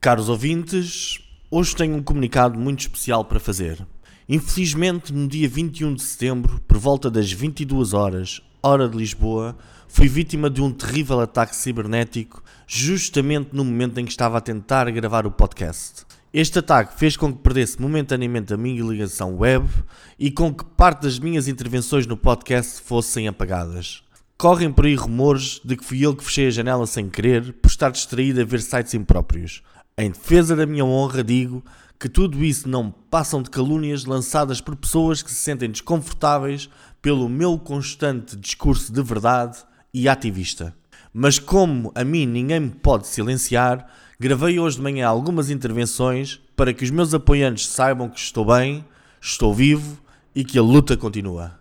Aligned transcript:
Caros 0.00 0.28
ouvintes, 0.28 1.18
hoje 1.50 1.74
tenho 1.74 1.96
um 1.96 2.02
comunicado 2.04 2.56
muito 2.56 2.82
especial 2.82 3.24
para 3.24 3.40
fazer. 3.40 3.84
Infelizmente, 4.28 5.12
no 5.12 5.26
dia 5.26 5.48
21 5.48 5.92
de 5.92 6.02
setembro, 6.02 6.60
por 6.68 6.78
volta 6.78 7.10
das 7.10 7.32
22 7.32 7.94
horas, 7.94 8.40
hora 8.62 8.88
de 8.88 8.96
Lisboa, 8.96 9.58
fui 9.88 10.06
vítima 10.06 10.48
de 10.48 10.62
um 10.62 10.70
terrível 10.70 11.18
ataque 11.18 11.56
cibernético, 11.56 12.44
justamente 12.64 13.50
no 13.52 13.64
momento 13.64 13.98
em 13.98 14.04
que 14.04 14.12
estava 14.12 14.38
a 14.38 14.40
tentar 14.40 14.88
gravar 14.92 15.26
o 15.26 15.32
podcast. 15.32 16.06
Este 16.32 16.60
ataque 16.60 16.96
fez 16.96 17.16
com 17.16 17.32
que 17.32 17.42
perdesse 17.42 17.82
momentaneamente 17.82 18.54
a 18.54 18.56
minha 18.56 18.84
ligação 18.84 19.34
web 19.34 19.68
e 20.16 20.30
com 20.30 20.54
que 20.54 20.64
parte 20.64 21.02
das 21.02 21.18
minhas 21.18 21.48
intervenções 21.48 22.06
no 22.06 22.16
podcast 22.16 22.80
fossem 22.82 23.26
apagadas. 23.26 24.04
Correm 24.36 24.70
por 24.72 24.86
aí 24.86 24.94
rumores 24.94 25.60
de 25.64 25.76
que 25.76 25.84
fui 25.84 26.06
eu 26.06 26.14
que 26.14 26.22
fechei 26.22 26.46
a 26.46 26.50
janela 26.50 26.86
sem 26.86 27.10
querer 27.10 27.54
por 27.54 27.66
estar 27.66 27.90
distraído 27.90 28.40
a 28.40 28.44
ver 28.44 28.60
sites 28.60 28.94
impróprios. 28.94 29.64
Em 30.00 30.12
defesa 30.12 30.54
da 30.54 30.64
minha 30.64 30.84
honra, 30.84 31.24
digo 31.24 31.60
que 31.98 32.08
tudo 32.08 32.44
isso 32.44 32.68
não 32.68 32.88
passam 32.88 33.42
de 33.42 33.50
calúnias 33.50 34.04
lançadas 34.04 34.60
por 34.60 34.76
pessoas 34.76 35.24
que 35.24 35.28
se 35.28 35.34
sentem 35.38 35.68
desconfortáveis 35.68 36.70
pelo 37.02 37.28
meu 37.28 37.58
constante 37.58 38.36
discurso 38.36 38.92
de 38.92 39.02
verdade 39.02 39.58
e 39.92 40.08
ativista. 40.08 40.72
Mas 41.12 41.40
como 41.40 41.90
a 41.96 42.04
mim 42.04 42.26
ninguém 42.26 42.60
me 42.60 42.70
pode 42.70 43.08
silenciar, 43.08 43.88
gravei 44.20 44.60
hoje 44.60 44.76
de 44.76 44.82
manhã 44.82 45.08
algumas 45.08 45.50
intervenções 45.50 46.40
para 46.54 46.72
que 46.72 46.84
os 46.84 46.90
meus 46.90 47.12
apoiantes 47.12 47.66
saibam 47.66 48.08
que 48.08 48.20
estou 48.20 48.44
bem, 48.44 48.84
estou 49.20 49.52
vivo 49.52 49.98
e 50.32 50.44
que 50.44 50.60
a 50.60 50.62
luta 50.62 50.96
continua. 50.96 51.57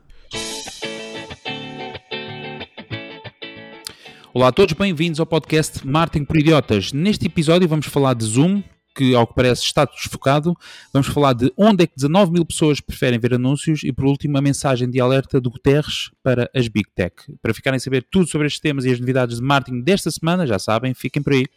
Olá 4.37 4.49
a 4.49 4.51
todos, 4.51 4.75
bem-vindos 4.75 5.19
ao 5.19 5.25
podcast 5.25 5.83
Martin 5.83 6.23
por 6.23 6.37
Idiotas. 6.37 6.93
Neste 6.93 7.25
episódio 7.25 7.67
vamos 7.67 7.87
falar 7.87 8.13
de 8.13 8.23
Zoom, 8.23 8.61
que 8.95 9.15
ao 9.15 9.25
que 9.25 9.33
parece 9.33 9.63
está 9.63 9.83
desfocado. 9.83 10.53
Vamos 10.93 11.07
falar 11.07 11.33
de 11.33 11.51
onde 11.57 11.83
é 11.83 11.87
que 11.87 11.95
19 11.95 12.33
mil 12.33 12.45
pessoas 12.45 12.79
preferem 12.79 13.17
ver 13.17 13.33
anúncios 13.33 13.83
e, 13.83 13.91
por 13.91 14.05
último, 14.05 14.37
a 14.37 14.41
mensagem 14.41 14.87
de 14.91 15.01
alerta 15.01 15.41
do 15.41 15.49
Guterres 15.49 16.11
para 16.21 16.47
as 16.55 16.67
Big 16.67 16.87
Tech. 16.93 17.15
Para 17.41 17.51
ficarem 17.51 17.77
a 17.77 17.79
saber 17.79 18.05
tudo 18.11 18.29
sobre 18.29 18.45
estes 18.45 18.61
temas 18.61 18.85
e 18.85 18.91
as 18.91 18.99
novidades 18.99 19.37
de 19.37 19.43
marketing 19.43 19.81
desta 19.81 20.11
semana, 20.11 20.45
já 20.45 20.59
sabem, 20.59 20.93
fiquem 20.93 21.23
por 21.23 21.33
aí. 21.33 21.47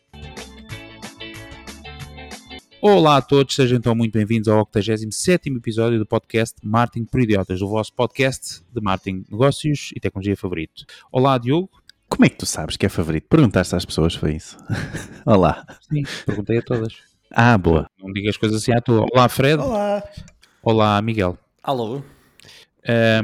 Olá 2.80 3.18
a 3.18 3.20
todos, 3.20 3.54
sejam 3.54 3.76
então 3.76 3.94
muito 3.94 4.14
bem-vindos 4.14 4.48
ao 4.48 4.60
87 4.60 5.50
episódio 5.50 5.98
do 5.98 6.06
podcast 6.06 6.56
Martin 6.64 7.04
por 7.04 7.20
Idiotas, 7.20 7.60
o 7.60 7.68
vosso 7.68 7.92
podcast 7.92 8.62
de 8.72 8.80
marketing, 8.80 9.26
negócios 9.30 9.90
e 9.94 10.00
tecnologia 10.00 10.34
favorito. 10.34 10.86
Olá, 11.12 11.36
Diogo. 11.36 11.68
Como 12.10 12.26
é 12.26 12.28
que 12.28 12.36
tu 12.36 12.44
sabes 12.44 12.76
que 12.76 12.84
é 12.84 12.88
favorito? 12.88 13.28
Perguntaste 13.28 13.74
às 13.74 13.84
pessoas, 13.84 14.14
foi 14.14 14.34
isso? 14.34 14.58
Olá. 15.24 15.64
Sim, 15.88 16.02
perguntei 16.26 16.58
a 16.58 16.62
todas. 16.62 16.92
Ah, 17.30 17.56
boa. 17.56 17.86
Não 17.98 18.12
digas 18.12 18.36
coisas 18.36 18.60
assim 18.60 18.72
à 18.72 18.80
tua. 18.80 19.06
Olá, 19.12 19.28
Fred. 19.28 19.62
Olá! 19.62 20.02
Olá, 20.60 21.00
Miguel. 21.00 21.38
Alô? 21.62 22.02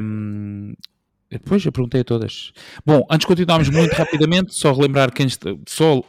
Um, 0.00 0.72
depois 1.28 1.66
eu 1.66 1.72
perguntei 1.72 2.02
a 2.02 2.04
todas. 2.04 2.52
Bom, 2.86 3.04
antes 3.10 3.24
de 3.24 3.26
continuarmos 3.26 3.68
muito 3.68 3.92
rapidamente, 3.92 4.54
só 4.54 4.72
relembrar 4.72 5.12
quem 5.12 5.26
está, 5.26 5.50
só 5.66 5.98
uh, 5.98 6.04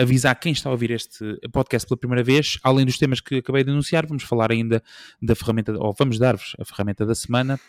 avisar 0.00 0.34
quem 0.40 0.52
está 0.52 0.70
a 0.70 0.72
ouvir 0.72 0.90
este 0.90 1.38
podcast 1.52 1.86
pela 1.86 1.98
primeira 1.98 2.24
vez, 2.24 2.58
além 2.64 2.86
dos 2.86 2.96
temas 2.96 3.20
que 3.20 3.36
acabei 3.36 3.62
de 3.62 3.70
anunciar, 3.70 4.06
vamos 4.06 4.22
falar 4.22 4.50
ainda 4.50 4.82
da 5.20 5.34
ferramenta, 5.34 5.72
ou 5.78 5.94
vamos 5.96 6.18
dar-vos 6.18 6.56
a 6.58 6.64
ferramenta 6.64 7.04
da 7.04 7.14
semana, 7.14 7.60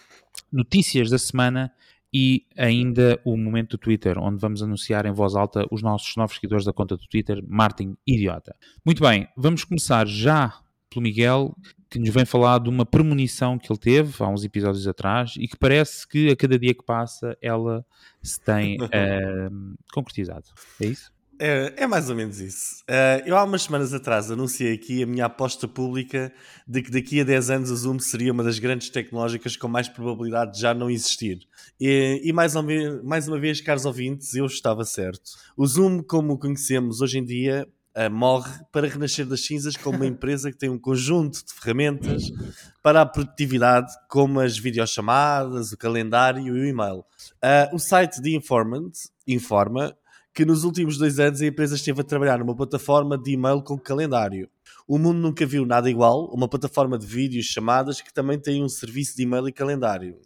notícias 0.52 1.10
da 1.10 1.20
semana 1.20 1.72
e 2.14 2.46
ainda 2.56 3.20
o 3.26 3.36
momento 3.36 3.72
do 3.72 3.78
Twitter, 3.80 4.20
onde 4.20 4.40
vamos 4.40 4.62
anunciar 4.62 5.06
em 5.06 5.12
voz 5.12 5.36
alta 5.36 5.66
os 5.72 5.82
nossos 5.82 6.16
novos 6.16 6.36
seguidores 6.36 6.66
da 6.66 6.72
conta 6.72 6.96
do 6.96 7.08
Twitter, 7.08 7.44
Martin 7.48 7.96
Idiota. 8.06 8.56
Muito 8.86 9.02
bem, 9.02 9.28
vamos 9.36 9.64
começar 9.64 10.06
já 10.06 10.60
pelo 10.90 11.02
Miguel, 11.04 11.56
que 11.90 12.00
nos 12.00 12.10
vem 12.10 12.26
falar 12.26 12.60
de 12.60 12.70
uma 12.70 12.86
premonição 12.86 13.58
que 13.58 13.72
ele 13.72 13.80
teve 13.80 14.24
há 14.24 14.28
uns 14.28 14.44
episódios 14.44 14.88
atrás 14.88 15.36
e 15.38 15.48
que 15.48 15.58
parece 15.58 16.08
que 16.08 16.30
a 16.30 16.36
cada 16.36 16.58
dia 16.58 16.74
que 16.74 16.84
passa 16.84 17.38
ela 17.42 17.86
se 18.22 18.40
tem 18.40 18.78
uh, 18.78 19.78
concretizado. 19.94 20.46
É 20.82 20.86
isso? 20.86 21.13
É, 21.40 21.74
é, 21.78 21.88
mais 21.88 22.10
ou 22.10 22.16
menos 22.16 22.40
isso. 22.40 22.84
Uh, 22.84 23.26
eu 23.26 23.36
há 23.36 23.44
umas 23.44 23.64
semanas 23.64 23.94
atrás 23.94 24.30
anunciei 24.30 24.74
aqui 24.74 25.04
a 25.04 25.06
minha 25.06 25.26
aposta 25.26 25.68
pública 25.68 26.32
de 26.68 26.82
que 26.82 26.92
daqui 26.92 27.22
a 27.22 27.24
10 27.24 27.50
anos 27.50 27.72
o 27.72 27.76
Zoom 27.76 28.00
seria 28.00 28.32
uma 28.32 28.44
das 28.44 28.60
grandes 28.60 28.90
tecnológicas 28.90 29.58
com 29.58 29.68
mais 29.68 29.90
probabilidade 29.90 30.54
de 30.54 30.62
já 30.62 30.74
não 30.74 30.90
existir. 30.90 31.40
E, 31.80 32.22
e 32.24 32.32
mais, 32.32 32.54
mais 33.04 33.28
uma 33.28 33.40
vez, 33.40 33.62
caros 33.62 33.86
ouvintes, 33.86 34.34
eu 34.36 34.46
estava 34.46 34.86
certo. 34.86 35.32
O 35.58 35.66
Zoom, 35.66 36.04
como 36.04 36.34
o 36.34 36.38
conhecemos 36.38 37.02
hoje 37.02 37.18
em 37.18 37.26
dia, 37.26 37.68
uh, 37.98 38.12
morre 38.12 38.52
para 38.72 38.88
renascer 38.88 39.26
das 39.26 39.46
cinzas 39.46 39.76
como 39.76 39.98
uma 39.98 40.06
empresa 40.08 40.52
que 40.52 40.58
tem 40.58 40.70
um 40.70 40.80
conjunto 40.80 41.44
de 41.46 41.54
ferramentas 41.54 42.24
para 42.82 43.02
a 43.02 43.06
produtividade, 43.06 43.92
como 44.08 44.40
as 44.40 44.58
videochamadas, 44.58 45.72
o 45.72 45.78
calendário 45.78 46.46
e 46.46 46.52
o 46.52 46.66
e-mail. 46.66 47.00
Uh, 47.44 47.74
o 47.76 47.80
site 47.80 48.22
de 48.22 48.36
Informant 48.36 48.92
informa 49.28 49.96
que 50.34 50.46
nos 50.46 50.64
últimos 50.64 50.98
dois 50.98 51.20
anos 51.20 51.42
a 51.42 51.46
empresa 51.46 51.76
esteve 51.76 52.02
a 52.02 52.04
trabalhar 52.04 52.40
numa 52.40 52.56
plataforma 52.56 53.18
de 53.18 53.32
e-mail 53.32 53.62
com 53.62 53.78
calendário. 53.78 54.50
O 54.88 54.98
mundo 54.98 55.20
nunca 55.20 55.46
viu 55.46 55.66
nada 55.66 55.90
igual, 55.90 56.26
uma 56.34 56.48
plataforma 56.48 56.98
de 56.98 57.06
vídeos 57.06 57.46
chamadas 57.46 58.02
que 58.02 58.14
também 58.14 58.40
tem 58.40 58.64
um 58.64 58.68
serviço 58.68 59.16
de 59.16 59.24
e-mail 59.24 59.48
e 59.48 59.52
calendário. 59.52 60.20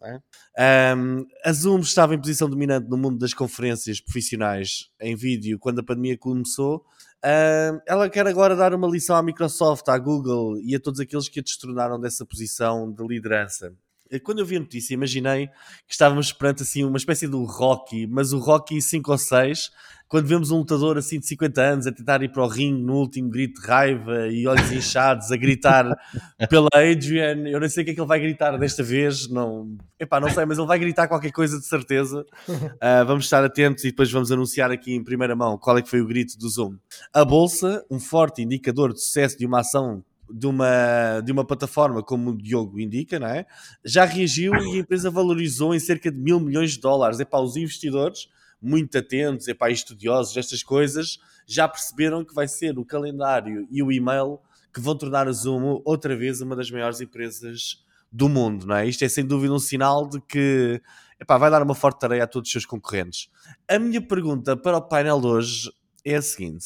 É? 0.55 0.95
Um, 0.95 1.25
a 1.43 1.51
Zoom 1.51 1.79
estava 1.79 2.15
em 2.15 2.19
posição 2.19 2.49
dominante 2.49 2.89
no 2.89 2.97
mundo 2.97 3.19
das 3.19 3.33
conferências 3.33 3.99
profissionais 3.99 4.89
em 4.99 5.15
vídeo 5.15 5.59
quando 5.59 5.79
a 5.79 5.83
pandemia 5.83 6.17
começou. 6.17 6.85
Um, 7.23 7.79
ela 7.85 8.09
quer 8.09 8.25
agora 8.25 8.55
dar 8.55 8.73
uma 8.73 8.87
lição 8.87 9.15
à 9.15 9.21
Microsoft, 9.21 9.87
à 9.89 9.97
Google 9.97 10.59
e 10.59 10.75
a 10.75 10.79
todos 10.79 10.99
aqueles 10.99 11.27
que 11.27 11.39
a 11.39 11.43
destronaram 11.43 11.99
dessa 11.99 12.25
posição 12.25 12.91
de 12.91 13.05
liderança. 13.05 13.73
Quando 14.23 14.39
eu 14.39 14.45
vi 14.45 14.57
a 14.57 14.59
notícia, 14.59 14.93
imaginei 14.93 15.47
que 15.87 15.93
estávamos 15.93 16.31
perante 16.31 16.63
assim, 16.63 16.83
uma 16.83 16.97
espécie 16.97 17.27
de 17.27 17.35
um 17.35 17.45
Rocky, 17.45 18.07
mas 18.07 18.33
o 18.33 18.39
Rocky 18.39 18.81
5 18.81 19.11
ou 19.11 19.17
6 19.17 19.71
quando 20.07 20.27
vemos 20.27 20.51
um 20.51 20.59
lutador 20.59 20.97
assim 20.97 21.19
de 21.19 21.27
50 21.27 21.61
anos 21.61 21.87
a 21.87 21.91
tentar 21.91 22.23
ir 22.23 22.31
para 22.31 22.43
o 22.43 22.47
ringue 22.47 22.81
no 22.81 22.95
último 22.95 23.29
grito 23.29 23.61
de 23.61 23.67
raiva 23.67 24.27
e 24.27 24.47
olhos 24.47 24.71
inchados 24.71 25.31
a 25.31 25.37
gritar 25.37 25.85
pela 26.49 26.69
Adrian, 26.73 27.47
eu 27.47 27.59
não 27.59 27.69
sei 27.69 27.83
o 27.83 27.85
que 27.85 27.91
é 27.91 27.93
que 27.93 27.99
ele 27.99 28.07
vai 28.07 28.19
gritar 28.19 28.57
desta 28.57 28.81
vez, 28.83 29.27
não, 29.27 29.75
epá, 29.99 30.19
não 30.19 30.29
sei, 30.29 30.45
mas 30.45 30.57
ele 30.57 30.67
vai 30.67 30.79
gritar 30.79 31.07
qualquer 31.07 31.31
coisa 31.31 31.59
de 31.59 31.65
certeza. 31.65 32.25
Uh, 32.47 33.03
vamos 33.05 33.25
estar 33.25 33.43
atentos 33.43 33.83
e 33.83 33.87
depois 33.87 34.09
vamos 34.11 34.31
anunciar 34.31 34.71
aqui 34.71 34.93
em 34.95 35.03
primeira 35.03 35.35
mão 35.35 35.57
qual 35.57 35.77
é 35.77 35.81
que 35.81 35.89
foi 35.89 36.01
o 36.01 36.07
grito 36.07 36.37
do 36.37 36.47
Zoom. 36.47 36.77
A 37.13 37.25
bolsa, 37.25 37.85
um 37.91 37.99
forte 37.99 38.41
indicador 38.41 38.93
de 38.93 39.01
sucesso 39.01 39.37
de 39.37 39.45
uma 39.45 39.59
ação 39.59 40.03
de 40.31 40.47
uma, 40.47 41.21
de 41.21 41.31
uma 41.31 41.45
plataforma 41.45 42.03
como 42.03 42.31
o 42.31 42.37
Diogo 42.37 42.79
indica, 42.79 43.19
não 43.19 43.27
é? 43.27 43.45
já 43.83 44.05
reagiu 44.05 44.53
e 44.55 44.77
a 44.77 44.79
empresa 44.79 45.09
valorizou 45.09 45.73
em 45.73 45.79
cerca 45.79 46.11
de 46.11 46.19
mil 46.19 46.39
milhões 46.39 46.71
de 46.71 46.79
dólares. 46.79 47.19
É 47.19 47.25
para 47.25 47.41
os 47.41 47.55
investidores 47.55 48.27
muito 48.61 48.97
atentos, 48.97 49.47
epá, 49.47 49.69
estudiosos 49.69 50.33
destas 50.33 50.63
coisas, 50.63 51.19
já 51.45 51.67
perceberam 51.67 52.25
que 52.25 52.33
vai 52.33 52.47
ser 52.47 52.77
o 52.77 52.85
calendário 52.85 53.67
e 53.69 53.83
o 53.83 53.91
e-mail 53.91 54.39
que 54.73 54.81
vão 54.81 54.97
tornar 54.97 55.27
a 55.27 55.31
Zoom 55.31 55.81
outra 55.85 56.15
vez 56.15 56.41
uma 56.41 56.55
das 56.55 56.69
maiores 56.69 56.99
empresas 56.99 57.83
do 58.11 58.27
mundo, 58.27 58.65
não 58.65 58.75
é? 58.75 58.87
Isto 58.87 59.03
é 59.05 59.09
sem 59.09 59.25
dúvida 59.25 59.53
um 59.53 59.59
sinal 59.59 60.07
de 60.07 60.19
que 60.21 60.81
epá, 61.19 61.37
vai 61.37 61.49
dar 61.49 61.61
uma 61.61 61.75
forte 61.75 61.99
tarefa 61.99 62.23
a 62.23 62.27
todos 62.27 62.47
os 62.47 62.51
seus 62.51 62.65
concorrentes. 62.65 63.29
A 63.67 63.77
minha 63.79 64.01
pergunta 64.01 64.55
para 64.55 64.77
o 64.77 64.81
painel 64.81 65.19
de 65.19 65.27
hoje 65.27 65.71
é 66.05 66.15
a 66.15 66.21
seguinte: 66.21 66.65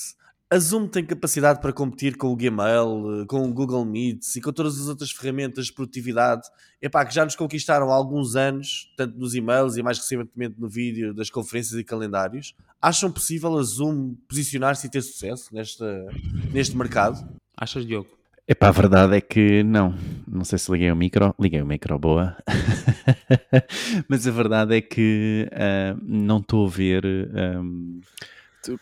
a 0.51 0.59
Zoom 0.59 0.85
tem 0.85 1.06
capacidade 1.06 1.62
para 1.62 1.72
competir 1.72 2.17
com 2.17 2.28
o 2.28 2.35
Gmail, 2.35 3.25
com 3.25 3.47
o 3.47 3.53
Google 3.53 3.85
Meets 3.85 4.35
e 4.35 4.41
com 4.41 4.51
todas 4.51 4.78
as 4.78 4.89
outras 4.89 5.09
ferramentas 5.09 5.67
de 5.67 5.73
produtividade 5.73 6.41
epá, 6.81 7.06
que 7.06 7.16
já 7.16 7.23
nos 7.23 7.38
conquistaram 7.38 7.89
há 7.89 7.95
alguns 7.95 8.35
anos, 8.35 8.94
tanto 8.97 9.17
nos 9.17 9.34
e-mails 9.34 9.78
e 9.78 9.81
mais 9.81 9.97
recentemente 9.97 10.59
no 10.59 10.67
vídeo 10.67 11.13
das 11.13 11.29
conferências 11.29 11.79
e 11.79 11.85
calendários. 11.85 12.53
Acham 12.81 13.09
possível 13.09 13.57
a 13.57 13.63
Zoom 13.63 14.13
posicionar-se 14.28 14.88
e 14.88 14.90
ter 14.90 15.01
sucesso 15.01 15.56
nesta, 15.56 16.06
neste 16.51 16.75
mercado? 16.75 17.25
Achas, 17.56 17.85
Diogo? 17.85 18.09
Epá, 18.46 18.67
a 18.67 18.72
verdade 18.72 19.16
é 19.16 19.22
que 19.22 19.64
não. 19.64 19.96
Não 20.28 20.43
sei 20.43 20.59
se 20.59 20.70
liguei 20.70 20.91
o 20.91 20.96
micro. 20.97 21.34
Liguei 21.40 21.61
o 21.61 21.66
micro, 21.66 21.97
boa. 21.97 22.35
Mas 24.09 24.28
a 24.28 24.31
verdade 24.31 24.76
é 24.76 24.81
que 24.81 25.47
uh, 25.49 25.97
não 26.03 26.40
estou 26.40 26.67
a 26.67 26.70
ver... 26.70 27.05
Um 27.05 28.02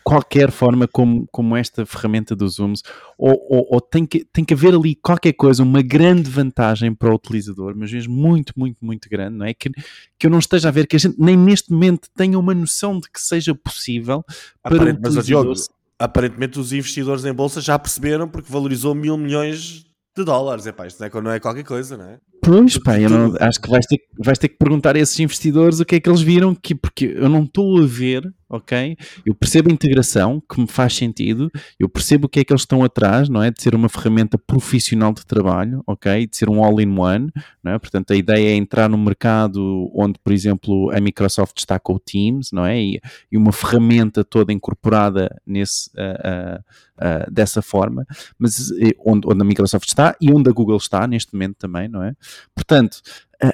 qualquer 0.04 0.50
forma 0.50 0.86
como, 0.86 1.26
como 1.30 1.56
esta 1.56 1.84
ferramenta 1.86 2.34
dos 2.36 2.54
Zooms, 2.54 2.82
ou, 3.16 3.32
ou, 3.48 3.66
ou, 3.70 3.80
tem, 3.80 4.06
que, 4.06 4.24
tem 4.32 4.44
que 4.44 4.54
haver 4.54 4.74
ali 4.74 4.94
qualquer 4.94 5.32
coisa, 5.32 5.62
uma 5.62 5.82
grande 5.82 6.30
vantagem 6.30 6.94
para 6.94 7.10
o 7.10 7.14
utilizador, 7.14 7.74
mas 7.76 7.92
mesmo 7.92 8.14
muito, 8.14 8.52
muito, 8.56 8.78
muito 8.80 9.08
grande, 9.08 9.36
não 9.36 9.46
é? 9.46 9.54
Que, 9.54 9.70
que 10.18 10.26
eu 10.26 10.30
não 10.30 10.38
esteja 10.38 10.68
a 10.68 10.70
ver, 10.70 10.86
que 10.86 10.96
a 10.96 10.98
gente 10.98 11.16
nem 11.18 11.36
neste 11.36 11.72
momento 11.72 12.08
tenha 12.14 12.38
uma 12.38 12.54
noção 12.54 12.98
de 12.98 13.10
que 13.10 13.20
seja 13.20 13.54
possível 13.54 14.24
para 14.62 14.74
o 14.74 14.88
utilizador. 14.90 15.46
Mas, 15.48 15.68
aparentemente 15.98 16.58
os 16.58 16.72
investidores 16.72 17.24
em 17.26 17.32
bolsa 17.32 17.60
já 17.60 17.78
perceberam 17.78 18.26
porque 18.26 18.50
valorizou 18.50 18.94
mil 18.94 19.18
milhões 19.18 19.84
de 20.16 20.24
dólares. 20.24 20.66
É 20.66 20.72
pá, 20.72 20.86
isto 20.86 20.98
não 20.98 21.06
é, 21.06 21.22
não 21.22 21.30
é 21.30 21.38
qualquer 21.38 21.64
coisa, 21.64 21.96
não 21.96 22.06
é? 22.06 22.18
Pois, 22.42 22.78
pá, 22.78 22.98
eu 22.98 23.10
não, 23.10 23.36
acho 23.38 23.60
que 23.60 23.68
vais 23.68 23.86
ter, 23.86 23.98
vais 24.18 24.38
ter 24.38 24.48
que 24.48 24.56
perguntar 24.56 24.96
a 24.96 24.98
esses 24.98 25.18
investidores 25.20 25.80
o 25.80 25.84
que 25.84 25.96
é 25.96 26.00
que 26.00 26.08
eles 26.08 26.20
viram, 26.20 26.54
que, 26.54 26.74
porque 26.74 27.14
eu 27.16 27.28
não 27.28 27.44
estou 27.44 27.80
a 27.82 27.86
ver 27.86 28.32
ok? 28.50 28.96
Eu 29.24 29.32
percebo 29.32 29.70
a 29.70 29.72
integração, 29.72 30.42
que 30.52 30.60
me 30.60 30.66
faz 30.66 30.94
sentido, 30.94 31.50
eu 31.78 31.88
percebo 31.88 32.26
o 32.26 32.28
que 32.28 32.40
é 32.40 32.44
que 32.44 32.52
eles 32.52 32.62
estão 32.62 32.82
atrás, 32.82 33.28
não 33.28 33.40
é? 33.40 33.50
De 33.50 33.62
ser 33.62 33.76
uma 33.76 33.88
ferramenta 33.88 34.36
profissional 34.36 35.12
de 35.14 35.24
trabalho, 35.24 35.82
ok? 35.86 36.26
De 36.26 36.36
ser 36.36 36.50
um 36.50 36.62
all-in-one, 36.62 37.30
não 37.62 37.72
é? 37.72 37.78
Portanto, 37.78 38.12
a 38.12 38.16
ideia 38.16 38.50
é 38.50 38.56
entrar 38.56 38.88
no 38.88 38.98
mercado 38.98 39.88
onde, 39.94 40.18
por 40.18 40.32
exemplo, 40.32 40.90
a 40.90 41.00
Microsoft 41.00 41.58
está 41.58 41.78
com 41.78 41.94
o 41.94 42.00
Teams, 42.00 42.50
não 42.52 42.66
é? 42.66 42.78
E, 42.80 43.00
e 43.30 43.36
uma 43.36 43.52
ferramenta 43.52 44.24
toda 44.24 44.52
incorporada 44.52 45.40
nesse, 45.46 45.88
uh, 45.90 46.58
uh, 46.58 46.60
uh, 47.00 47.30
dessa 47.30 47.62
forma, 47.62 48.04
mas 48.36 48.72
onde, 49.04 49.28
onde 49.28 49.40
a 49.40 49.44
Microsoft 49.44 49.86
está 49.86 50.16
e 50.20 50.32
onde 50.32 50.50
a 50.50 50.52
Google 50.52 50.76
está 50.76 51.06
neste 51.06 51.32
momento 51.32 51.56
também, 51.56 51.88
não 51.88 52.02
é? 52.02 52.16
Portanto, 52.54 53.00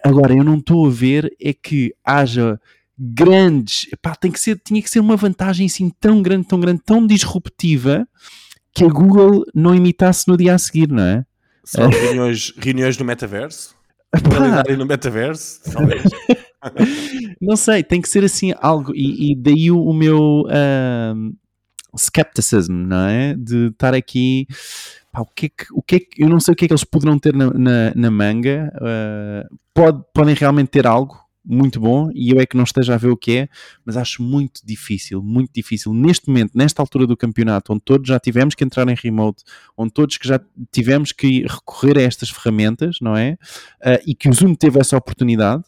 agora 0.03 0.35
eu 0.35 0.45
não 0.45 0.59
estou 0.59 0.87
a 0.87 0.91
ver 0.91 1.35
é 1.41 1.53
que 1.53 1.95
haja 2.05 2.61
grandes, 2.99 3.87
epá, 3.93 4.15
tem 4.15 4.31
que 4.31 4.41
ser, 4.41 4.59
tinha 4.65 4.81
que 4.81 4.89
ser 4.89 5.01
uma 5.01 5.17
vantagem 5.17 5.67
assim 5.67 5.91
tão 6.01 6.23
grande, 6.23 6.47
tão 6.47 6.59
grande, 6.59 6.81
tão 6.85 7.07
disruptiva 7.07 8.09
que 8.73 8.85
a 8.85 8.89
Google 8.89 9.45
não 9.55 9.75
imitasse 9.75 10.27
no 10.29 10.37
dia 10.37 10.55
a 10.55 10.59
seguir, 10.59 10.89
não 10.89 11.03
é? 11.03 11.25
São 11.65 11.89
reuniões, 11.89 12.53
reuniões 12.57 12.97
no 12.97 13.05
metaverso? 13.05 13.75
Calendário 14.31 14.79
no 14.79 14.87
metaverso? 14.87 15.61
Talvez. 15.71 16.03
não 17.41 17.57
sei, 17.57 17.83
tem 17.83 18.01
que 18.01 18.09
ser 18.09 18.25
assim 18.25 18.55
algo, 18.61 18.93
e, 18.95 19.33
e 19.33 19.37
daí 19.37 19.71
o, 19.71 19.83
o 19.83 19.93
meu 19.93 20.43
uh, 20.43 21.37
skepticism, 21.97 22.73
não 22.73 23.07
é? 23.07 23.35
De 23.35 23.69
estar 23.69 23.95
aqui 23.95 24.47
pá, 25.17 25.23
o 25.23 25.27
que, 25.27 25.47
é 25.47 25.49
que, 25.49 25.67
o 25.73 25.83
que 25.83 25.97
é 25.97 26.01
que 26.01 26.23
eu 26.23 26.29
não 26.29 26.39
sei 26.41 26.53
o 26.53 26.57
que 26.57 26.67
é 26.67 26.69
que 26.69 26.75
eles 26.75 26.85
poderão 26.85 27.19
ter 27.19 27.35
na, 27.35 27.51
na, 27.51 27.95
na 27.95 28.11
manga. 28.11 28.71
Uh, 28.77 29.57
pode, 29.73 30.03
podem 30.13 30.35
realmente 30.35 30.69
ter 30.69 30.87
algo 30.87 31.25
muito 31.49 31.79
bom 31.79 32.11
e 32.13 32.31
eu 32.31 32.41
é 32.41 32.47
que 32.47 32.57
não 32.57 32.65
esteja 32.65 32.95
a 32.95 32.97
ver 32.97 33.09
o 33.09 33.17
que 33.17 33.37
é, 33.37 33.49
mas 33.85 33.97
acho 33.97 34.21
muito 34.21 34.61
difícil, 34.65 35.23
muito 35.23 35.53
difícil. 35.55 35.95
Neste 35.95 36.29
momento, 36.29 36.51
nesta 36.55 36.83
altura 36.83 37.07
do 37.07 37.17
campeonato, 37.17 37.73
onde 37.73 37.83
todos 37.85 38.09
já 38.09 38.19
tivemos 38.19 38.55
que 38.55 38.65
entrar 38.65 38.89
em 38.89 38.97
remote, 38.97 39.45
onde 39.77 39.93
todos 39.93 40.17
que 40.19 40.27
já 40.27 40.41
tivemos 40.73 41.13
que 41.13 41.43
recorrer 41.43 41.99
a 41.99 42.03
estas 42.03 42.31
ferramentas, 42.31 42.97
não 43.01 43.17
é? 43.17 43.39
Uh, 43.81 44.03
e 44.07 44.15
que 44.15 44.29
o 44.29 44.33
Zoom 44.33 44.55
teve 44.55 44.81
essa 44.81 44.97
oportunidade. 44.97 45.63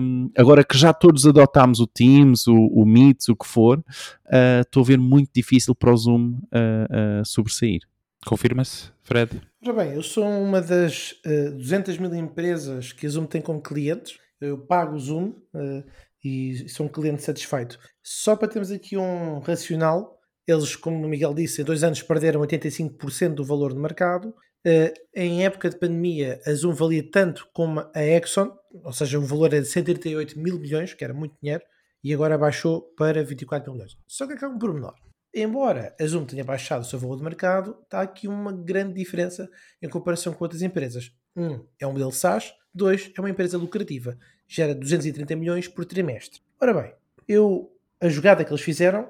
Um, 0.00 0.28
agora 0.36 0.64
que 0.64 0.76
já 0.76 0.92
todos 0.92 1.24
adotámos 1.24 1.78
o 1.78 1.86
Teams, 1.86 2.48
o, 2.48 2.54
o 2.54 2.84
Meet, 2.84 3.28
o 3.28 3.36
que 3.36 3.46
for, 3.46 3.78
uh, 3.78 4.62
estou 4.62 4.82
a 4.82 4.86
ver 4.86 4.98
muito 4.98 5.30
difícil 5.34 5.74
para 5.74 5.92
o 5.92 5.96
Zoom 5.96 6.38
uh, 6.46 7.24
sobressair. 7.24 7.80
Confirma-se, 8.26 8.90
Fred? 9.02 9.40
Ora 9.64 9.84
bem, 9.84 9.94
eu 9.94 10.02
sou 10.02 10.24
uma 10.24 10.60
das 10.60 11.12
uh, 11.26 11.52
200 11.56 11.98
mil 11.98 12.14
empresas 12.14 12.92
que 12.92 13.06
a 13.06 13.08
Zoom 13.10 13.26
tem 13.26 13.40
como 13.40 13.60
clientes 13.60 14.18
eu 14.42 14.58
pago 14.58 14.96
o 14.96 14.98
Zoom 14.98 15.28
uh, 15.54 15.84
e 16.24 16.68
sou 16.68 16.86
um 16.86 16.88
cliente 16.88 17.22
satisfeito. 17.22 17.78
Só 18.02 18.34
para 18.34 18.48
termos 18.48 18.70
aqui 18.70 18.96
um 18.96 19.38
racional, 19.38 20.18
eles, 20.46 20.74
como 20.74 21.04
o 21.04 21.08
Miguel 21.08 21.32
disse, 21.32 21.62
em 21.62 21.64
dois 21.64 21.84
anos 21.84 22.02
perderam 22.02 22.40
85% 22.40 23.34
do 23.34 23.44
valor 23.44 23.72
de 23.72 23.78
mercado. 23.78 24.34
Uh, 24.66 24.92
em 25.14 25.44
época 25.44 25.70
de 25.70 25.78
pandemia, 25.78 26.40
a 26.44 26.52
Zoom 26.52 26.74
valia 26.74 27.08
tanto 27.08 27.48
como 27.52 27.80
a 27.94 28.02
Exxon, 28.02 28.52
ou 28.84 28.92
seja, 28.92 29.18
o 29.18 29.22
valor 29.22 29.52
era 29.52 29.62
de 29.62 29.68
138 29.68 30.38
mil 30.38 30.58
milhões, 30.58 30.92
que 30.92 31.04
era 31.04 31.14
muito 31.14 31.36
dinheiro, 31.40 31.62
e 32.02 32.12
agora 32.12 32.36
baixou 32.36 32.82
para 32.96 33.22
24 33.22 33.70
mil 33.70 33.78
milhões. 33.78 33.96
Só 34.08 34.26
que 34.26 34.32
aqui 34.32 34.44
há 34.44 34.48
um 34.48 34.58
pormenor. 34.58 34.94
Embora 35.34 35.94
a 35.98 36.06
Zoom 36.06 36.26
tenha 36.26 36.44
baixado 36.44 36.82
o 36.82 36.84
seu 36.84 36.98
valor 36.98 37.16
de 37.16 37.22
mercado, 37.22 37.78
está 37.82 38.02
aqui 38.02 38.28
uma 38.28 38.52
grande 38.52 38.94
diferença 38.94 39.50
em 39.80 39.88
comparação 39.88 40.34
com 40.34 40.44
outras 40.44 40.60
empresas. 40.60 41.10
Um, 41.34 41.64
é 41.80 41.86
um 41.86 41.92
modelo 41.92 42.12
SaaS, 42.12 42.52
dois, 42.74 43.10
é 43.16 43.20
uma 43.20 43.30
empresa 43.30 43.56
lucrativa, 43.56 44.18
gera 44.46 44.74
230 44.74 45.34
milhões 45.36 45.68
por 45.68 45.86
trimestre. 45.86 46.40
Ora 46.60 46.74
bem, 46.74 46.92
eu, 47.26 47.72
a 47.98 48.08
jogada 48.10 48.44
que 48.44 48.50
eles 48.50 48.62
fizeram, 48.62 49.08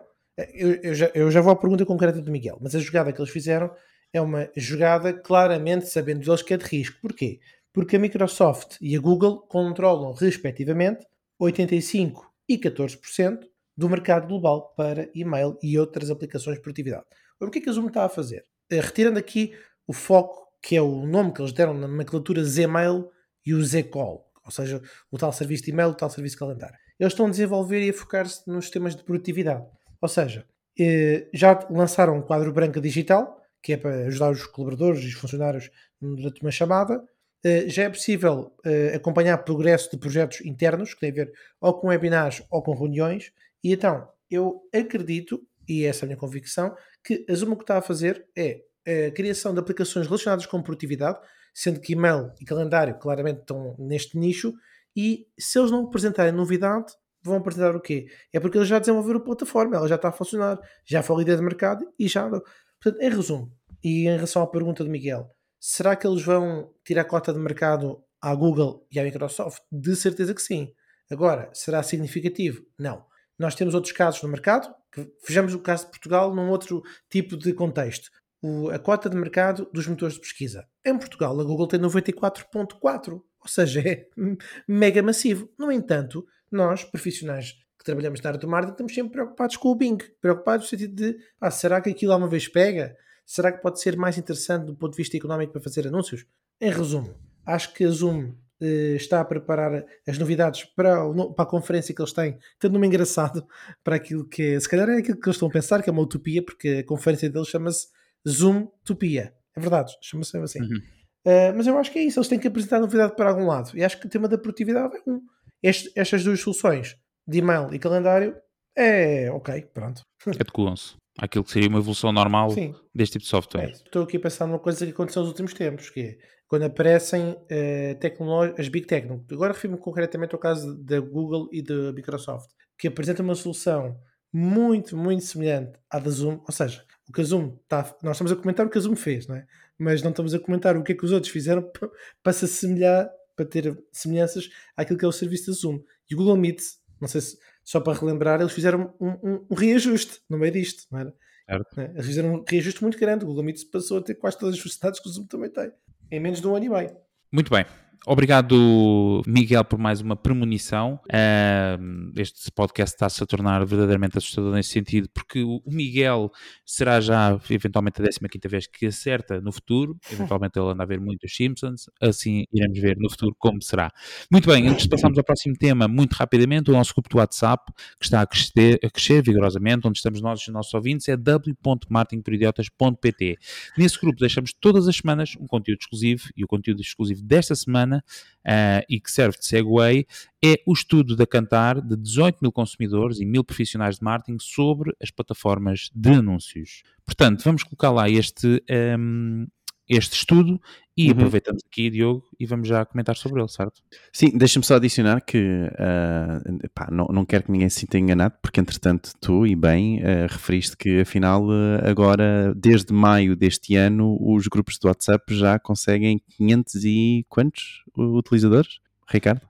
eu, 0.55 0.75
eu, 0.75 0.95
já, 0.95 1.11
eu 1.13 1.31
já 1.31 1.41
vou 1.41 1.53
à 1.53 1.57
pergunta 1.57 1.85
concreta 1.85 2.23
do 2.23 2.31
Miguel, 2.31 2.59
mas 2.61 2.75
a 2.77 2.79
jogada 2.79 3.13
que 3.13 3.21
eles 3.21 3.33
fizeram 3.33 3.75
é 4.13 4.21
uma 4.21 4.49
jogada 4.57 5.13
claramente 5.13 5.89
sabendo 5.89 6.29
eles 6.29 6.43
que 6.43 6.55
é 6.55 6.57
de 6.57 6.65
risco. 6.65 6.99
Porquê? 7.01 7.41
Porque 7.73 7.97
a 7.97 7.99
Microsoft 7.99 8.77
e 8.81 8.95
a 8.95 9.01
Google 9.01 9.41
controlam, 9.41 10.13
respectivamente, 10.13 11.05
85% 11.41 12.15
e 12.49 12.59
14% 12.59 13.41
do 13.77 13.89
mercado 13.89 14.27
global 14.27 14.75
para 14.77 15.09
e-mail 15.15 15.59
e 15.63 15.79
outras 15.79 16.11
aplicações 16.11 16.57
de 16.57 16.63
produtividade. 16.63 17.05
o 17.41 17.51
que 17.51 17.59
é 17.59 17.63
que 17.63 17.71
a 17.71 17.73
Zoom 17.73 17.89
está 17.89 18.05
a 18.05 18.09
fazer? 18.09 18.45
Eh, 18.71 18.81
retirando 18.81 19.19
aqui 19.19 19.53
o 19.87 19.93
foco, 19.93 20.49
que 20.63 20.77
é 20.77 20.83
o 20.83 21.05
nome 21.07 21.33
que 21.33 21.43
eles 21.43 21.53
deram 21.53 21.75
na 21.75 21.89
nomenclatura 21.89 22.45
Zmail 22.45 23.11
e 23.45 23.55
o 23.55 23.65
Zcall, 23.65 24.25
ou 24.45 24.51
seja, 24.51 24.81
o 25.11 25.19
tal 25.19 25.33
serviço 25.33 25.65
de 25.65 25.71
e-mail, 25.71 25.91
o 25.91 25.95
tal 25.95 26.09
serviço 26.09 26.37
de 26.37 26.39
calendário. 26.39 26.77
Eles 26.99 27.13
estão 27.13 27.27
a 27.27 27.31
desenvolver 27.31 27.85
e 27.85 27.91
a 27.91 27.93
focar-se 27.93 28.49
nos 28.49 28.67
sistemas 28.67 28.95
de 28.95 29.03
produtividade. 29.03 29.67
Ou 30.01 30.09
seja, 30.09 30.47
eh, 30.79 31.29
já 31.33 31.59
lançaram 31.71 32.17
um 32.17 32.23
quadro 32.23 32.53
branco 32.53 32.81
digital, 32.81 33.43
que 33.63 33.73
é 33.73 33.77
para 33.77 34.07
ajudar 34.07 34.31
os 34.31 34.47
colaboradores 34.47 35.03
e 35.03 35.09
os 35.09 35.15
funcionários 35.15 35.71
durante 36.01 36.43
uma 36.43 36.51
chamada. 36.51 37.03
Eh, 37.45 37.69
já 37.69 37.85
é 37.85 37.89
possível 37.89 38.53
acompanhar 38.95 39.39
progresso 39.39 39.91
de 39.91 39.99
projetos 39.99 40.41
internos, 40.43 40.95
que 40.95 41.01
têm 41.01 41.11
a 41.11 41.15
ver 41.15 41.33
ou 41.61 41.75
com 41.75 41.89
webinars 41.89 42.43
ou 42.51 42.63
com 42.63 42.73
reuniões, 42.73 43.33
e 43.63 43.73
então, 43.73 44.09
eu 44.31 44.63
acredito, 44.75 45.41
e 45.69 45.85
essa 45.85 46.05
é 46.05 46.07
a 46.07 46.09
minha 46.09 46.19
convicção, 46.19 46.75
que 47.05 47.25
a 47.29 47.35
Zoom 47.35 47.53
o 47.53 47.57
que 47.57 47.65
está 47.65 47.79
a 47.79 47.83
fazer 47.83 48.27
é 48.37 48.63
a 48.87 49.11
criação 49.13 49.53
de 49.53 49.61
aplicações 49.61 50.07
relacionadas 50.07 50.47
com 50.47 50.63
produtividade, 50.63 51.19
sendo 51.55 51.81
que 51.81 51.93
e-mail 51.93 52.33
e 52.41 52.45
calendário 52.45 52.99
claramente 52.99 53.41
estão 53.41 53.77
neste 53.79 54.19
nicho, 54.19 54.53
e 54.97 55.27
se 55.39 55.59
eles 55.59 55.71
não 55.71 55.87
apresentarem 55.87 56.33
novidade, 56.33 56.93
vão 57.23 57.37
apresentar 57.37 57.77
o 57.77 57.81
quê? 57.81 58.07
É 58.33 58.41
porque 58.41 58.59
eles 58.59 58.69
já 58.69 58.79
desenvolveram 58.79 59.21
a 59.21 59.25
plataforma, 59.25 59.77
ela 59.77 59.89
já 59.89 59.95
está 59.95 60.09
a 60.09 60.13
funcionar, 60.13 60.59
já 60.85 61.03
foi 61.03 61.19
líder 61.19 61.37
de 61.37 61.43
mercado 61.43 61.93
e 61.99 62.09
já. 62.09 62.29
Portanto, 62.29 63.01
em 63.01 63.09
resumo, 63.09 63.53
e 63.83 64.09
em 64.09 64.17
relação 64.17 64.43
à 64.43 64.47
pergunta 64.47 64.85
do 64.85 64.91
Miguel, 64.91 65.29
será 65.59 65.95
que 65.95 66.07
eles 66.07 66.23
vão 66.23 66.73
tirar 66.85 67.05
cota 67.05 67.33
de 67.33 67.39
mercado 67.39 68.03
à 68.21 68.35
Google 68.35 68.87
e 68.91 68.99
à 68.99 69.05
Microsoft? 69.05 69.63
De 69.71 69.95
certeza 69.95 70.35
que 70.35 70.43
sim. 70.43 70.73
Agora, 71.11 71.51
será 71.53 71.83
significativo? 71.83 72.65
Não. 72.79 73.05
Nós 73.43 73.57
temos 73.57 73.75
outros 73.75 73.93
casos 73.93 74.23
no 74.23 74.29
mercado, 74.29 74.73
que 74.93 75.05
vejamos 75.27 75.53
o 75.53 75.59
caso 75.59 75.87
de 75.87 75.91
Portugal 75.91 76.33
num 76.33 76.49
outro 76.49 76.81
tipo 77.11 77.37
de 77.37 77.53
contexto. 77.53 78.09
O, 78.41 78.71
a 78.71 78.79
cota 78.79 79.11
de 79.11 79.17
mercado 79.17 79.69
dos 79.73 79.85
motores 79.89 80.15
de 80.15 80.21
pesquisa. 80.21 80.65
Em 80.85 80.97
Portugal, 80.97 81.39
a 81.41 81.43
Google 81.43 81.67
tem 81.67 81.81
94,4, 81.81 83.11
ou 83.15 83.49
seja, 83.49 83.81
é 83.81 84.07
mega 84.69 85.03
massivo. 85.03 85.53
No 85.59 85.73
entanto, 85.73 86.25
nós, 86.53 86.85
profissionais 86.85 87.55
que 87.77 87.85
trabalhamos 87.85 88.21
na 88.21 88.31
área 88.31 88.39
do 88.39 88.47
marketing, 88.47 88.75
estamos 88.75 88.95
sempre 88.95 89.13
preocupados 89.13 89.57
com 89.57 89.71
o 89.71 89.75
Bing. 89.75 89.99
Preocupados 90.21 90.67
no 90.67 90.71
sentido 90.71 90.95
de, 90.95 91.19
ah, 91.41 91.51
será 91.51 91.81
que 91.81 91.91
aquilo 91.91 92.13
alguma 92.13 92.31
vez 92.31 92.47
pega? 92.47 92.97
Será 93.27 93.51
que 93.51 93.61
pode 93.61 93.81
ser 93.81 93.97
mais 93.97 94.17
interessante 94.17 94.67
do 94.67 94.77
ponto 94.77 94.93
de 94.93 94.99
vista 94.99 95.17
económico 95.17 95.53
para 95.53 95.63
fazer 95.63 95.89
anúncios? 95.89 96.25
Em 96.61 96.71
resumo, 96.71 97.13
acho 97.45 97.75
que 97.75 97.83
a 97.83 97.91
Zoom 97.91 98.37
está 98.67 99.21
a 99.21 99.25
preparar 99.25 99.85
as 100.07 100.19
novidades 100.19 100.65
para, 100.65 100.97
para 101.35 101.45
a 101.45 101.47
conferência 101.47 101.95
que 101.95 102.01
eles 102.01 102.13
têm, 102.13 102.39
tendo 102.59 102.79
um 102.79 102.85
engraçado 102.85 103.47
para 103.83 103.97
aquilo 103.97 104.29
que 104.29 104.55
é, 104.55 104.61
se 104.61 104.69
calhar 104.69 104.89
é 104.89 104.99
aquilo 104.99 105.19
que 105.19 105.29
eles 105.29 105.37
estão 105.37 105.49
a 105.49 105.53
pensar, 105.53 105.83
que 105.83 105.91
é 105.91 105.93
uma 105.93 106.03
utopia, 106.03 106.45
porque 106.45 106.69
a 106.69 106.87
conferência 106.87 107.29
deles 107.29 107.49
chama-se 107.49 107.89
Zoomtopia. 108.29 109.35
É 109.55 109.61
verdade, 109.61 109.93
chama-se 110.01 110.37
assim. 110.39 110.61
Uhum. 110.61 110.79
Uh, 111.25 111.57
mas 111.57 111.67
eu 111.67 111.79
acho 111.79 111.93
que 111.93 111.99
é 111.99 112.05
isso, 112.05 112.19
eles 112.19 112.29
têm 112.29 112.39
que 112.39 112.49
apresentar 112.49 112.81
novidade 112.81 113.15
para 113.15 113.31
algum 113.31 113.47
lado. 113.47 113.77
E 113.77 113.85
acho 113.85 114.01
que 114.01 114.07
o 114.07 114.11
tema 114.11 114.29
da 114.29 114.39
produtividade 114.39 114.97
é 114.97 115.11
um. 115.11 115.21
Este, 115.63 115.93
estas 115.95 116.25
duas 116.25 116.41
soluções, 116.41 116.97
de 117.27 117.39
e-mail 117.39 117.73
e 117.73 117.79
calendário, 117.79 118.35
é 118.77 119.31
ok, 119.31 119.63
pronto. 119.73 120.03
Adequam-se 120.27 120.97
àquilo 121.19 121.45
que 121.45 121.51
seria 121.51 121.69
uma 121.69 121.79
evolução 121.79 122.13
normal 122.13 122.51
Sim. 122.51 122.75
deste 122.95 123.15
tipo 123.15 123.25
de 123.25 123.31
software. 123.31 123.69
É, 123.69 123.73
estou 123.73 124.03
aqui 124.03 124.17
a 124.17 124.21
pensar 124.21 124.47
numa 124.47 124.59
coisa 124.59 124.85
que 124.85 124.93
aconteceu 124.93 125.23
nos 125.23 125.31
últimos 125.31 125.55
tempos, 125.55 125.91
que 125.91 126.01
é 126.01 126.19
quando 126.49 126.65
aparecem 126.65 127.31
uh, 127.31 128.55
as 128.59 128.69
Big 128.69 128.87
Tech. 128.87 129.09
Agora 129.31 129.55
refiro-me 129.55 129.79
concretamente 129.79 130.35
ao 130.35 130.39
caso 130.39 130.77
da 130.85 131.01
Google 131.01 131.49
e 131.51 131.63
da 131.63 131.93
Microsoft, 131.93 132.51
que 132.79 132.89
apresentam 132.89 133.25
uma 133.25 133.35
solução 133.35 133.99
muito, 134.33 134.97
muito 134.97 135.25
semelhante 135.25 135.73
à 135.91 135.99
da 135.99 136.11
Zoom, 136.11 136.41
ou 136.47 136.53
seja, 136.53 136.85
o 137.09 137.13
que 137.13 137.21
a 137.21 137.25
Zoom 137.25 137.57
está. 137.63 137.97
Nós 138.03 138.17
estamos 138.17 138.33
a 138.33 138.37
comentar 138.37 138.67
o 138.67 138.71
que 138.71 138.79
a 138.79 138.81
Zoom 138.81 138.97
fez, 138.97 139.27
não 139.27 139.37
é? 139.37 139.47
Mas 139.79 140.03
não 140.03 140.11
estamos 140.11 140.35
a 140.35 140.39
comentar 140.39 140.77
o 140.77 140.83
que 140.83 140.93
é 140.93 140.95
que 140.95 141.05
os 141.05 141.13
outros 141.13 141.33
fizeram 141.33 141.71
para 142.23 142.33
se 142.33 142.45
assemelhar, 142.45 143.11
para 143.35 143.47
ter 143.47 143.77
semelhanças 143.91 144.51
àquilo 144.77 144.99
que 144.99 145.05
é 145.05 145.09
o 145.09 145.13
serviço 145.13 145.51
da 145.51 145.57
Zoom. 145.57 145.81
E 146.11 146.15
o 146.15 146.19
Google 146.19 146.37
Meet, 146.37 146.61
não 147.01 147.09
sei 147.09 147.21
se 147.21 147.39
só 147.65 147.81
para 147.81 147.99
relembrar, 147.99 148.41
eles 148.41 148.53
fizeram 148.53 148.95
um, 149.01 149.11
um, 149.11 149.47
um 149.51 149.55
reajuste 149.55 150.21
no 150.29 150.39
meio 150.39 150.53
disto, 150.53 150.85
não 150.91 150.99
era? 151.01 151.15
Certo. 151.47 151.81
É, 151.81 151.85
eles 151.91 152.07
fizeram 152.07 152.35
um 152.35 152.45
reajuste 152.47 152.83
muito 152.83 152.99
grande. 152.99 153.25
O 153.25 153.29
Google 153.29 153.45
Meet 153.45 153.71
passou 153.71 153.99
a 153.99 154.03
ter 154.03 154.15
quase 154.15 154.39
todas 154.39 154.55
as 154.55 154.61
funcionalidades 154.61 155.01
que 155.01 155.09
o 155.09 155.13
Zoom 155.13 155.27
também 155.27 155.51
tem 155.51 155.73
em 156.13 156.21
menos 156.21 156.41
de 156.41 156.47
um 156.47 156.55
ano 156.55 156.67
e 156.67 156.69
meio. 156.69 156.97
Muito 157.33 157.51
bem. 157.51 157.65
Obrigado, 158.07 159.23
Miguel, 159.27 159.65
por 159.65 159.79
mais 159.79 160.01
uma 160.01 160.17
premonição. 160.17 160.99
Uh, 161.07 162.13
este 162.17 162.51
podcast 162.51 162.95
está-se 162.95 163.23
a 163.23 163.27
tornar 163.27 163.65
verdadeiramente 163.65 164.19
assustador 164.19 164.55
nesse 164.55 164.71
sentido, 164.71 165.09
porque 165.13 165.43
o 165.43 165.63
Miguel 165.67 166.31
será 166.65 167.01
já 167.01 167.39
eventualmente 167.51 168.03
a 168.03 168.05
15 168.05 168.21
vez 168.49 168.67
que 168.67 168.87
acerta 168.87 169.41
no 169.41 169.53
futuro. 169.53 169.97
Eventualmente 170.13 170.59
ele 170.59 170.71
anda 170.71 170.83
a 170.83 170.87
ver 170.87 171.01
muitos 171.01 171.35
Simpsons. 171.35 171.89
Assim 172.01 172.45
iremos 172.53 172.79
ver 172.79 172.97
no 172.99 173.11
futuro 173.11 173.35
como 173.39 173.63
será. 173.63 173.91
Muito 174.31 174.49
bem, 174.49 174.69
antes 174.69 174.85
de 174.85 174.89
passarmos 174.89 175.19
ao 175.19 175.25
próximo 175.25 175.55
tema, 175.57 175.89
muito 175.89 176.15
rapidamente, 176.15 176.71
o 176.71 176.73
nosso 176.73 176.95
grupo 176.95 177.09
do 177.09 177.19
WhatsApp, 177.19 177.73
que 177.99 178.05
está 178.05 178.21
a 178.21 178.27
crescer, 178.27 178.79
a 178.85 178.91
crescer 178.91 179.23
vigorosamente, 179.23 179.87
onde 179.87 179.99
estamos 179.99 180.21
nós 180.21 180.41
e 180.41 180.43
os 180.45 180.49
nossos 180.49 180.75
ouvintes, 180.75 181.09
é 181.09 181.17
w.martinporidiotas.pt. 181.17 183.39
Nesse 183.77 184.01
grupo 184.01 184.19
deixamos 184.19 184.53
todas 184.53 184.89
as 184.89 184.97
semanas 184.97 185.35
um 185.41 185.47
conteúdo 185.47 185.79
exclusivo 185.81 186.29
e 186.37 186.45
o 186.45 186.47
conteúdo 186.47 186.81
exclusivo 186.81 187.23
desta 187.23 187.55
semana 187.55 187.92
uh, 187.99 188.85
e 188.89 189.01
que 189.01 189.11
serve 189.11 189.39
de 189.39 189.47
segue 189.47 190.07
é 190.45 190.55
o 190.67 190.73
estudo 190.73 191.17
da 191.17 191.27
Cantar 191.27 191.81
de 191.81 191.97
18 191.97 192.39
mil 192.43 192.53
consumidores 192.53 193.21
e 193.21 193.25
mil 193.25 193.45
profissionais 193.45 193.99
de 193.99 194.05
marketing 194.05 194.39
sobre 194.41 194.95
as 195.03 195.11
plataformas 195.11 195.91
de 195.95 196.11
anúncios. 196.11 196.83
Portanto, 197.05 197.43
vamos 197.45 197.63
colocar 197.63 197.91
lá 197.91 198.09
este, 198.09 198.47
um, 198.47 198.59
ehm, 198.69 199.47
este 199.95 200.17
estudo 200.17 200.61
e 200.97 201.07
uhum. 201.07 201.13
aproveitamos 201.13 201.63
aqui, 201.67 201.89
Diogo, 201.89 202.29
e 202.39 202.45
vamos 202.45 202.69
já 202.69 202.85
comentar 202.85 203.17
sobre 203.17 203.41
ele, 203.41 203.49
certo? 203.49 203.83
Sim, 204.13 204.37
deixa-me 204.37 204.65
só 204.65 204.77
adicionar 204.77 205.21
que 205.23 205.39
uh, 205.39 206.69
pá, 206.75 206.89
não, 206.91 207.07
não 207.07 207.25
quero 207.25 207.45
que 207.45 207.53
ninguém 207.53 207.69
se 207.69 207.81
sinta 207.81 207.99
enganado, 207.99 208.35
porque 208.43 208.61
entretanto 208.61 209.13
tu 209.21 209.47
e 209.47 209.57
bem 209.57 210.01
uh, 210.01 210.27
referiste 210.29 210.77
que 210.77 211.01
afinal 211.01 211.45
uh, 211.47 211.89
agora, 211.89 212.55
desde 212.55 212.93
maio 212.93 213.35
deste 213.35 213.75
ano, 213.75 214.19
os 214.21 214.47
grupos 214.49 214.79
do 214.79 214.89
WhatsApp 214.89 215.35
já 215.35 215.59
conseguem 215.59 216.21
500 216.37 216.85
e 216.85 217.27
quantos 217.29 217.83
utilizadores, 217.97 218.81
Ricardo? 219.09 219.43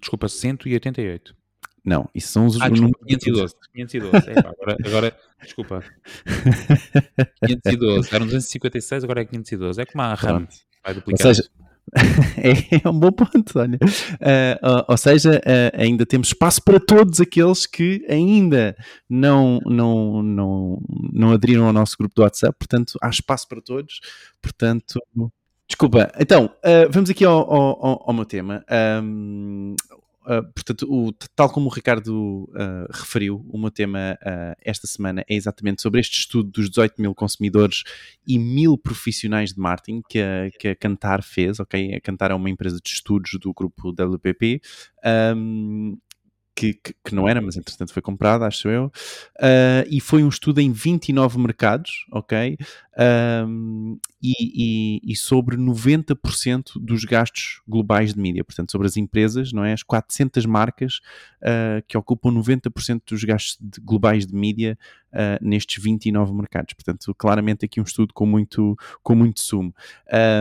Desculpa, 0.00 0.28
188. 0.28 1.34
Não, 1.86 2.10
isso 2.12 2.30
são 2.30 2.46
os 2.46 2.60
ah, 2.60 2.68
desculpa, 2.68 2.98
512. 3.06 3.54
512. 3.72 4.30
É, 4.30 4.38
agora, 4.40 4.76
agora, 4.84 5.16
desculpa. 5.40 5.84
512. 7.46 8.08
Eram 8.12 8.26
256, 8.26 9.04
agora 9.04 9.20
é 9.20 9.24
512. 9.24 9.80
É 9.80 9.86
como 9.86 10.02
a 10.02 10.14
RAM. 10.14 10.48
Vai 10.84 10.94
duplicar. 10.94 11.28
Ou 11.28 11.34
seja, 11.34 11.48
é, 12.82 12.88
um 12.88 12.98
bom 12.98 13.12
ponto, 13.12 13.56
olha. 13.56 13.78
Uh, 13.80 14.84
ou 14.88 14.96
seja, 14.96 15.38
uh, 15.38 15.80
ainda 15.80 16.04
temos 16.04 16.26
espaço 16.26 16.60
para 16.60 16.80
todos 16.80 17.20
aqueles 17.20 17.66
que 17.66 18.04
ainda 18.08 18.76
não, 19.08 19.60
não, 19.64 20.24
não, 20.24 20.82
não 21.12 21.30
aderiram 21.30 21.66
ao 21.66 21.72
nosso 21.72 21.96
grupo 21.96 22.16
do 22.16 22.22
WhatsApp, 22.22 22.56
portanto, 22.58 22.98
há 23.00 23.08
espaço 23.08 23.46
para 23.46 23.60
todos. 23.60 24.00
Portanto, 24.42 25.00
desculpa. 25.68 26.10
Então, 26.18 26.46
uh, 26.46 26.90
vamos 26.90 27.10
aqui 27.10 27.24
ao, 27.24 27.38
ao, 27.48 28.02
ao 28.08 28.12
meu 28.12 28.24
tema. 28.24 28.64
Um, 29.00 29.76
Uh, 30.26 30.42
portanto, 30.52 30.86
o, 30.90 31.12
tal 31.36 31.48
como 31.48 31.66
o 31.66 31.72
Ricardo 31.72 32.50
uh, 32.50 32.86
referiu, 32.90 33.46
o 33.48 33.56
meu 33.56 33.70
tema 33.70 34.18
uh, 34.20 34.56
esta 34.60 34.84
semana 34.84 35.24
é 35.28 35.36
exatamente 35.36 35.80
sobre 35.80 36.00
este 36.00 36.18
estudo 36.18 36.50
dos 36.50 36.68
18 36.68 37.00
mil 37.00 37.14
consumidores 37.14 37.84
e 38.26 38.36
mil 38.36 38.76
profissionais 38.76 39.52
de 39.52 39.60
marketing 39.60 40.02
que 40.08 40.18
a, 40.18 40.50
que 40.58 40.68
a 40.68 40.74
Cantar 40.74 41.22
fez, 41.22 41.60
ok? 41.60 41.94
A 41.94 42.00
Cantar 42.00 42.32
é 42.32 42.34
uma 42.34 42.50
empresa 42.50 42.80
de 42.82 42.90
estudos 42.90 43.38
do 43.40 43.54
grupo 43.54 43.90
WPP. 43.90 44.60
Um, 45.36 45.96
que, 46.56 46.72
que, 46.72 46.94
que, 47.04 47.14
não 47.14 47.28
era, 47.28 47.40
mas 47.40 47.56
entretanto 47.56 47.92
foi 47.92 48.00
comprada, 48.00 48.46
acho 48.46 48.66
eu, 48.68 48.86
uh, 48.86 49.86
e 49.90 50.00
foi 50.00 50.24
um 50.24 50.28
estudo 50.28 50.58
em 50.58 50.72
29 50.72 51.38
mercados, 51.38 52.06
ok? 52.10 52.56
Um, 52.98 53.98
e, 54.22 54.32
e, 54.40 55.12
e, 55.12 55.16
sobre 55.16 55.56
90% 55.56 56.80
dos 56.80 57.04
gastos 57.04 57.60
globais 57.68 58.14
de 58.14 58.20
mídia, 58.20 58.42
portanto, 58.42 58.72
sobre 58.72 58.86
as 58.86 58.96
empresas, 58.96 59.52
não 59.52 59.64
é? 59.64 59.74
As 59.74 59.82
400 59.82 60.46
marcas 60.46 61.00
uh, 61.42 61.84
que 61.86 61.96
ocupam 61.98 62.30
90% 62.30 63.02
dos 63.06 63.22
gastos 63.22 63.58
de, 63.60 63.78
globais 63.82 64.26
de 64.26 64.34
mídia 64.34 64.78
uh, 65.12 65.46
nestes 65.46 65.82
29 65.82 66.32
mercados. 66.32 66.72
Portanto, 66.72 67.14
claramente 67.18 67.66
aqui 67.66 67.80
um 67.80 67.84
estudo 67.84 68.14
com 68.14 68.24
muito, 68.24 68.76
com 69.02 69.14
muito 69.14 69.40
sumo. 69.40 69.74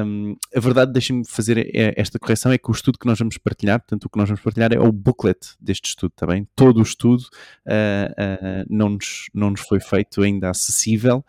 Um, 0.06 0.38
a 0.56 0.60
verdade, 0.60 0.94
deixem-me 0.94 1.28
fazer 1.28 1.58
é, 1.58 1.94
esta 1.98 2.18
correção, 2.18 2.54
é 2.54 2.58
que 2.58 2.70
o 2.70 2.74
estudo 2.74 2.98
que 2.98 3.06
nós 3.06 3.20
vamos 3.20 3.38
partilhar, 3.38 3.80
portanto, 3.80 4.06
o 4.06 4.10
que 4.10 4.18
nós 4.18 4.30
vamos 4.30 4.42
partilhar 4.42 4.72
é 4.72 4.80
o 4.80 4.92
booklet 4.94 5.40
deste 5.60 5.90
estudo, 5.90 6.14
está 6.14 6.26
bem? 6.26 6.48
Todo 6.56 6.80
o 6.80 6.84
estudo 6.84 7.24
uh, 7.68 8.66
não, 8.70 8.90
nos, 8.90 9.30
não 9.34 9.50
nos 9.50 9.62
foi 9.62 9.82
feito 9.82 10.22
ainda 10.22 10.50
acessível, 10.50 11.24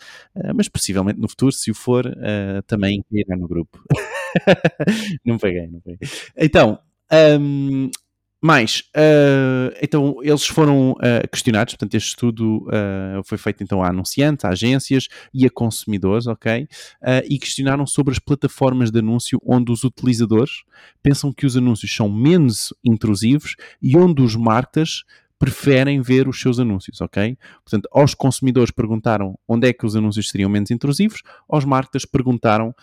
mas 0.55 0.69
possivelmente 0.69 1.16
no 1.17 1.29
futuro, 1.29 1.53
se 1.53 1.71
o 1.71 1.75
for, 1.75 2.07
uh, 2.07 2.63
também 2.67 3.05
irá 3.11 3.37
no 3.37 3.49
grupo. 3.49 3.83
não 5.25 5.39
peguei, 5.39 5.67
não 5.69 5.81
peguei. 5.81 6.09
Então, 6.37 6.79
um, 7.41 7.91
mais, 8.47 8.85
uh, 8.95 9.75
então 9.83 10.19
eles 10.23 10.47
foram 10.47 10.93
uh, 10.93 11.29
questionados, 11.33 11.75
portanto 11.75 11.95
este 11.95 12.11
estudo 12.11 12.67
uh, 12.69 13.25
foi 13.25 13.39
feito 13.39 13.65
então 13.65 13.83
a 13.83 13.89
anunciantes, 13.89 14.45
a 14.45 14.51
agências 14.51 15.09
e 15.33 15.47
a 15.47 15.51
consumidores, 15.51 16.27
ok? 16.27 16.69
e 17.29 17.39
questionaram 17.39 17.87
sobre 17.87 18.13
as 18.13 18.19
plataformas 18.19 18.91
de 18.91 18.99
anúncio 18.99 19.41
onde 19.45 19.73
os 19.73 19.85
utilizadores 19.85 20.63
pensam 21.03 21.33
que 21.33 21.47
os 21.47 21.57
anúncios 21.57 21.95
são 21.95 22.09
menos 22.09 22.73
intrusivos 22.85 23.57
e 23.83 23.97
onde 23.97 24.23
os 24.23 24.37
marketers 24.37 25.05
preferem 25.39 26.01
ver 26.01 26.29
os 26.29 26.41
seus 26.41 26.59
anúncios, 26.59 27.01
ok? 27.01 27.37
Portanto, 27.65 27.89
aos 27.93 28.15
consumidores 28.15 28.71
perguntaram 28.71 29.39
onde 29.47 29.69
é 29.69 29.73
que 29.73 29.85
os 29.85 29.95
anúncios 29.95 30.31
seriam 30.31 30.49
menos 30.49 30.71
intrusivos, 30.71 31.23
aos 31.49 31.65
marketers 31.65 32.05
perguntaram 32.05 32.75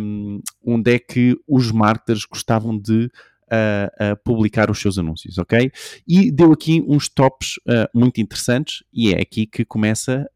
um, 0.00 0.40
onde 0.64 0.94
é 0.94 0.98
que 0.98 1.36
os 1.48 1.72
marketers 1.72 2.24
gostavam 2.24 2.78
de 2.78 3.10
uh, 3.50 4.12
uh, 4.12 4.16
publicar 4.24 4.70
os 4.70 4.80
seus 4.80 4.98
anúncios, 4.98 5.36
ok? 5.38 5.70
E 6.06 6.30
deu 6.30 6.52
aqui 6.52 6.82
uns 6.86 7.08
tops 7.08 7.56
uh, 7.66 7.88
muito 7.92 8.20
interessantes 8.20 8.84
e 8.92 9.12
é 9.12 9.20
aqui 9.20 9.46
que 9.46 9.64
começa 9.64 10.26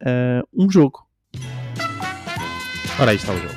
um 0.53 0.69
jogo. 0.71 1.07
Ora, 2.99 3.11
aí 3.11 3.17
está 3.17 3.33
o 3.33 3.39
jogo. 3.39 3.55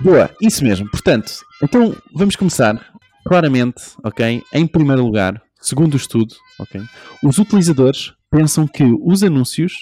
Boa, 0.00 0.30
isso 0.40 0.64
mesmo. 0.64 0.90
Portanto, 0.90 1.32
então 1.62 1.94
vamos 2.14 2.36
começar 2.36 2.92
claramente, 3.24 3.82
ok? 4.02 4.42
Em 4.52 4.66
primeiro 4.66 5.04
lugar, 5.04 5.42
segundo 5.60 5.94
o 5.94 5.96
estudo, 5.96 6.34
okay, 6.58 6.82
os 7.22 7.38
utilizadores 7.38 8.12
pensam 8.30 8.66
que 8.66 8.84
os 9.02 9.22
anúncios 9.22 9.74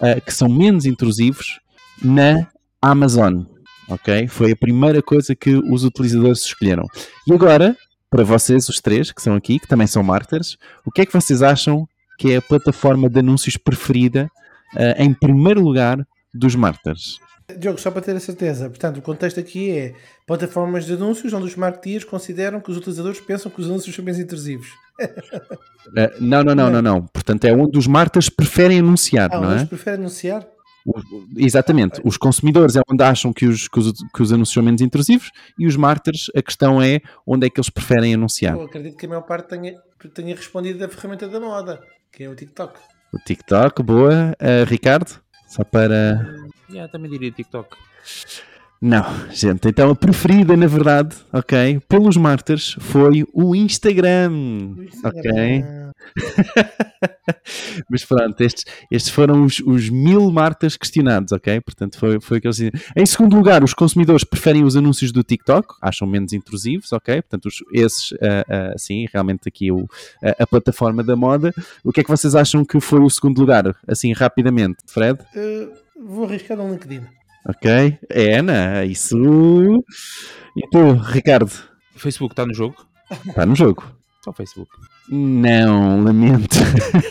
uh, 0.00 0.20
que 0.20 0.32
são 0.32 0.48
menos 0.48 0.86
intrusivos 0.86 1.60
na 2.02 2.48
Amazon, 2.80 3.44
ok? 3.88 4.26
Foi 4.28 4.52
a 4.52 4.56
primeira 4.56 5.02
coisa 5.02 5.34
que 5.34 5.54
os 5.54 5.84
utilizadores 5.84 6.44
escolheram. 6.44 6.86
E 7.26 7.32
agora, 7.32 7.76
para 8.08 8.24
vocês, 8.24 8.68
os 8.68 8.80
três 8.80 9.12
que 9.12 9.22
são 9.22 9.34
aqui, 9.34 9.58
que 9.58 9.68
também 9.68 9.86
são 9.86 10.02
marketers, 10.02 10.56
o 10.84 10.90
que 10.90 11.02
é 11.02 11.06
que 11.06 11.12
vocês 11.12 11.42
acham 11.42 11.86
que 12.18 12.32
é 12.32 12.36
a 12.36 12.42
plataforma 12.42 13.08
de 13.08 13.20
anúncios 13.20 13.56
preferida 13.56 14.30
uh, 14.74 15.02
em 15.02 15.12
primeiro 15.12 15.62
lugar 15.62 16.06
dos 16.34 16.54
marketers? 16.54 17.18
Diogo, 17.58 17.80
só 17.80 17.90
para 17.90 18.02
ter 18.02 18.16
a 18.16 18.20
certeza, 18.20 18.68
portanto, 18.68 18.98
o 18.98 19.02
contexto 19.02 19.40
aqui 19.40 19.70
é 19.70 19.94
plataformas 20.26 20.86
de 20.86 20.94
anúncios 20.94 21.32
onde 21.32 21.46
os 21.46 21.56
marketeers 21.56 22.04
consideram 22.04 22.60
que 22.60 22.70
os 22.70 22.76
utilizadores 22.76 23.20
pensam 23.20 23.50
que 23.50 23.60
os 23.60 23.66
anúncios 23.66 23.94
são 23.94 24.04
bem 24.04 24.18
intrusivos. 24.18 24.68
uh, 25.00 25.08
não, 26.20 26.42
não, 26.42 26.54
não, 26.54 26.70
não, 26.70 26.82
não. 26.82 27.06
Portanto, 27.06 27.44
é 27.44 27.52
onde 27.52 27.78
os 27.78 27.86
marketers 27.86 28.28
preferem 28.28 28.78
anunciar, 28.78 29.30
ah, 29.32 29.40
não 29.40 29.52
é? 29.52 29.64
preferem 29.64 30.00
anunciar? 30.00 30.46
Exatamente. 31.36 32.00
Os 32.04 32.16
consumidores 32.16 32.76
é 32.76 32.80
onde 32.90 33.02
acham 33.02 33.32
que 33.32 33.46
os, 33.46 33.68
que 33.68 33.78
os, 33.78 33.92
que 33.92 34.22
os 34.22 34.32
anúncios 34.32 34.54
são 34.54 34.62
menos 34.62 34.80
intrusivos 34.80 35.30
e 35.58 35.66
os 35.66 35.76
marketers, 35.76 36.30
a 36.34 36.42
questão 36.42 36.80
é 36.80 37.00
onde 37.26 37.46
é 37.46 37.50
que 37.50 37.58
eles 37.58 37.70
preferem 37.70 38.14
anunciar. 38.14 38.54
Eu 38.54 38.62
acredito 38.62 38.96
que 38.96 39.06
a 39.06 39.08
maior 39.08 39.22
parte 39.22 39.48
tenha, 39.48 39.74
tenha 40.14 40.34
respondido 40.34 40.78
da 40.78 40.88
ferramenta 40.88 41.28
da 41.28 41.38
moda, 41.38 41.80
que 42.10 42.24
é 42.24 42.28
o 42.28 42.34
TikTok. 42.34 42.78
O 43.12 43.18
TikTok, 43.18 43.82
boa. 43.82 44.34
Uh, 44.40 44.64
Ricardo? 44.66 45.20
Só 45.48 45.64
para. 45.64 46.39
Yeah, 46.72 46.90
também 46.90 47.10
diria 47.10 47.30
TikTok. 47.30 47.76
Não, 48.82 49.04
gente, 49.30 49.68
então 49.68 49.90
a 49.90 49.94
preferida, 49.94 50.56
na 50.56 50.66
verdade, 50.66 51.14
ok, 51.30 51.82
pelos 51.86 52.16
martyrs 52.16 52.76
foi 52.80 53.26
o 53.30 53.54
Instagram, 53.54 54.30
o 54.32 54.82
Instagram. 54.84 55.12
ok? 55.28 55.64
Mas 57.90 58.04
pronto, 58.06 58.40
estes, 58.40 58.64
estes 58.90 59.12
foram 59.12 59.44
os, 59.44 59.60
os 59.60 59.90
mil 59.90 60.30
martas 60.30 60.78
questionados, 60.78 61.30
ok? 61.32 61.60
Portanto, 61.60 61.98
foi, 61.98 62.20
foi 62.20 62.38
aqueles. 62.38 62.58
Em 62.96 63.04
segundo 63.04 63.36
lugar, 63.36 63.62
os 63.62 63.74
consumidores 63.74 64.24
preferem 64.24 64.64
os 64.64 64.76
anúncios 64.76 65.12
do 65.12 65.22
TikTok, 65.22 65.74
acham 65.82 66.08
menos 66.08 66.32
intrusivos, 66.32 66.90
ok? 66.92 67.20
Portanto, 67.20 67.46
os, 67.46 67.62
esses, 67.72 68.12
uh, 68.12 68.14
uh, 68.16 68.78
sim, 68.78 69.06
realmente 69.12 69.46
aqui 69.46 69.70
o, 69.70 69.86
a, 70.22 70.42
a, 70.42 70.46
plataforma 70.46 71.02
da 71.02 71.14
moda. 71.14 71.52
O 71.84 71.92
que 71.92 72.00
é 72.00 72.02
que 72.02 72.10
vocês 72.10 72.34
acham 72.34 72.64
que 72.64 72.80
foi 72.80 73.00
o 73.00 73.10
segundo 73.10 73.38
lugar, 73.38 73.76
assim, 73.86 74.12
rapidamente, 74.14 74.78
Fred? 74.86 75.20
Uh, 75.36 75.89
vou 76.00 76.24
arriscar 76.24 76.56
no 76.56 76.70
LinkedIn. 76.70 77.02
Ok, 77.48 77.98
é, 78.08 78.38
Ana, 78.38 78.84
isso. 78.84 79.16
E 80.56 80.68
tu, 80.70 80.92
Ricardo? 80.92 81.52
O 81.94 81.98
Facebook 81.98 82.32
está 82.32 82.44
no 82.46 82.54
jogo? 82.54 82.76
Está 83.26 83.46
no 83.46 83.54
jogo. 83.54 83.84
Só 84.24 84.30
o 84.30 84.34
Facebook. 84.34 84.70
Não, 85.08 86.04
lamento. 86.04 86.56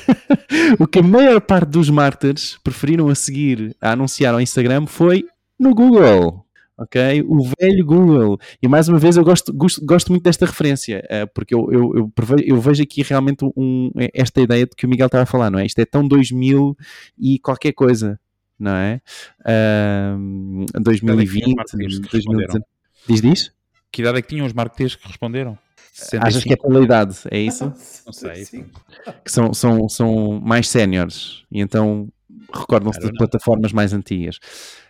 o 0.79 0.87
que 0.87 0.99
a 0.99 1.03
maior 1.03 1.41
parte 1.41 1.69
dos 1.69 1.89
marketers 1.89 2.59
preferiram 2.63 3.09
a 3.09 3.15
seguir 3.15 3.75
a 3.81 3.91
anunciar 3.91 4.33
ao 4.33 4.41
Instagram 4.41 4.85
foi 4.85 5.25
no 5.59 5.73
Google. 5.73 6.45
ok? 6.77 7.23
O 7.27 7.43
velho 7.59 7.85
Google. 7.85 8.39
E 8.61 8.67
mais 8.67 8.87
uma 8.87 8.99
vez 8.99 9.17
eu 9.17 9.23
gosto, 9.23 9.51
gosto, 9.51 9.83
gosto 9.83 10.11
muito 10.11 10.23
desta 10.23 10.45
referência, 10.45 11.03
uh, 11.05 11.27
porque 11.33 11.53
eu, 11.53 11.71
eu, 11.71 11.91
eu, 11.95 12.11
eu, 12.45 12.61
vejo 12.61 12.83
aqui 12.83 13.01
realmente 13.01 13.43
um, 13.57 13.91
esta 14.13 14.39
ideia 14.39 14.65
de 14.65 14.75
que 14.75 14.85
o 14.85 14.89
Miguel 14.89 15.07
estava 15.07 15.23
a 15.23 15.27
falar, 15.27 15.49
não 15.49 15.59
é? 15.59 15.65
Isto 15.65 15.79
é 15.79 15.85
tão 15.85 16.07
2000 16.07 16.77
e 17.17 17.39
qualquer 17.39 17.73
coisa, 17.73 18.19
não 18.59 18.75
é? 18.75 19.01
Uh, 19.41 20.65
2020, 20.81 21.55
2019. 22.11 22.59
Diz, 23.07 23.21
diz? 23.21 23.51
Que 23.91 24.01
idade 24.01 24.19
é 24.19 24.21
que 24.21 24.27
tinham 24.27 24.45
os 24.45 24.53
marketeers 24.53 24.95
que 24.95 25.07
responderam? 25.07 25.57
65. 25.93 26.27
Achas 26.27 26.43
que 26.43 26.53
é 26.53 26.55
pela 26.55 26.83
idade, 26.83 27.17
é 27.31 27.39
isso? 27.39 27.65
Não 28.05 28.13
sei. 28.13 28.45
Que 29.23 29.31
são, 29.31 29.53
são, 29.53 29.89
são 29.89 30.39
mais 30.39 30.67
séniores 30.67 31.43
e 31.51 31.59
então 31.59 32.07
recordam-se 32.53 32.99
de 32.99 33.13
plataformas 33.13 33.71
mais 33.71 33.93
antigas. 33.93 34.39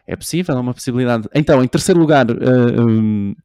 É 0.06 0.16
possível, 0.16 0.56
é 0.56 0.60
uma 0.60 0.74
possibilidade. 0.74 1.28
Então, 1.34 1.64
em 1.64 1.68
terceiro 1.68 2.00
lugar, 2.00 2.30
uh, 2.30 2.82
um, 2.82 3.36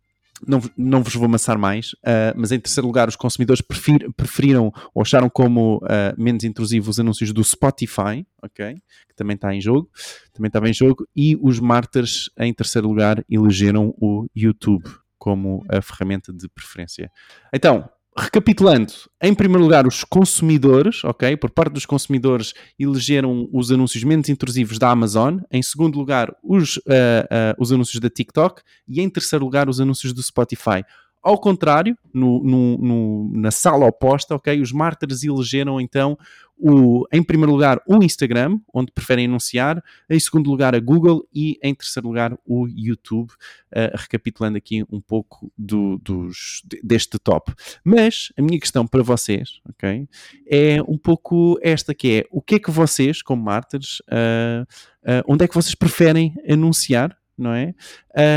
não, 0.47 0.61
não 0.77 1.03
vos 1.03 1.15
vou 1.15 1.27
amassar 1.27 1.59
mais, 1.59 1.93
uh, 1.95 2.35
mas 2.37 2.51
em 2.51 2.59
terceiro 2.59 2.87
lugar, 2.87 3.09
os 3.09 3.17
consumidores 3.17 3.61
prefir, 3.61 4.13
preferiram 4.15 4.73
ou 4.93 5.03
acharam 5.03 5.31
como 5.31 5.79
uh, 5.79 6.21
menos 6.21 6.45
intrusivos 6.45 6.89
os 6.89 7.01
anúncios 7.01 7.33
do 7.33 7.43
Spotify, 7.45 8.27
ok? 8.43 8.75
Que 9.09 9.15
também 9.15 9.37
está 9.37 9.55
em 9.55 9.61
jogo, 9.61 9.89
também 10.33 10.49
estava 10.49 10.69
em 10.69 10.75
jogo, 10.75 11.07
e 11.15 11.39
os 11.41 11.61
martyrs, 11.61 12.31
em 12.39 12.53
terceiro 12.53 12.89
lugar, 12.89 13.25
elegeram 13.29 13.95
o 13.99 14.27
YouTube 14.35 14.85
como 15.19 15.65
a 15.71 15.81
ferramenta 15.81 16.33
de 16.33 16.49
preferência. 16.49 17.11
Então, 17.53 17.89
recapitulando, 18.17 18.93
em 19.21 19.35
primeiro 19.35 19.63
lugar, 19.65 19.87
os 19.87 20.05
consumidores, 20.05 21.03
ok? 21.03 21.37
Por 21.37 21.51
parte 21.51 21.73
dos 21.73 21.85
consumidores, 21.85 22.55
elegeram 22.79 23.49
os 23.53 23.73
anúncios 23.73 24.05
menos 24.05 24.29
intrusivos 24.29 24.79
da 24.79 24.91
Amazon. 24.91 25.39
Em 25.51 25.63
segundo 25.63 25.99
lugar, 25.99 26.33
os, 26.43 26.77
uh, 26.77 26.81
uh, 26.81 27.55
os 27.59 27.73
anúncios 27.73 28.01
da 28.01 28.09
TikTok. 28.09 28.63
E 28.87 29.01
em 29.01 29.11
terceiro 29.11 29.45
lugar, 29.45 29.69
os 29.69 29.81
anúncios 29.81 30.13
do 30.13 30.23
Spotify. 30.23 30.85
Ao 31.25 31.39
contrário, 31.39 31.97
no, 32.13 32.45
no, 32.45 32.77
no, 32.77 33.31
na 33.33 33.51
sala 33.51 33.87
oposta, 33.87 34.35
ok? 34.35 34.61
Os 34.61 34.73
mártires 34.73 35.25
elegeram 35.25 35.81
então 35.81 36.19
o, 36.55 37.07
em 37.11 37.23
primeiro 37.23 37.53
lugar 37.53 37.81
o 37.87 38.03
Instagram, 38.05 38.59
onde 38.75 38.93
preferem 38.93 39.25
anunciar, 39.25 39.83
em 40.09 40.21
segundo 40.21 40.51
lugar 40.51 40.75
a 40.75 40.79
Google 40.79 41.27
e 41.35 41.59
em 41.63 41.75
terceiro 41.75 42.09
lugar 42.09 42.37
o 42.45 42.69
YouTube, 42.69 43.31
uh, 43.31 43.97
recapitulando 43.97 44.59
aqui 44.59 44.85
um 44.91 45.01
pouco 45.01 45.51
do, 45.57 45.99
dos, 45.99 46.63
deste 46.83 47.19
top. 47.19 47.55
Mas 47.83 48.31
a 48.37 48.43
minha 48.43 48.61
questão 48.61 48.87
para 48.87 49.03
vocês, 49.03 49.61
ok, 49.67 50.07
é 50.47 50.83
um 50.83 50.99
pouco 50.99 51.59
esta 51.63 51.95
que 51.95 52.19
é, 52.19 52.27
o 52.31 52.43
que 52.43 52.57
é 52.57 52.59
que 52.59 52.71
vocês, 52.71 53.23
como 53.23 53.43
mártires, 53.43 54.01
uh, 54.11 54.63
uh, 55.05 55.25
onde 55.27 55.45
é 55.45 55.49
que 55.49 55.55
vocês 55.55 55.75
preferem 55.75 56.35
anunciar, 56.47 57.17
não 57.37 57.53
é? 57.53 57.75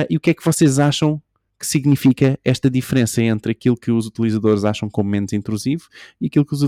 e 0.10 0.18
o 0.18 0.20
que 0.20 0.32
é 0.32 0.34
que 0.34 0.44
vocês 0.44 0.80
acham 0.80 1.22
que 1.60 1.66
significa 1.66 2.40
esta 2.44 2.70
diferença 2.70 3.22
entre 3.22 3.52
aquilo 3.52 3.76
que 3.76 3.92
os 3.92 4.06
utilizadores 4.06 4.64
acham 4.64 4.90
como 4.90 5.10
menos 5.10 5.34
intrusivo 5.34 5.88
e 6.22 6.28
aquilo 6.28 6.46
que 6.46 6.54
os, 6.54 6.68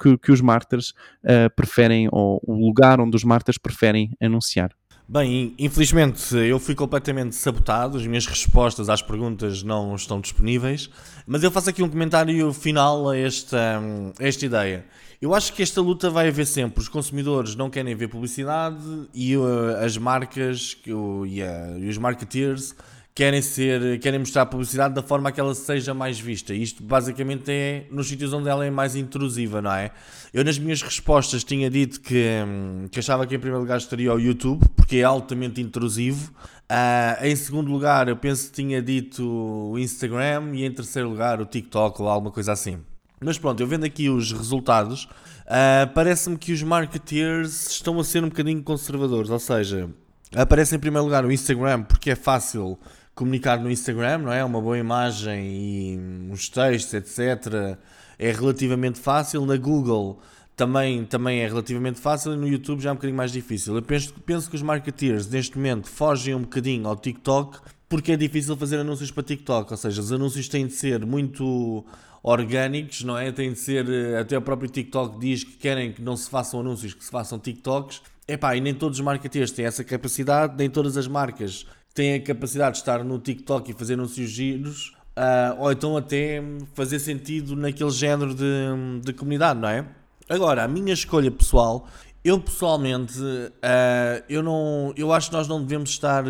que, 0.00 0.18
que 0.18 0.32
os 0.32 0.40
martyrs 0.40 0.90
uh, 1.24 1.54
preferem, 1.54 2.08
ou 2.10 2.40
o 2.46 2.54
lugar 2.54 3.00
onde 3.00 3.16
os 3.16 3.24
martyrs 3.24 3.58
preferem 3.58 4.10
anunciar. 4.20 4.74
Bem, 5.12 5.56
infelizmente 5.58 6.36
eu 6.36 6.60
fui 6.60 6.72
completamente 6.72 7.34
sabotado, 7.34 7.98
as 7.98 8.06
minhas 8.06 8.26
respostas 8.26 8.88
às 8.88 9.02
perguntas 9.02 9.60
não 9.60 9.96
estão 9.96 10.20
disponíveis, 10.20 10.88
mas 11.26 11.42
eu 11.42 11.50
faço 11.50 11.68
aqui 11.68 11.82
um 11.82 11.88
comentário 11.88 12.52
final 12.52 13.08
a 13.08 13.18
esta, 13.18 13.82
a 14.20 14.24
esta 14.24 14.46
ideia. 14.46 14.86
Eu 15.20 15.34
acho 15.34 15.52
que 15.52 15.64
esta 15.64 15.80
luta 15.80 16.08
vai 16.08 16.28
haver 16.28 16.46
sempre. 16.46 16.80
Os 16.80 16.88
consumidores 16.88 17.56
não 17.56 17.68
querem 17.68 17.94
ver 17.94 18.06
publicidade 18.06 18.78
e 19.12 19.36
uh, 19.36 19.76
as 19.84 19.98
marcas 19.98 20.78
e, 20.86 20.92
uh, 20.92 21.78
e 21.78 21.88
os 21.88 21.98
marketeers 21.98 22.74
querem 23.20 23.42
ser, 23.42 24.00
querem 24.00 24.18
mostrar 24.18 24.40
a 24.40 24.46
publicidade 24.46 24.94
da 24.94 25.02
forma 25.02 25.30
que 25.30 25.38
ela 25.38 25.54
seja 25.54 25.92
mais 25.92 26.18
vista. 26.18 26.54
Isto 26.54 26.82
basicamente 26.82 27.50
é 27.50 27.86
nos 27.90 28.08
sítios 28.08 28.32
onde 28.32 28.48
ela 28.48 28.64
é 28.64 28.70
mais 28.70 28.96
intrusiva, 28.96 29.60
não 29.60 29.70
é? 29.70 29.90
Eu 30.32 30.42
nas 30.42 30.58
minhas 30.58 30.80
respostas 30.80 31.44
tinha 31.44 31.68
dito 31.68 32.00
que, 32.00 32.26
hum, 32.46 32.88
que 32.90 32.98
achava 32.98 33.26
que 33.26 33.34
em 33.34 33.38
primeiro 33.38 33.60
lugar 33.60 33.76
estaria 33.76 34.10
o 34.10 34.18
YouTube, 34.18 34.66
porque 34.74 34.96
é 34.96 35.02
altamente 35.02 35.60
intrusivo. 35.60 36.32
Uh, 36.70 37.26
em 37.26 37.36
segundo 37.36 37.70
lugar, 37.70 38.08
eu 38.08 38.16
penso 38.16 38.46
que 38.46 38.52
tinha 38.54 38.80
dito 38.80 39.22
o 39.22 39.78
Instagram 39.78 40.52
e 40.54 40.64
em 40.64 40.72
terceiro 40.72 41.10
lugar 41.10 41.42
o 41.42 41.44
TikTok 41.44 42.00
ou 42.00 42.08
alguma 42.08 42.32
coisa 42.32 42.52
assim. 42.52 42.78
Mas 43.20 43.36
pronto, 43.36 43.60
eu 43.60 43.66
vendo 43.66 43.84
aqui 43.84 44.08
os 44.08 44.32
resultados, 44.32 45.04
uh, 45.04 45.92
parece-me 45.94 46.38
que 46.38 46.54
os 46.54 46.62
marketeers 46.62 47.68
estão 47.70 48.00
a 48.00 48.04
ser 48.04 48.24
um 48.24 48.30
bocadinho 48.30 48.62
conservadores, 48.62 49.28
ou 49.28 49.38
seja, 49.38 49.90
aparece 50.34 50.74
em 50.74 50.78
primeiro 50.78 51.04
lugar 51.04 51.22
o 51.26 51.30
Instagram 51.30 51.82
porque 51.82 52.12
é 52.12 52.16
fácil 52.16 52.78
comunicar 53.14 53.58
no 53.58 53.70
Instagram, 53.70 54.18
não 54.18 54.32
é? 54.32 54.44
Uma 54.44 54.60
boa 54.60 54.78
imagem 54.78 55.46
e 55.46 55.98
uns 56.30 56.48
textos, 56.48 56.94
etc. 56.94 57.78
É 58.18 58.32
relativamente 58.32 58.98
fácil. 58.98 59.44
Na 59.44 59.56
Google 59.56 60.20
também, 60.56 61.04
também 61.04 61.40
é 61.40 61.46
relativamente 61.46 62.00
fácil 62.00 62.34
e 62.34 62.36
no 62.36 62.46
YouTube 62.46 62.80
já 62.80 62.90
é 62.90 62.92
um 62.92 62.96
bocadinho 62.96 63.16
mais 63.16 63.32
difícil. 63.32 63.74
Eu 63.74 63.82
penso, 63.82 64.12
penso 64.26 64.48
que 64.48 64.56
os 64.56 64.62
marketeers 64.62 65.26
neste 65.26 65.56
momento 65.56 65.88
fogem 65.88 66.34
um 66.34 66.42
bocadinho 66.42 66.86
ao 66.86 66.96
TikTok 66.96 67.58
porque 67.88 68.12
é 68.12 68.16
difícil 68.16 68.56
fazer 68.56 68.78
anúncios 68.78 69.10
para 69.10 69.24
TikTok, 69.24 69.72
ou 69.72 69.76
seja, 69.76 70.00
os 70.00 70.12
anúncios 70.12 70.48
têm 70.48 70.66
de 70.66 70.74
ser 70.74 71.04
muito 71.04 71.84
orgânicos, 72.22 73.02
não 73.02 73.18
é? 73.18 73.32
Tem 73.32 73.52
de 73.52 73.58
ser, 73.58 73.84
até 74.16 74.38
o 74.38 74.42
próprio 74.42 74.70
TikTok 74.70 75.18
diz 75.18 75.42
que 75.42 75.56
querem 75.56 75.92
que 75.92 76.00
não 76.00 76.16
se 76.16 76.30
façam 76.30 76.60
anúncios, 76.60 76.94
que 76.94 77.04
se 77.04 77.10
façam 77.10 77.38
TikToks. 77.38 78.00
Epá, 78.28 78.54
e 78.54 78.60
nem 78.60 78.72
todos 78.72 79.00
os 79.00 79.04
marketeers 79.04 79.50
têm 79.50 79.64
essa 79.64 79.82
capacidade, 79.82 80.54
nem 80.56 80.70
todas 80.70 80.96
as 80.96 81.08
marcas 81.08 81.66
têm 81.94 82.14
a 82.14 82.20
capacidade 82.20 82.72
de 82.72 82.78
estar 82.78 83.04
no 83.04 83.18
TikTok 83.18 83.70
e 83.70 83.74
fazer 83.74 83.94
anúncios 83.94 84.30
giros, 84.30 84.94
uh, 85.16 85.60
ou 85.60 85.72
então 85.72 85.96
até 85.96 86.42
fazer 86.74 86.98
sentido 86.98 87.56
naquele 87.56 87.90
género 87.90 88.34
de, 88.34 89.00
de 89.04 89.12
comunidade, 89.12 89.58
não 89.58 89.68
é? 89.68 89.86
Agora, 90.28 90.64
a 90.64 90.68
minha 90.68 90.92
escolha 90.94 91.30
pessoal, 91.30 91.88
eu 92.24 92.40
pessoalmente, 92.40 93.18
uh, 93.18 94.24
eu, 94.28 94.42
não, 94.42 94.92
eu 94.96 95.12
acho 95.12 95.30
que 95.30 95.36
nós 95.36 95.48
não 95.48 95.60
devemos 95.62 95.90
estar 95.90 96.24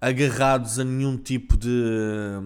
agarrados 0.00 0.78
a 0.78 0.84
nenhum 0.84 1.16
tipo 1.16 1.56
de, 1.56 1.70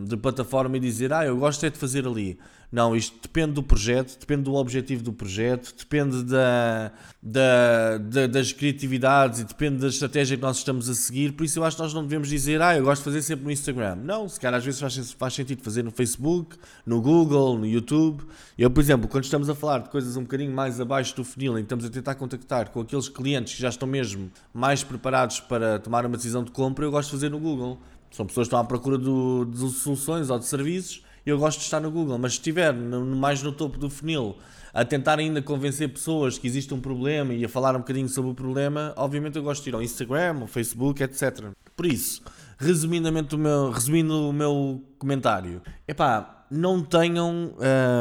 de 0.06 0.16
plataforma 0.16 0.76
e 0.76 0.80
dizer, 0.80 1.12
ah, 1.12 1.24
eu 1.24 1.36
gosto 1.36 1.66
é 1.66 1.70
de 1.70 1.76
fazer 1.76 2.06
ali. 2.06 2.38
Não, 2.70 2.94
isto 2.94 3.16
depende 3.22 3.52
do 3.52 3.62
projeto, 3.62 4.18
depende 4.20 4.42
do 4.42 4.54
objetivo 4.54 5.02
do 5.02 5.10
projeto, 5.10 5.74
depende 5.76 6.22
da, 6.22 6.92
da, 7.22 7.96
da, 7.96 8.26
das 8.26 8.52
criatividades 8.52 9.40
e 9.40 9.44
depende 9.44 9.78
da 9.78 9.88
estratégia 9.88 10.36
que 10.36 10.42
nós 10.42 10.58
estamos 10.58 10.86
a 10.86 10.94
seguir. 10.94 11.32
Por 11.32 11.44
isso 11.44 11.58
eu 11.58 11.64
acho 11.64 11.76
que 11.76 11.82
nós 11.82 11.94
não 11.94 12.02
devemos 12.02 12.28
dizer, 12.28 12.60
ah, 12.60 12.76
eu 12.76 12.84
gosto 12.84 13.00
de 13.00 13.04
fazer 13.04 13.22
sempre 13.22 13.46
no 13.46 13.50
Instagram. 13.50 13.96
Não, 13.96 14.28
se 14.28 14.38
calhar 14.38 14.58
às 14.58 14.64
vezes 14.64 14.78
faz, 14.78 15.12
faz 15.12 15.32
sentido 15.32 15.62
fazer 15.62 15.82
no 15.82 15.90
Facebook, 15.90 16.58
no 16.84 17.00
Google, 17.00 17.56
no 17.56 17.66
YouTube. 17.66 18.22
Eu, 18.58 18.70
por 18.70 18.80
exemplo, 18.80 19.08
quando 19.08 19.24
estamos 19.24 19.48
a 19.48 19.54
falar 19.54 19.78
de 19.78 19.88
coisas 19.88 20.18
um 20.18 20.22
bocadinho 20.22 20.52
mais 20.52 20.78
abaixo 20.78 21.16
do 21.16 21.24
funil, 21.24 21.54
em 21.54 21.62
que 21.62 21.66
estamos 21.66 21.86
a 21.86 21.88
tentar 21.88 22.16
contactar 22.16 22.68
com 22.68 22.82
aqueles 22.82 23.08
clientes 23.08 23.54
que 23.54 23.62
já 23.62 23.70
estão 23.70 23.88
mesmo 23.88 24.30
mais 24.52 24.84
preparados 24.84 25.40
para 25.40 25.78
tomar 25.78 26.04
uma 26.04 26.18
decisão 26.18 26.44
de 26.44 26.50
compra, 26.50 26.84
eu 26.84 26.90
gosto 26.90 27.08
de 27.08 27.12
fazer 27.12 27.30
no 27.30 27.38
Google. 27.38 27.78
São 28.10 28.26
pessoas 28.26 28.46
que 28.46 28.48
estão 28.48 28.58
à 28.58 28.64
procura 28.64 28.98
do, 28.98 29.46
de 29.46 29.70
soluções 29.70 30.28
ou 30.28 30.38
de 30.38 30.44
serviços 30.44 31.07
eu 31.24 31.38
gosto 31.38 31.58
de 31.58 31.64
estar 31.64 31.80
no 31.80 31.90
Google, 31.90 32.18
mas 32.18 32.32
se 32.32 32.38
estiver 32.38 32.72
no, 32.72 33.04
mais 33.04 33.42
no 33.42 33.52
topo 33.52 33.78
do 33.78 33.90
funil 33.90 34.36
a 34.72 34.84
tentar 34.84 35.18
ainda 35.18 35.42
convencer 35.42 35.88
pessoas 35.88 36.38
que 36.38 36.46
existe 36.46 36.72
um 36.72 36.80
problema 36.80 37.34
e 37.34 37.44
a 37.44 37.48
falar 37.48 37.74
um 37.74 37.80
bocadinho 37.80 38.08
sobre 38.08 38.30
o 38.30 38.34
problema, 38.34 38.92
obviamente 38.96 39.36
eu 39.36 39.42
gosto 39.42 39.62
de 39.62 39.70
ir 39.70 39.74
ao 39.74 39.82
Instagram, 39.82 40.40
ao 40.40 40.46
Facebook, 40.46 41.02
etc. 41.02 41.46
Por 41.76 41.86
isso, 41.86 42.22
resumidamente 42.58 43.34
o 43.34 43.38
meu, 43.38 43.70
resumindo 43.70 44.28
o 44.28 44.32
meu 44.32 44.82
comentário, 44.98 45.62
epá, 45.86 46.44
não 46.50 46.82
tenham 46.82 47.54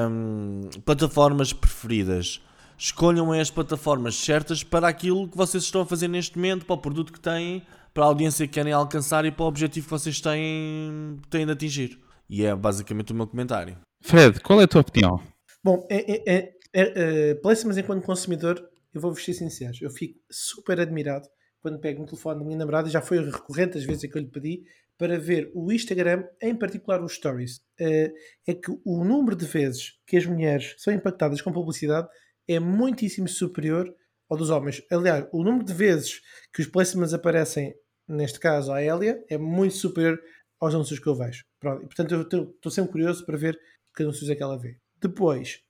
hum, 0.10 0.70
plataformas 0.86 1.54
preferidas. 1.54 2.42
Escolham 2.78 3.32
as 3.32 3.50
plataformas 3.50 4.16
certas 4.16 4.64
para 4.64 4.88
aquilo 4.88 5.28
que 5.28 5.36
vocês 5.36 5.64
estão 5.64 5.82
a 5.82 5.86
fazer 5.86 6.08
neste 6.08 6.38
momento, 6.38 6.66
para 6.66 6.76
o 6.76 6.78
produto 6.78 7.12
que 7.12 7.20
têm, 7.20 7.64
para 7.94 8.04
a 8.04 8.08
audiência 8.08 8.46
que 8.46 8.54
querem 8.54 8.72
alcançar 8.72 9.26
e 9.26 9.32
para 9.32 9.44
o 9.44 9.48
objetivo 9.48 9.88
que 9.88 9.92
vocês 9.92 10.22
têm, 10.22 11.20
têm 11.30 11.46
de 11.46 11.52
atingir. 11.52 12.00
E 12.30 12.46
é 12.46 12.56
basicamente 12.56 13.12
o 13.12 13.16
meu 13.16 13.28
comentário. 13.28 13.78
Fred, 14.02 14.40
qual 14.42 14.62
é 14.62 14.66
a 14.66 14.68
tua 14.68 14.82
opinião? 14.82 15.22
Bom, 15.64 15.86
é, 15.90 16.12
é, 16.12 16.36
é, 16.36 16.54
é, 16.74 17.32
é 17.34 17.80
enquanto 17.80 18.06
consumidor, 18.06 18.64
eu 18.94 19.02
vou-vos 19.02 19.24
ser 19.24 19.34
sincero, 19.34 19.78
eu 19.82 19.90
fico 19.90 20.20
super 20.30 20.80
admirado 20.80 21.28
quando 21.62 21.80
pego 21.80 22.02
no 22.02 22.06
telefone 22.06 22.40
da 22.40 22.46
minha 22.46 22.58
namorada, 22.58 22.90
já 22.90 23.02
foi 23.02 23.20
recorrente 23.20 23.78
as 23.78 23.84
vezes 23.84 24.10
que 24.10 24.18
eu 24.18 24.22
lhe 24.22 24.30
pedi, 24.30 24.64
para 24.98 25.20
ver 25.20 25.52
o 25.54 25.72
Instagram, 25.72 26.24
em 26.42 26.56
particular 26.56 27.04
os 27.04 27.14
Stories. 27.14 27.62
É, 27.80 28.12
é 28.48 28.54
que 28.54 28.72
o 28.84 29.04
número 29.04 29.36
de 29.36 29.46
vezes 29.46 30.00
que 30.06 30.18
as 30.18 30.26
mulheres 30.26 30.76
são 30.78 30.94
impactadas 30.94 31.42
com 31.42 31.52
publicidade 31.52 32.08
é 32.48 32.60
muitíssimo 32.60 33.28
superior 33.28 33.94
ao 34.30 34.38
dos 34.38 34.50
homens. 34.50 34.82
Aliás, 34.92 35.28
o 35.32 35.44
número 35.44 35.64
de 35.64 35.74
vezes 35.74 36.22
que 36.54 36.62
os 36.62 36.68
placements 36.68 37.14
aparecem, 37.14 37.76
neste 38.08 38.40
caso 38.40 38.72
a 38.72 38.82
Elia, 38.82 39.24
é 39.30 39.38
muito 39.38 39.76
superior 39.76 40.20
aos 40.60 40.74
anúncios 40.74 41.00
que 41.00 41.08
eu 41.08 41.16
vejo. 41.16 41.46
Pronto, 41.60 41.86
portanto, 41.86 42.14
eu 42.14 42.22
estou 42.22 42.72
sempre 42.72 42.92
curioso 42.92 43.26
para 43.26 43.38
ver 43.38 43.60
que 43.96 44.04
anúncios 44.04 44.30
é 44.30 44.36
que 44.36 44.44
ela 44.44 44.58
vê. 44.58 44.78
Depois, 45.00 45.62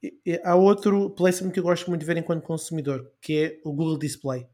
há 0.44 0.56
outro 0.56 1.10
placement 1.12 1.52
que 1.52 1.60
eu 1.60 1.64
gosto 1.64 1.90
muito 1.90 2.02
de 2.02 2.08
ver 2.08 2.18
enquanto 2.18 2.44
consumidor, 2.44 3.12
que 3.22 3.38
é 3.38 3.60
o 3.64 3.74
Google 3.74 3.98
Display. 3.98 4.48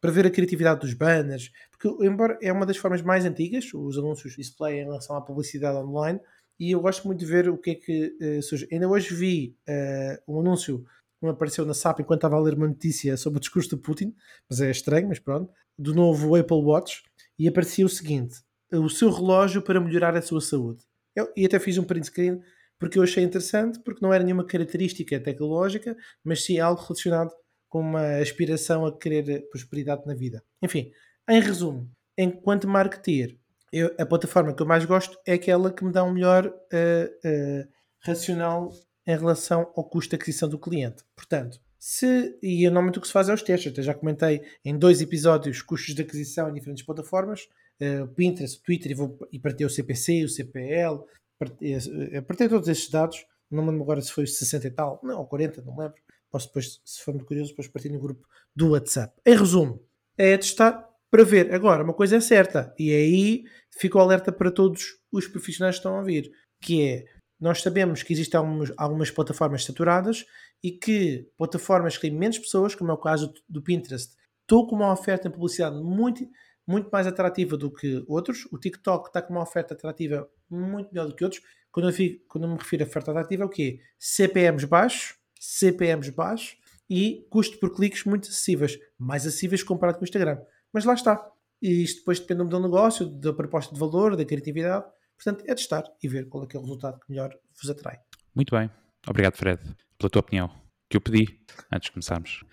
para 0.00 0.10
ver 0.10 0.26
a 0.26 0.30
criatividade 0.30 0.80
dos 0.80 0.94
banners, 0.94 1.50
porque 1.70 2.06
embora 2.06 2.38
é 2.40 2.52
uma 2.52 2.64
das 2.64 2.76
formas 2.76 3.02
mais 3.02 3.24
antigas, 3.24 3.72
os 3.74 3.98
anúncios 3.98 4.34
display 4.34 4.80
em 4.80 4.84
relação 4.84 5.16
à 5.16 5.20
publicidade 5.20 5.76
online, 5.76 6.20
e 6.58 6.72
eu 6.72 6.80
gosto 6.80 7.06
muito 7.06 7.20
de 7.20 7.26
ver 7.26 7.48
o 7.48 7.56
que 7.56 7.70
é 7.70 7.74
que 7.74 8.16
uh, 8.20 8.42
surge. 8.42 8.66
Ainda 8.72 8.88
hoje 8.88 9.14
vi 9.14 9.56
uh, 9.68 10.32
um 10.32 10.40
anúncio 10.40 10.84
que 11.18 11.26
me 11.26 11.30
apareceu 11.30 11.64
na 11.64 11.74
SAP 11.74 12.00
enquanto 12.00 12.18
estava 12.18 12.36
a 12.36 12.40
ler 12.40 12.54
uma 12.54 12.66
notícia 12.66 13.16
sobre 13.16 13.38
o 13.38 13.40
discurso 13.40 13.70
do 13.70 13.78
Putin, 13.78 14.14
mas 14.48 14.60
é 14.60 14.70
estranho, 14.70 15.08
mas 15.08 15.18
pronto, 15.18 15.52
do 15.78 15.94
novo 15.94 16.34
Apple 16.34 16.62
Watch, 16.62 17.02
e 17.38 17.46
aparecia 17.46 17.86
o 17.86 17.88
seguinte: 17.88 18.42
o 18.72 18.88
seu 18.88 19.10
relógio 19.10 19.62
para 19.62 19.80
melhorar 19.80 20.16
a 20.16 20.22
sua 20.22 20.40
saúde. 20.40 20.82
Eu, 21.14 21.32
e 21.36 21.44
até 21.44 21.58
fiz 21.58 21.78
um 21.78 21.84
print 21.84 22.06
screen 22.06 22.40
porque 22.78 22.98
eu 22.98 23.02
achei 23.02 23.24
interessante, 23.24 23.80
porque 23.80 24.00
não 24.00 24.12
era 24.12 24.22
nenhuma 24.22 24.44
característica 24.44 25.18
tecnológica, 25.18 25.96
mas 26.22 26.44
sim 26.44 26.60
algo 26.60 26.80
relacionado 26.80 27.32
com 27.68 27.80
uma 27.80 28.18
aspiração 28.18 28.86
a 28.86 28.96
querer 28.96 29.48
prosperidade 29.50 30.06
na 30.06 30.14
vida. 30.14 30.42
Enfim, 30.62 30.92
em 31.28 31.40
resumo, 31.40 31.90
enquanto 32.16 32.68
marketeer, 32.68 33.36
eu, 33.72 33.94
a 33.98 34.06
plataforma 34.06 34.54
que 34.54 34.62
eu 34.62 34.66
mais 34.66 34.84
gosto 34.84 35.18
é 35.26 35.34
aquela 35.34 35.72
que 35.72 35.84
me 35.84 35.92
dá 35.92 36.02
um 36.04 36.12
melhor 36.12 36.46
uh, 36.46 36.50
uh, 36.50 37.68
racional 38.00 38.70
em 39.06 39.16
relação 39.16 39.72
ao 39.76 39.84
custo 39.84 40.10
de 40.10 40.16
aquisição 40.16 40.48
do 40.48 40.58
cliente. 40.58 41.02
Portanto, 41.14 41.60
se, 41.78 42.38
e 42.42 42.64
normalmente 42.64 42.98
o 42.98 43.00
que 43.00 43.06
se 43.06 43.12
faz 43.12 43.28
é 43.28 43.34
os 43.34 43.42
testes, 43.42 43.72
até 43.72 43.82
já 43.82 43.94
comentei 43.94 44.42
em 44.64 44.76
dois 44.76 45.00
episódios 45.00 45.62
custos 45.62 45.94
de 45.94 46.02
aquisição 46.02 46.48
em 46.48 46.54
diferentes 46.54 46.84
plataformas, 46.84 47.48
uh, 47.80 48.08
Pinterest, 48.14 48.62
Twitter, 48.62 48.92
e, 48.92 48.94
vou, 48.94 49.18
e 49.32 49.38
partei 49.38 49.66
o 49.66 49.70
CPC, 49.70 50.24
o 50.24 50.28
CPL, 50.28 51.00
partei, 51.38 51.78
partei 52.26 52.48
todos 52.48 52.68
esses 52.68 52.88
dados, 52.90 53.24
não 53.50 53.62
me 53.62 53.70
lembro 53.70 53.84
agora 53.84 54.00
se 54.00 54.12
foi 54.12 54.26
60 54.26 54.66
e 54.66 54.70
tal, 54.70 55.00
não, 55.02 55.18
ou 55.18 55.26
40, 55.26 55.62
não 55.62 55.76
lembro. 55.76 56.00
Posso 56.30 56.48
depois, 56.48 56.80
se 56.84 57.02
for 57.02 57.12
muito 57.14 57.26
curioso, 57.26 57.50
depois 57.50 57.68
partir 57.68 57.88
no 57.88 57.98
grupo 57.98 58.26
do 58.54 58.70
WhatsApp. 58.70 59.14
Em 59.24 59.36
resumo, 59.36 59.82
é 60.16 60.36
testar 60.36 60.86
para 61.10 61.24
ver. 61.24 61.54
Agora, 61.54 61.82
uma 61.82 61.94
coisa 61.94 62.16
é 62.16 62.20
certa, 62.20 62.74
e 62.78 62.92
aí 62.92 63.44
fico 63.70 63.98
alerta 63.98 64.30
para 64.30 64.50
todos 64.50 64.98
os 65.10 65.26
profissionais 65.26 65.76
que 65.76 65.80
estão 65.80 65.94
a 65.94 66.00
ouvir, 66.00 66.30
que 66.60 66.86
é, 66.86 67.04
nós 67.40 67.62
sabemos 67.62 68.02
que 68.02 68.12
existem 68.12 68.36
algumas, 68.36 68.72
algumas 68.76 69.10
plataformas 69.10 69.64
saturadas 69.64 70.26
e 70.62 70.72
que 70.72 71.30
plataformas 71.36 71.96
que 71.96 72.02
têm 72.02 72.18
menos 72.18 72.38
pessoas, 72.38 72.74
como 72.74 72.90
é 72.90 72.94
o 72.94 72.98
caso 72.98 73.32
do 73.48 73.62
Pinterest, 73.62 74.14
estou 74.42 74.66
com 74.66 74.76
uma 74.76 74.92
oferta 74.92 75.28
em 75.28 75.30
publicidade 75.30 75.76
muito, 75.76 76.28
muito 76.68 76.90
mais 76.90 77.06
atrativa 77.06 77.56
do 77.56 77.70
que 77.70 78.04
outros. 78.06 78.46
O 78.52 78.58
TikTok 78.58 79.08
está 79.08 79.22
com 79.22 79.32
uma 79.32 79.42
oferta 79.42 79.72
atrativa 79.72 80.28
muito 80.50 80.92
melhor 80.92 81.08
do 81.08 81.14
que 81.14 81.24
outros. 81.24 81.42
Quando 81.72 81.88
eu, 81.88 81.92
fico, 81.94 82.22
quando 82.28 82.44
eu 82.44 82.50
me 82.50 82.58
refiro 82.58 82.84
a 82.84 82.86
oferta 82.86 83.10
atrativa, 83.10 83.42
é 83.42 83.46
o 83.46 83.48
quê? 83.48 83.80
CPMs 83.98 84.66
baixos, 84.66 85.16
CPMs 85.40 86.10
baixos 86.10 86.58
e 86.90 87.26
custo 87.30 87.58
por 87.58 87.74
cliques 87.74 88.04
muito 88.04 88.28
acessíveis, 88.28 88.78
mais 88.98 89.26
acessíveis 89.26 89.62
comparado 89.62 89.98
com 89.98 90.04
o 90.04 90.06
Instagram. 90.06 90.38
Mas 90.70 90.84
lá 90.84 90.92
está. 90.92 91.26
E 91.62 91.82
isto 91.82 92.00
depois 92.00 92.20
depende 92.20 92.44
do 92.44 92.60
negócio, 92.60 93.06
da 93.06 93.32
proposta 93.32 93.72
de 93.72 93.80
valor, 93.80 94.14
da 94.14 94.24
criatividade. 94.24 94.84
Portanto, 95.16 95.44
é 95.48 95.54
testar 95.54 95.84
e 96.02 96.06
ver 96.06 96.28
qual 96.28 96.44
é, 96.44 96.46
é 96.54 96.58
o 96.58 96.60
resultado 96.60 97.00
que 97.00 97.10
melhor 97.10 97.34
vos 97.58 97.70
atrai. 97.70 97.98
Muito 98.34 98.54
bem. 98.54 98.70
Obrigado, 99.08 99.36
Fred, 99.36 99.60
pela 99.96 100.10
tua 100.10 100.20
opinião, 100.20 100.50
que 100.88 100.98
eu 100.98 101.00
pedi 101.00 101.40
antes 101.72 101.86
de 101.86 101.92
começarmos. 101.92 102.44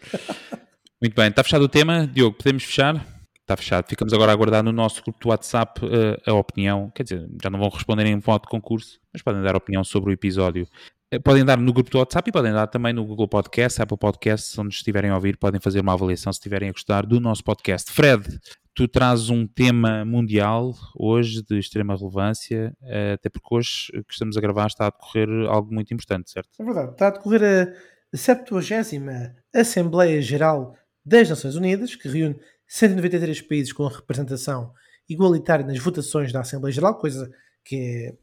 Muito 1.02 1.14
bem. 1.14 1.28
Está 1.28 1.44
fechado 1.44 1.64
o 1.66 1.70
tema. 1.70 2.08
Diogo, 2.08 2.38
podemos 2.38 2.64
fechar? 2.64 3.15
Está 3.46 3.56
fechado. 3.56 3.88
Ficamos 3.88 4.12
agora 4.12 4.32
a 4.32 4.34
aguardar 4.34 4.64
no 4.64 4.72
nosso 4.72 5.04
grupo 5.04 5.20
do 5.20 5.30
WhatsApp 5.30 5.80
uh, 5.86 6.20
a 6.26 6.34
opinião. 6.34 6.90
Quer 6.96 7.04
dizer, 7.04 7.30
já 7.44 7.48
não 7.48 7.60
vão 7.60 7.70
responder 7.70 8.04
em 8.08 8.18
voto 8.18 8.46
de 8.46 8.50
concurso, 8.50 9.00
mas 9.14 9.22
podem 9.22 9.44
dar 9.44 9.56
opinião 9.56 9.84
sobre 9.84 10.10
o 10.10 10.14
episódio. 10.14 10.68
Uh, 11.14 11.22
podem 11.22 11.46
dar 11.46 11.56
no 11.56 11.72
grupo 11.72 11.92
do 11.92 12.00
WhatsApp 12.00 12.28
e 12.28 12.34
podem 12.34 12.52
dar 12.52 12.66
também 12.66 12.92
no 12.92 13.06
Google 13.06 13.28
Podcast, 13.28 13.80
Apple 13.80 14.00
Podcast, 14.00 14.60
onde 14.60 14.74
estiverem 14.74 15.12
a 15.12 15.16
ouvir, 15.16 15.38
podem 15.38 15.62
fazer 15.62 15.82
uma 15.82 15.94
avaliação 15.94 16.34
se 16.34 16.40
estiverem 16.40 16.70
a 16.70 16.72
gostar 16.72 17.06
do 17.06 17.20
nosso 17.20 17.44
podcast. 17.44 17.92
Fred, 17.92 18.26
tu 18.74 18.88
trazes 18.88 19.30
um 19.30 19.46
tema 19.46 20.04
mundial 20.04 20.74
hoje 20.96 21.44
de 21.44 21.60
extrema 21.60 21.96
relevância, 21.96 22.76
uh, 22.82 23.14
até 23.14 23.30
porque 23.30 23.54
hoje 23.54 23.92
que 23.92 24.14
estamos 24.14 24.36
a 24.38 24.42
gravar 24.42 24.66
está 24.66 24.88
a 24.88 24.90
decorrer 24.90 25.30
algo 25.48 25.72
muito 25.72 25.94
importante, 25.94 26.32
certo? 26.32 26.50
É 26.60 26.64
verdade. 26.64 26.94
Está 26.94 27.10
a 27.10 27.12
decorrer 27.12 27.76
a 28.12 28.18
70 28.18 29.36
Assembleia 29.54 30.20
Geral 30.20 30.76
das 31.06 31.30
Nações 31.30 31.56
Unidas, 31.56 31.96
que 31.96 32.10
reúne 32.10 32.40
193 32.68 33.42
países 33.42 33.74
com 33.74 33.88
representação 33.88 34.74
igualitária 35.08 35.66
nas 35.66 35.80
votações 35.80 36.32
da 36.32 36.42
Assembleia 36.42 36.74
Geral, 36.74 36.98
coisa 36.98 37.32
que 37.64 37.76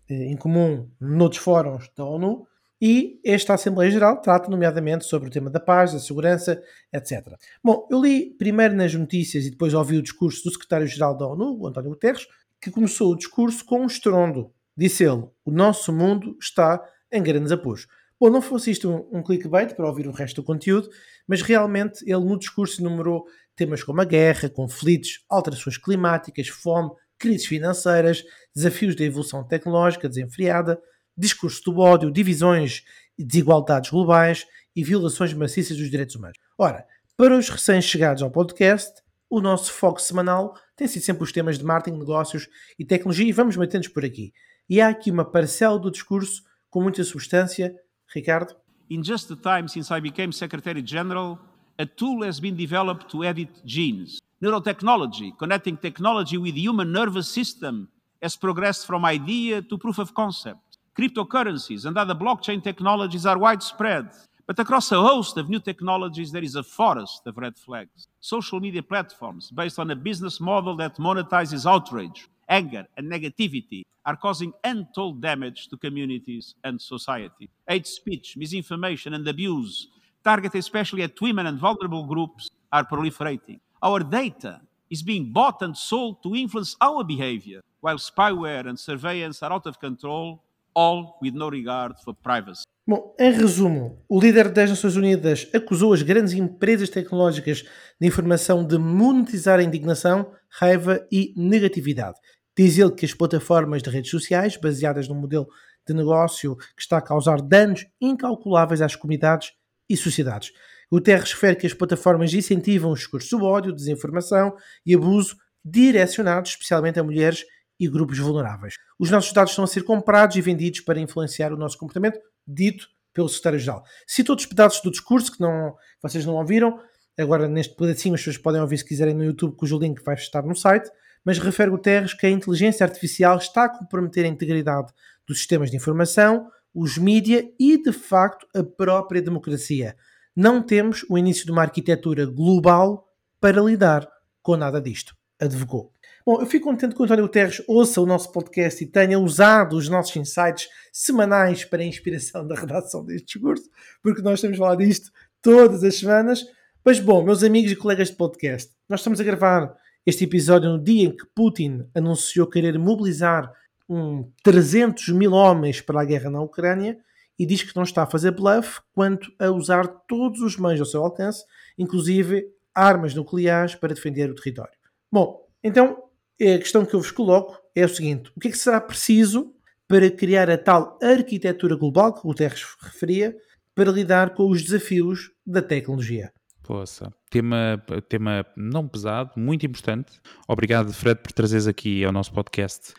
é 0.08 0.14
eh, 0.14 0.30
incomum 0.30 0.88
noutros 1.00 1.42
fóruns 1.42 1.90
da 1.96 2.04
ONU, 2.04 2.46
e 2.84 3.20
esta 3.24 3.54
Assembleia 3.54 3.92
Geral 3.92 4.20
trata, 4.20 4.50
nomeadamente, 4.50 5.04
sobre 5.04 5.28
o 5.28 5.30
tema 5.30 5.48
da 5.48 5.60
paz, 5.60 5.92
da 5.92 6.00
segurança, 6.00 6.60
etc. 6.92 7.36
Bom, 7.62 7.86
eu 7.88 8.02
li 8.02 8.34
primeiro 8.36 8.74
nas 8.74 8.92
notícias 8.92 9.46
e 9.46 9.50
depois 9.50 9.72
ouvi 9.72 9.96
o 9.96 10.02
discurso 10.02 10.42
do 10.42 10.50
secretário-geral 10.50 11.16
da 11.16 11.26
ONU, 11.26 11.60
o 11.60 11.66
António 11.68 11.90
Guterres, 11.90 12.26
que 12.60 12.72
começou 12.72 13.12
o 13.12 13.16
discurso 13.16 13.64
com 13.64 13.82
um 13.82 13.86
estrondo. 13.86 14.52
Disse 14.76 15.04
ele: 15.04 15.24
O 15.44 15.52
nosso 15.52 15.92
mundo 15.92 16.36
está 16.40 16.82
em 17.12 17.22
grandes 17.22 17.52
apuros. 17.52 17.86
Bom, 18.18 18.30
não 18.30 18.42
fosse 18.42 18.72
isto 18.72 18.90
um, 18.90 19.18
um 19.18 19.22
clickbait 19.22 19.74
para 19.74 19.86
ouvir 19.86 20.08
o 20.08 20.12
resto 20.12 20.42
do 20.42 20.44
conteúdo, 20.44 20.88
mas 21.26 21.42
realmente 21.42 22.02
ele 22.04 22.24
no 22.24 22.38
discurso 22.38 22.80
enumerou 22.80 23.24
temas 23.54 23.82
como 23.82 24.00
a 24.00 24.04
guerra, 24.04 24.48
conflitos, 24.48 25.24
alterações 25.28 25.76
climáticas, 25.76 26.48
fome, 26.48 26.90
crises 27.18 27.46
financeiras, 27.46 28.24
desafios 28.54 28.96
da 28.96 29.04
evolução 29.04 29.46
tecnológica 29.46 30.08
desenfreada, 30.08 30.80
discurso 31.16 31.62
do 31.64 31.78
ódio, 31.78 32.10
divisões 32.10 32.82
e 33.18 33.24
desigualdades 33.24 33.90
globais 33.90 34.46
e 34.74 34.82
violações 34.82 35.32
maciças 35.34 35.76
dos 35.76 35.90
direitos 35.90 36.16
humanos. 36.16 36.38
Ora, 36.58 36.84
para 37.16 37.36
os 37.36 37.48
recém-chegados 37.48 38.22
ao 38.22 38.30
podcast, 38.30 39.02
o 39.28 39.40
nosso 39.40 39.72
foco 39.72 40.00
semanal 40.00 40.54
tem 40.76 40.88
sido 40.88 41.02
sempre 41.02 41.22
os 41.22 41.32
temas 41.32 41.58
de 41.58 41.64
marketing, 41.64 41.98
negócios 41.98 42.48
e 42.78 42.84
tecnologia 42.84 43.26
e 43.26 43.32
vamos 43.32 43.56
mantendo-nos 43.56 43.92
por 43.92 44.04
aqui. 44.04 44.32
E 44.68 44.80
há 44.80 44.88
aqui 44.88 45.10
uma 45.10 45.24
parcela 45.24 45.78
do 45.78 45.90
discurso 45.90 46.42
com 46.68 46.82
muita 46.82 47.04
substância. 47.04 47.74
Ricardo? 48.12 48.61
In 48.92 49.02
just 49.02 49.30
the 49.30 49.36
time 49.36 49.68
since 49.68 49.90
I 49.90 50.00
became 50.00 50.32
Secretary 50.32 50.82
General, 50.82 51.38
a 51.78 51.86
tool 51.86 52.22
has 52.24 52.38
been 52.40 52.58
developed 52.58 53.10
to 53.12 53.24
edit 53.24 53.48
genes. 53.64 54.20
Neurotechnology, 54.42 55.32
connecting 55.38 55.78
technology 55.78 56.36
with 56.36 56.54
the 56.54 56.60
human 56.60 56.92
nervous 56.92 57.26
system, 57.26 57.88
has 58.20 58.36
progressed 58.36 58.86
from 58.86 59.06
idea 59.06 59.62
to 59.62 59.78
proof 59.78 59.98
of 59.98 60.12
concept. 60.12 60.76
Cryptocurrencies 60.94 61.86
and 61.86 61.96
other 61.96 62.14
blockchain 62.14 62.62
technologies 62.62 63.24
are 63.24 63.38
widespread, 63.38 64.10
but 64.46 64.58
across 64.58 64.92
a 64.92 65.00
host 65.00 65.38
of 65.38 65.48
new 65.48 65.60
technologies, 65.60 66.30
there 66.30 66.44
is 66.44 66.56
a 66.56 66.62
forest 66.62 67.22
of 67.24 67.38
red 67.38 67.56
flags. 67.56 68.08
Social 68.20 68.60
media 68.60 68.82
platforms 68.82 69.50
based 69.50 69.78
on 69.78 69.90
a 69.90 69.96
business 69.96 70.38
model 70.38 70.76
that 70.76 70.98
monetizes 70.98 71.64
outrage, 71.64 72.28
anger, 72.48 72.86
and 72.96 73.10
negativity 73.10 73.82
are 74.04 74.16
causing 74.16 74.52
untold 74.64 75.20
damage 75.22 75.68
to 75.68 75.76
communities 75.76 76.54
and 76.64 76.80
society. 76.80 77.48
Hate 77.68 77.86
speech, 77.86 78.36
misinformation, 78.36 79.14
and 79.14 79.26
abuse 79.28 79.88
targeted 80.24 80.58
especially 80.58 81.02
at 81.02 81.20
women 81.20 81.46
and 81.46 81.58
vulnerable 81.58 82.04
groups, 82.04 82.50
are 82.72 82.84
proliferating. 82.84 83.60
Our 83.82 84.00
data 84.00 84.60
is 84.90 85.02
being 85.02 85.32
bought 85.32 85.60
and 85.62 85.76
sold 85.76 86.22
to 86.22 86.34
influence 86.34 86.76
our 86.80 87.04
behavior, 87.04 87.60
while 87.80 87.96
spyware 87.96 88.66
and 88.66 88.78
surveillance 88.78 89.42
are 89.42 89.52
out 89.52 89.66
of 89.66 89.80
control, 89.80 90.42
all 90.74 91.18
with 91.20 91.34
no 91.34 91.50
regard 91.50 91.98
for 92.04 92.14
privacy. 92.14 92.64
Bom, 92.84 93.14
em 93.16 93.30
resumo, 93.30 94.04
o 94.08 94.20
líder 94.20 94.48
das 94.48 94.70
Nações 94.70 94.96
Unidas 94.96 95.48
acusou 95.54 95.92
as 95.92 96.02
grandes 96.02 96.32
empresas 96.32 96.90
tecnológicas 96.90 97.62
de 98.00 98.08
informação 98.08 98.66
de 98.66 98.76
monetizar 98.76 99.60
a 99.60 99.62
indignação, 99.62 100.32
raiva 100.50 101.06
e 101.10 101.32
negatividade. 101.36 102.18
Diz 102.58 102.76
ele 102.76 102.90
que 102.90 103.04
as 103.04 103.14
plataformas 103.14 103.82
de 103.82 103.88
redes 103.88 104.10
sociais, 104.10 104.56
baseadas 104.56 105.08
num 105.08 105.14
modelo 105.14 105.46
de 105.86 105.94
negócio 105.94 106.56
que 106.56 106.82
está 106.82 106.98
a 106.98 107.02
causar 107.02 107.40
danos 107.40 107.86
incalculáveis 108.00 108.82
às 108.82 108.96
comunidades 108.96 109.52
e 109.88 109.96
sociedades. 109.96 110.50
Guterres 110.90 111.32
refere 111.32 111.54
que 111.54 111.66
as 111.68 111.74
plataformas 111.74 112.34
incentivam 112.34 112.90
os 112.90 112.98
discursos 112.98 113.30
de 113.30 113.44
ódio, 113.44 113.72
desinformação 113.72 114.56
e 114.84 114.92
abuso 114.92 115.36
direcionados 115.64 116.50
especialmente 116.50 116.98
a 116.98 117.04
mulheres 117.04 117.44
e 117.78 117.88
grupos 117.88 118.18
vulneráveis. 118.18 118.74
Os 118.98 119.10
nossos 119.10 119.32
dados 119.32 119.52
estão 119.52 119.64
a 119.64 119.68
ser 119.68 119.84
comprados 119.84 120.36
e 120.36 120.40
vendidos 120.40 120.80
para 120.80 121.00
influenciar 121.00 121.52
o 121.52 121.56
nosso 121.56 121.78
comportamento, 121.78 122.18
dito 122.46 122.88
pelo 123.12 123.28
secretário-geral. 123.28 123.84
Cito 124.06 124.32
outros 124.32 124.46
pedaços 124.46 124.80
do 124.82 124.90
discurso 124.90 125.32
que 125.32 125.40
não, 125.40 125.74
vocês 126.02 126.24
não 126.24 126.34
ouviram, 126.34 126.80
agora 127.18 127.46
neste 127.48 127.74
pedacinho 127.76 128.14
as 128.14 128.20
pessoas 128.20 128.38
podem 128.38 128.60
ouvir 128.60 128.78
se 128.78 128.84
quiserem 128.84 129.14
no 129.14 129.24
YouTube, 129.24 129.56
cujo 129.56 129.78
link 129.78 130.02
vai 130.02 130.14
estar 130.14 130.42
no 130.42 130.56
site, 130.56 130.90
mas 131.24 131.38
refere 131.38 131.70
Guterres 131.70 132.14
que 132.14 132.26
a 132.26 132.30
inteligência 132.30 132.84
artificial 132.84 133.36
está 133.38 133.64
a 133.64 133.68
comprometer 133.68 134.24
a 134.24 134.28
integridade 134.28 134.92
dos 135.26 135.38
sistemas 135.38 135.70
de 135.70 135.76
informação, 135.76 136.50
os 136.74 136.96
mídia 136.96 137.48
e, 137.60 137.80
de 137.80 137.92
facto, 137.92 138.46
a 138.54 138.64
própria 138.64 139.22
democracia. 139.22 139.94
Não 140.34 140.62
temos 140.62 141.04
o 141.08 141.18
início 141.18 141.44
de 141.44 141.52
uma 141.52 141.62
arquitetura 141.62 142.24
global 142.24 143.06
para 143.40 143.60
lidar 143.60 144.08
com 144.42 144.56
nada 144.56 144.80
disto, 144.80 145.14
advogou. 145.38 145.91
Bom, 146.24 146.40
eu 146.40 146.46
fico 146.46 146.68
contente 146.68 146.94
que 146.94 147.00
o 147.00 147.04
António 147.04 147.24
Guterres 147.24 147.62
ouça 147.66 148.00
o 148.00 148.06
nosso 148.06 148.30
podcast 148.30 148.82
e 148.82 148.86
tenha 148.86 149.18
usado 149.18 149.76
os 149.76 149.88
nossos 149.88 150.14
insights 150.16 150.68
semanais 150.92 151.64
para 151.64 151.82
a 151.82 151.86
inspiração 151.86 152.46
da 152.46 152.54
redação 152.54 153.04
deste 153.04 153.34
discurso, 153.34 153.68
porque 154.02 154.22
nós 154.22 154.40
temos 154.40 154.58
falado 154.58 154.78
disto 154.78 155.10
todas 155.40 155.82
as 155.82 155.96
semanas, 155.96 156.44
Pois 156.84 156.98
bom, 156.98 157.22
meus 157.22 157.44
amigos 157.44 157.70
e 157.70 157.76
colegas 157.76 158.10
de 158.10 158.16
podcast, 158.16 158.72
nós 158.88 158.98
estamos 158.98 159.20
a 159.20 159.22
gravar 159.22 159.72
este 160.04 160.24
episódio 160.24 160.68
no 160.68 160.82
dia 160.82 161.04
em 161.04 161.16
que 161.16 161.24
Putin 161.32 161.88
anunciou 161.94 162.44
querer 162.48 162.76
mobilizar 162.76 163.52
um 163.88 164.28
300 164.42 165.10
mil 165.10 165.30
homens 165.30 165.80
para 165.80 166.00
a 166.00 166.04
guerra 166.04 166.28
na 166.28 166.42
Ucrânia 166.42 166.98
e 167.38 167.46
diz 167.46 167.62
que 167.62 167.76
não 167.76 167.84
está 167.84 168.02
a 168.02 168.06
fazer 168.06 168.32
bluff 168.32 168.80
quanto 168.92 169.32
a 169.38 169.48
usar 169.52 169.86
todos 170.08 170.40
os 170.40 170.56
meios 170.56 170.80
ao 170.80 170.86
seu 170.86 171.04
alcance, 171.04 171.44
inclusive 171.78 172.48
armas 172.74 173.14
nucleares 173.14 173.76
para 173.76 173.94
defender 173.94 174.28
o 174.28 174.34
território. 174.34 174.74
Bom, 175.08 175.46
então 175.62 176.02
a 176.48 176.58
questão 176.58 176.84
que 176.84 176.94
eu 176.94 177.00
vos 177.00 177.10
coloco 177.10 177.58
é 177.74 177.84
o 177.84 177.88
seguinte: 177.88 178.30
o 178.36 178.40
que 178.40 178.48
é 178.48 178.50
que 178.50 178.58
será 178.58 178.80
preciso 178.80 179.54
para 179.88 180.10
criar 180.10 180.48
a 180.50 180.58
tal 180.58 180.98
arquitetura 181.02 181.76
global 181.76 182.12
que 182.12 182.20
o 182.20 182.30
Guterres 182.30 182.64
referia 182.80 183.36
para 183.74 183.92
lidar 183.92 184.34
com 184.34 184.48
os 184.48 184.62
desafios 184.62 185.30
da 185.46 185.62
tecnologia? 185.62 186.32
Poça. 186.62 187.12
Tema, 187.28 187.82
tema 188.08 188.46
não 188.56 188.86
pesado, 188.86 189.32
muito 189.36 189.66
importante. 189.66 190.20
Obrigado, 190.46 190.92
Fred, 190.92 191.20
por 191.20 191.32
trazeres 191.32 191.66
aqui 191.66 192.04
ao 192.04 192.12
nosso 192.12 192.32
podcast, 192.32 192.94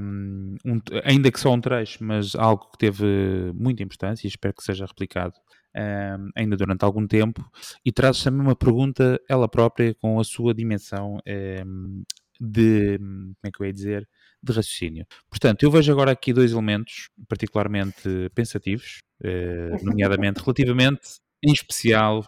um, 0.00 0.56
ainda 1.02 1.32
que 1.32 1.40
só 1.40 1.52
um 1.52 1.60
trecho, 1.60 2.04
mas 2.04 2.34
algo 2.34 2.70
que 2.70 2.78
teve 2.78 3.52
muita 3.54 3.82
importância 3.82 4.26
e 4.26 4.28
espero 4.28 4.54
que 4.54 4.62
seja 4.62 4.84
replicado 4.84 5.34
um, 5.74 6.30
ainda 6.36 6.56
durante 6.56 6.84
algum 6.84 7.06
tempo. 7.06 7.44
E 7.84 7.90
trazes 7.90 8.22
também 8.22 8.42
uma 8.42 8.56
pergunta, 8.56 9.18
ela 9.28 9.48
própria, 9.48 9.94
com 9.94 10.20
a 10.20 10.24
sua 10.24 10.54
dimensão 10.54 11.18
um, 11.26 12.02
de, 12.40 12.98
como 12.98 13.36
é 13.44 13.50
que 13.50 13.62
eu 13.62 13.66
ia 13.66 13.72
dizer, 13.72 14.08
de 14.42 14.52
raciocínio. 14.52 15.06
Portanto, 15.28 15.62
eu 15.62 15.70
vejo 15.70 15.90
agora 15.90 16.12
aqui 16.12 16.32
dois 16.32 16.52
elementos 16.52 17.08
particularmente 17.28 18.30
pensativos, 18.34 19.00
uh, 19.22 19.84
nomeadamente 19.84 20.40
relativamente, 20.40 21.20
em 21.42 21.52
especial, 21.52 22.20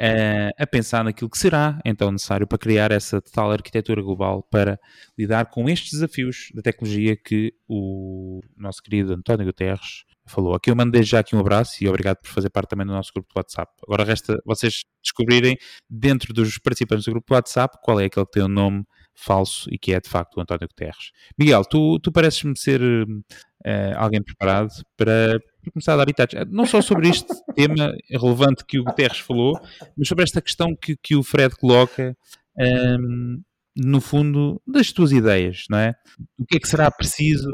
uh, 0.00 0.50
a 0.58 0.66
pensar 0.66 1.04
naquilo 1.04 1.30
que 1.30 1.38
será 1.38 1.80
então 1.84 2.10
necessário 2.10 2.46
para 2.46 2.58
criar 2.58 2.92
essa 2.92 3.20
tal 3.20 3.50
arquitetura 3.50 4.02
global 4.02 4.42
para 4.50 4.78
lidar 5.18 5.46
com 5.46 5.68
estes 5.68 5.92
desafios 5.92 6.48
da 6.54 6.62
tecnologia 6.62 7.16
que 7.16 7.52
o 7.68 8.40
nosso 8.56 8.82
querido 8.82 9.12
António 9.12 9.46
Guterres 9.46 10.04
falou. 10.26 10.54
Aqui 10.54 10.70
eu 10.70 10.76
mandei 10.76 11.02
já 11.02 11.20
aqui 11.20 11.36
um 11.36 11.40
abraço 11.40 11.82
e 11.82 11.88
obrigado 11.88 12.18
por 12.18 12.30
fazer 12.30 12.50
parte 12.50 12.70
também 12.70 12.86
do 12.86 12.92
nosso 12.92 13.12
grupo 13.14 13.28
de 13.32 13.38
WhatsApp. 13.38 13.72
Agora 13.82 14.04
resta 14.04 14.40
vocês 14.44 14.82
descobrirem 15.02 15.56
dentro 15.88 16.32
dos 16.32 16.58
participantes 16.58 17.04
do 17.04 17.10
grupo 17.10 17.26
de 17.28 17.34
WhatsApp 17.34 17.78
qual 17.82 18.00
é 18.00 18.06
aquele 18.06 18.26
que 18.26 18.32
tem 18.32 18.42
o 18.42 18.48
nome 18.48 18.84
falso 19.14 19.68
e 19.70 19.78
que 19.78 19.94
é 19.94 20.00
de 20.00 20.08
facto 20.08 20.36
o 20.36 20.40
António 20.40 20.68
Guterres. 20.68 21.12
Miguel, 21.38 21.64
tu, 21.64 21.98
tu 22.00 22.10
pareces-me 22.10 22.58
ser 22.58 22.80
uh, 22.82 23.96
alguém 23.96 24.22
preparado 24.22 24.70
para 24.96 25.38
começar 25.72 25.94
a 25.94 25.96
dar 25.98 26.06
detalhes, 26.06 26.50
não 26.50 26.66
só 26.66 26.82
sobre 26.82 27.08
este 27.08 27.28
tema 27.54 27.94
relevante 28.10 28.64
que 28.66 28.78
o 28.78 28.84
Guterres 28.84 29.18
falou, 29.18 29.58
mas 29.96 30.08
sobre 30.08 30.24
esta 30.24 30.42
questão 30.42 30.76
que, 30.76 30.96
que 30.96 31.16
o 31.16 31.22
Fred 31.22 31.54
coloca, 31.56 32.16
um, 32.58 32.62
ehm, 32.62 33.42
no 33.76 34.00
fundo, 34.00 34.62
das 34.66 34.92
tuas 34.92 35.10
ideias, 35.10 35.64
não 35.68 35.78
é? 35.78 35.94
O 36.38 36.46
que 36.46 36.56
é 36.56 36.60
que 36.60 36.68
será 36.68 36.90
preciso 36.90 37.50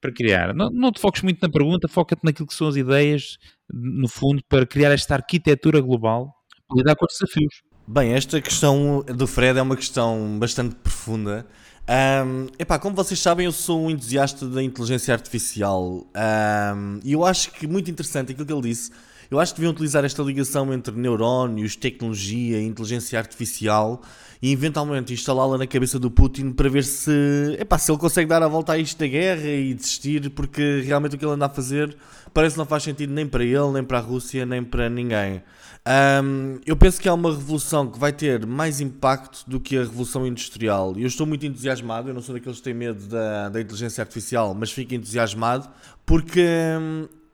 para 0.00 0.12
criar? 0.12 0.52
Não, 0.54 0.70
não 0.70 0.90
te 0.90 1.00
foques 1.00 1.22
muito 1.22 1.40
na 1.40 1.48
pergunta, 1.48 1.86
foca-te 1.86 2.24
naquilo 2.24 2.48
que 2.48 2.54
são 2.54 2.66
as 2.66 2.76
ideias, 2.76 3.38
no 3.72 4.08
fundo, 4.08 4.42
para 4.48 4.66
criar 4.66 4.90
esta 4.92 5.14
arquitetura 5.14 5.80
global, 5.80 6.34
para 6.68 6.78
lidar 6.78 6.96
com 6.96 7.06
os 7.06 7.12
desafios. 7.12 7.62
Bem, 7.88 8.14
esta 8.14 8.40
questão 8.40 9.04
do 9.06 9.28
Fred 9.28 9.56
é 9.56 9.62
uma 9.62 9.76
questão 9.76 10.40
bastante 10.40 10.74
profunda. 10.74 11.46
Um, 11.88 12.48
epá, 12.58 12.80
como 12.80 12.96
vocês 12.96 13.20
sabem, 13.20 13.46
eu 13.46 13.52
sou 13.52 13.84
um 13.84 13.88
entusiasta 13.88 14.44
da 14.48 14.60
inteligência 14.60 15.14
artificial 15.14 16.04
um, 16.12 16.98
e 17.04 17.12
eu 17.12 17.24
acho 17.24 17.52
que 17.52 17.64
muito 17.64 17.88
interessante 17.88 18.32
aquilo 18.32 18.44
que 18.44 18.52
ele 18.52 18.62
disse. 18.62 18.90
Eu 19.30 19.38
acho 19.38 19.54
que 19.54 19.60
deviam 19.60 19.72
utilizar 19.72 20.04
esta 20.04 20.20
ligação 20.20 20.72
entre 20.74 20.96
neurónios, 20.96 21.76
tecnologia 21.76 22.58
e 22.58 22.66
inteligência 22.66 23.20
artificial 23.20 24.02
e 24.42 24.52
eventualmente 24.52 25.12
instalá-la 25.12 25.56
na 25.56 25.66
cabeça 25.66 25.96
do 25.96 26.10
Putin 26.10 26.50
para 26.50 26.68
ver 26.68 26.82
se, 26.82 27.56
epá, 27.58 27.78
se 27.78 27.90
ele 27.90 27.98
consegue 27.98 28.28
dar 28.28 28.42
a 28.42 28.48
volta 28.48 28.72
a 28.72 28.78
isto 28.78 28.98
da 28.98 29.06
guerra 29.06 29.48
e 29.48 29.72
desistir, 29.74 30.28
porque 30.30 30.80
realmente 30.84 31.14
o 31.14 31.18
que 31.18 31.24
ele 31.24 31.34
anda 31.34 31.46
a 31.46 31.48
fazer 31.48 31.96
parece 32.34 32.54
que 32.54 32.58
não 32.58 32.66
faz 32.66 32.82
sentido 32.82 33.12
nem 33.12 33.28
para 33.28 33.44
ele, 33.44 33.70
nem 33.72 33.84
para 33.84 33.98
a 33.98 34.00
Rússia, 34.00 34.44
nem 34.44 34.62
para 34.62 34.90
ninguém. 34.90 35.40
Um, 35.86 36.58
eu 36.66 36.76
penso 36.76 37.00
que 37.00 37.08
é 37.08 37.12
uma 37.12 37.30
revolução 37.30 37.88
que 37.88 37.96
vai 37.96 38.12
ter 38.12 38.44
mais 38.44 38.80
impacto 38.80 39.44
do 39.46 39.60
que 39.60 39.76
a 39.76 39.82
revolução 39.82 40.26
industrial. 40.26 40.94
Eu 40.96 41.06
estou 41.06 41.24
muito 41.24 41.46
entusiasmado. 41.46 42.10
Eu 42.10 42.14
não 42.14 42.20
sou 42.20 42.34
daqueles 42.34 42.58
que 42.58 42.64
têm 42.64 42.74
medo 42.74 43.06
da, 43.06 43.48
da 43.48 43.60
inteligência 43.60 44.02
artificial, 44.02 44.52
mas 44.52 44.72
fico 44.72 44.94
entusiasmado 44.94 45.68
porque, 46.04 46.44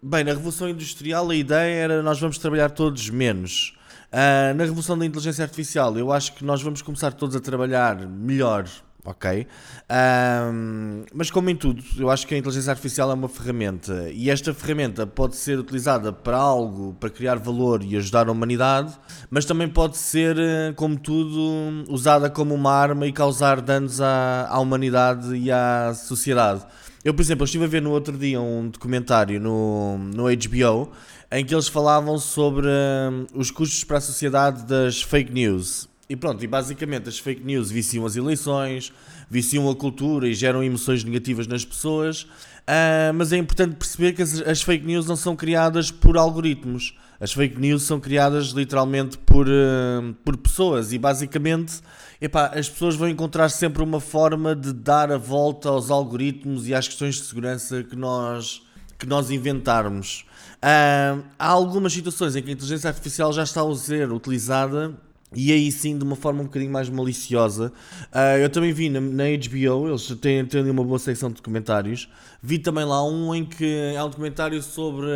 bem, 0.03 0.25
na 0.25 0.33
revolução 0.33 0.69
industrial 0.69 1.31
a 1.31 1.35
ideia 1.35 1.75
era 1.75 2.03
nós 2.03 2.21
vamos 2.21 2.37
trabalhar 2.37 2.69
todos 2.71 3.09
menos. 3.09 3.75
Uh, 4.13 4.53
na 4.55 4.65
revolução 4.65 4.99
da 4.99 5.07
inteligência 5.07 5.43
artificial, 5.43 5.97
eu 5.97 6.13
acho 6.13 6.35
que 6.35 6.45
nós 6.45 6.61
vamos 6.61 6.83
começar 6.83 7.13
todos 7.13 7.35
a 7.35 7.41
trabalhar 7.41 8.07
melhor 8.07 8.69
ok? 9.05 9.47
Um, 9.91 11.05
mas 11.13 11.31
como 11.31 11.51
em 11.51 11.57
tudo, 11.57 11.83
eu 11.99 12.11
acho 12.11 12.27
que 12.27 12.35
a 12.35 12.39
inteligência 12.39 12.71
artificial 12.71 13.11
é 13.11 13.15
uma 13.15 13.29
ferramenta 13.29 14.09
e 14.13 14.31
esta 14.31 14.55
ferramenta 14.55 15.07
pode 15.07 15.37
ser 15.37 15.59
utilizada 15.59 16.13
para 16.13 16.37
algo, 16.37 16.95
para 17.01 17.11
criar 17.11 17.37
valor 17.37 17.83
e 17.83 17.97
ajudar 17.97 18.29
a 18.29 18.33
humanidade, 18.33 18.97
mas 19.29 19.45
também 19.45 19.69
pode 19.69 19.97
ser, 19.97 20.39
eh, 20.39 20.73
como 20.77 20.99
tudo, 20.99 21.85
usada 21.89 22.31
como 22.31 22.55
uma 22.55 22.73
arma 22.73 23.07
e 23.07 23.13
causar 23.13 23.61
danos 23.61 24.01
à, 24.01 24.47
à 24.49 24.59
humanidade 24.61 25.35
e 25.35 25.51
à 25.51 25.93
sociedade. 25.95 26.65
Eu, 27.05 27.13
por 27.13 27.23
exemplo, 27.23 27.45
estive 27.45 27.65
a 27.65 27.69
ver 27.69 27.83
no 27.83 27.91
outro 27.91 28.17
dia 28.17 28.41
um 28.41 28.69
documentário 28.69 29.41
no, 29.41 29.99
no 29.99 30.25
HBO 30.25 30.93
em 31.33 31.45
que 31.45 31.53
eles 31.53 31.67
falavam 31.67 32.19
sobre 32.19 32.69
um, 32.69 33.27
os 33.35 33.51
custos 33.51 33.83
para 33.83 33.99
a 33.99 34.01
sociedade 34.01 34.65
das 34.65 35.03
fake 35.03 35.33
news 35.33 35.89
e 36.09 36.17
pronto, 36.17 36.43
e 36.43 36.47
basicamente 36.47 37.09
as 37.09 37.19
fake 37.19 37.43
news 37.43 37.71
viciam 37.71 38.05
as 38.05 38.17
eleições, 38.17 38.93
viciam 39.31 39.71
a 39.71 39.75
cultura 39.75 40.29
e 40.29 40.35
geram 40.35 40.63
emoções 40.63 41.05
negativas 41.05 41.47
nas 41.47 41.65
pessoas. 41.65 42.23
Uh, 42.63 43.13
mas 43.15 43.33
é 43.33 43.37
importante 43.37 43.75
perceber 43.75 44.13
que 44.13 44.23
as, 44.23 44.41
as, 44.41 44.63
fake 44.63 44.87
news 44.87 45.07
não 45.07 45.17
são 45.17 45.35
criadas 45.35 45.91
por 45.91 46.17
algoritmos. 46.17 46.97
As 47.19 47.33
fake 47.33 47.59
news 47.59 47.83
são 47.83 47.99
criadas 47.99 48.49
literalmente 48.49 49.19
por, 49.19 49.49
uh, 49.49 50.15
por 50.25 50.37
pessoas 50.37 50.93
e 50.93 50.99
basicamente 50.99 51.81
epá, 52.21 52.53
as 52.55 52.69
pessoas 52.69 52.95
vão 52.95 53.09
encontrar 53.09 53.49
sempre 53.49 53.83
uma 53.83 53.99
forma 53.99 54.55
de 54.55 54.73
dar 54.73 55.11
a 55.11 55.19
volta 55.19 55.69
aos 55.69 55.91
algoritmos 55.91 56.69
e 56.69 56.75
às 56.75 56.87
questões 56.87 57.17
de 57.17 57.23
segurança 57.23 57.83
que 57.83 57.97
nós, 57.97 58.63
que 58.99 59.07
nós 59.07 59.31
inventarmos. 59.31 60.25
Uh, 60.59 61.25
há 61.39 61.49
algumas 61.49 61.93
situações 61.93 62.37
em 62.37 62.43
que 62.43 62.51
a 62.51 62.53
inteligência 62.53 62.89
artificial 62.89 63.33
já 63.33 63.43
está 63.43 63.63
a 63.63 63.75
ser 63.75 64.13
utilizada 64.13 64.95
e 65.35 65.53
aí 65.53 65.71
sim, 65.73 65.97
de 65.97 66.05
uma 66.05 66.17
forma 66.17 66.43
um 66.43 66.45
bocadinho 66.45 66.71
mais 66.71 66.89
maliciosa. 66.89 67.73
Uh, 68.13 68.39
eu 68.41 68.51
também 68.51 68.73
vi 68.73 68.89
na, 68.89 69.01
na, 69.01 69.25
HBO, 69.25 69.89
eles 69.89 70.07
têm, 70.21 70.45
têm 70.45 70.71
uma 70.71 70.85
boa 70.85 70.99
secção 70.99 71.29
de 71.29 71.37
documentários. 71.37 72.09
Vi 72.43 72.59
também 72.59 72.85
lá 72.85 73.05
um 73.07 73.35
em 73.35 73.45
que 73.45 73.95
há 73.97 74.05
um 74.05 74.11
documentário 74.11 74.63
sobre 74.63 75.07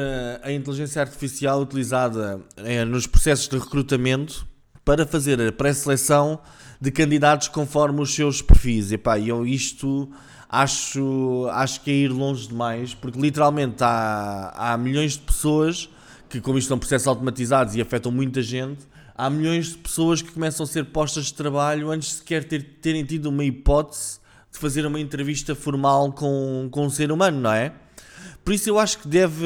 a 0.42 0.52
inteligência 0.52 1.02
artificial 1.02 1.61
utilizada 1.61 2.40
é, 2.57 2.85
nos 2.85 3.07
processos 3.07 3.48
de 3.48 3.59
recrutamento 3.59 4.46
para 4.85 5.07
fazer 5.07 5.40
a 5.40 5.52
pré-seleção 5.52 6.38
de 6.81 6.90
candidatos 6.90 7.48
conforme 7.48 8.00
os 8.00 8.14
seus 8.14 8.40
perfis. 8.40 8.92
E 8.92 8.98
pá, 8.98 9.18
eu 9.18 9.46
isto 9.46 10.09
acho, 10.48 11.48
acho 11.50 11.81
que 11.83 11.90
é 11.90 11.94
ir 11.94 12.09
longe 12.09 12.48
demais, 12.48 12.94
porque 12.94 13.20
literalmente 13.20 13.83
há, 13.83 14.52
há 14.55 14.76
milhões 14.76 15.12
de 15.12 15.20
pessoas 15.20 15.88
que, 16.29 16.40
como 16.40 16.59
isto 16.59 16.68
são 16.68 16.79
processos 16.79 17.09
automatizados 17.09 17.74
e 17.74 17.81
afetam 17.81 18.11
muita 18.12 18.42
gente 18.42 18.87
há 19.16 19.31
milhões 19.31 19.68
de 19.68 19.79
pessoas 19.79 20.20
que 20.20 20.31
começam 20.31 20.64
a 20.64 20.66
ser 20.66 20.85
postas 20.87 21.26
de 21.26 21.35
trabalho 21.35 21.90
antes 21.90 22.09
de 22.11 22.14
sequer 22.16 22.44
ter, 22.44 22.62
terem 22.83 23.05
tido 23.05 23.26
uma 23.26 23.44
hipótese 23.44 24.18
de 24.52 24.59
fazer 24.59 24.85
uma 24.85 25.00
entrevista 25.00 25.55
formal 25.55 26.12
com, 26.12 26.68
com 26.70 26.87
um 26.87 26.90
ser 26.90 27.11
humano, 27.11 27.40
não 27.40 27.52
é? 27.52 27.72
Por 28.44 28.52
isso 28.55 28.68
eu 28.68 28.79
acho 28.79 28.98
que 28.98 29.09
deve. 29.09 29.44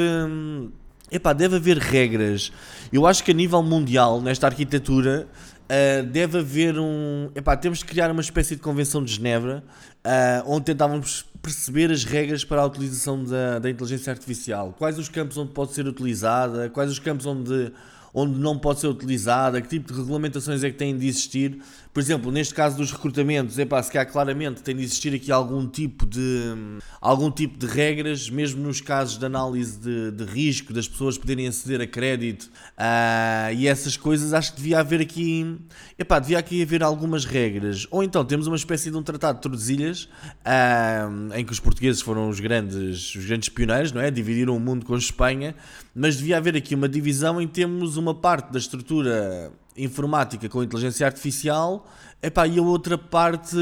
Epá, 1.10 1.32
deve 1.32 1.56
haver 1.56 1.78
regras. 1.78 2.52
Eu 2.92 3.06
acho 3.06 3.24
que 3.24 3.30
a 3.30 3.34
nível 3.34 3.62
mundial, 3.62 4.20
nesta 4.20 4.46
arquitetura, 4.46 5.26
uh, 5.64 6.06
deve 6.06 6.38
haver 6.38 6.78
um. 6.78 7.30
Epá, 7.34 7.56
temos 7.56 7.78
de 7.78 7.86
criar 7.86 8.10
uma 8.10 8.20
espécie 8.20 8.54
de 8.56 8.62
convenção 8.62 9.02
de 9.02 9.14
Genebra 9.14 9.64
uh, 10.04 10.42
onde 10.46 10.66
tentávamos 10.66 11.24
perceber 11.42 11.90
as 11.90 12.04
regras 12.04 12.44
para 12.44 12.60
a 12.60 12.66
utilização 12.66 13.24
da, 13.24 13.58
da 13.58 13.70
inteligência 13.70 14.12
artificial. 14.12 14.74
Quais 14.78 14.98
os 14.98 15.08
campos 15.08 15.36
onde 15.38 15.52
pode 15.52 15.72
ser 15.72 15.86
utilizada, 15.86 16.68
quais 16.68 16.90
os 16.90 16.98
campos 16.98 17.24
onde 17.26 17.72
onde 18.12 18.38
não 18.38 18.58
pode 18.58 18.80
ser 18.80 18.88
utilizada, 18.88 19.60
que 19.60 19.68
tipo 19.68 19.92
de 19.92 19.98
regulamentações 19.98 20.62
é 20.64 20.70
que 20.70 20.76
têm 20.76 20.96
de 20.96 21.06
existir. 21.06 21.62
Por 21.92 21.98
exemplo, 21.98 22.30
neste 22.30 22.54
caso 22.54 22.76
dos 22.76 22.92
recrutamentos, 22.92 23.58
é 23.58 23.64
pá, 23.64 23.82
se 23.82 23.90
calhar 23.90 24.10
claramente 24.10 24.62
tem 24.62 24.76
de 24.76 24.82
existir 24.84 25.12
aqui 25.12 25.32
algum 25.32 25.66
tipo 25.66 26.06
de, 26.06 26.54
algum 27.00 27.32
tipo 27.32 27.58
de 27.58 27.66
regras, 27.66 28.30
mesmo 28.30 28.62
nos 28.62 28.80
casos 28.80 29.18
de 29.18 29.26
análise 29.26 29.76
de, 29.76 30.12
de 30.12 30.24
risco, 30.24 30.72
das 30.72 30.86
pessoas 30.86 31.18
poderem 31.18 31.48
aceder 31.48 31.80
a 31.80 31.86
crédito 31.88 32.44
uh, 32.44 33.52
e 33.56 33.66
essas 33.66 33.96
coisas, 33.96 34.32
acho 34.32 34.52
que 34.52 34.58
devia 34.58 34.78
haver 34.78 35.00
aqui, 35.00 35.58
epá, 35.98 36.20
devia 36.20 36.38
aqui 36.38 36.62
haver 36.62 36.84
algumas 36.84 37.24
regras. 37.24 37.88
Ou 37.90 38.04
então 38.04 38.24
temos 38.24 38.46
uma 38.46 38.56
espécie 38.56 38.88
de 38.88 38.96
um 38.96 39.02
tratado 39.02 39.36
de 39.38 39.42
Tordesilhas, 39.42 40.04
uh, 40.04 41.34
em 41.34 41.44
que 41.44 41.52
os 41.52 41.58
portugueses 41.58 42.00
foram 42.00 42.28
os 42.28 42.38
grandes, 42.38 43.16
os 43.16 43.24
grandes 43.26 43.48
pioneiros, 43.48 43.90
não 43.90 44.00
é? 44.00 44.12
Dividiram 44.12 44.56
o 44.56 44.60
mundo 44.60 44.86
com 44.86 44.94
a 44.94 44.98
Espanha, 44.98 45.56
mas 45.92 46.16
devia 46.16 46.36
haver 46.36 46.54
aqui 46.54 46.76
uma 46.76 46.88
divisão 46.88 47.40
em 47.40 47.48
termos 47.48 47.96
uma 47.96 48.14
parte 48.14 48.52
da 48.52 48.60
estrutura 48.60 49.52
informática 49.76 50.48
com 50.48 50.62
inteligência 50.62 51.06
artificial, 51.06 51.86
epá, 52.22 52.46
e 52.46 52.58
a 52.58 52.62
outra 52.62 52.98
parte 52.98 53.56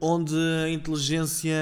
onde 0.00 0.34
a 0.64 0.70
inteligência 0.70 1.54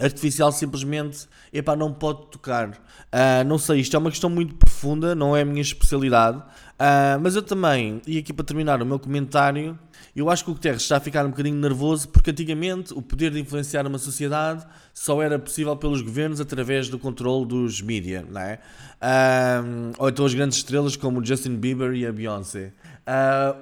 artificial 0.00 0.50
simplesmente 0.52 1.26
epá, 1.52 1.76
não 1.76 1.92
pode 1.92 2.26
tocar. 2.30 2.70
Uh, 2.70 3.44
não 3.46 3.58
sei, 3.58 3.80
isto 3.80 3.94
é 3.96 3.98
uma 3.98 4.10
questão 4.10 4.30
muito 4.30 4.54
profunda, 4.54 5.14
não 5.14 5.36
é 5.36 5.42
a 5.42 5.44
minha 5.44 5.60
especialidade, 5.60 6.38
uh, 6.38 7.20
mas 7.20 7.34
eu 7.36 7.42
também, 7.42 8.00
e 8.06 8.18
aqui 8.18 8.32
para 8.32 8.44
terminar 8.44 8.80
o 8.80 8.86
meu 8.86 8.98
comentário, 8.98 9.78
eu 10.14 10.30
acho 10.30 10.44
que 10.44 10.50
o 10.50 10.54
Guterres 10.54 10.82
está 10.82 10.96
a 10.96 11.00
ficar 11.00 11.24
um 11.24 11.30
bocadinho 11.30 11.56
nervoso 11.56 12.08
porque 12.08 12.30
antigamente 12.30 12.92
o 12.94 13.02
poder 13.02 13.30
de 13.30 13.40
influenciar 13.40 13.86
uma 13.86 13.98
sociedade 13.98 14.66
só 14.92 15.22
era 15.22 15.38
possível 15.38 15.76
pelos 15.76 16.02
governos 16.02 16.40
através 16.40 16.88
do 16.88 16.98
controle 16.98 17.46
dos 17.46 17.80
mídia, 17.80 18.24
é? 18.36 18.58
Uh, 19.00 19.92
ou 19.98 20.08
então 20.08 20.24
as 20.24 20.34
grandes 20.34 20.58
estrelas 20.58 20.96
como 20.96 21.20
o 21.20 21.24
Justin 21.24 21.56
Bieber 21.56 21.94
e 21.94 22.06
a 22.06 22.12
Beyoncé. 22.12 22.72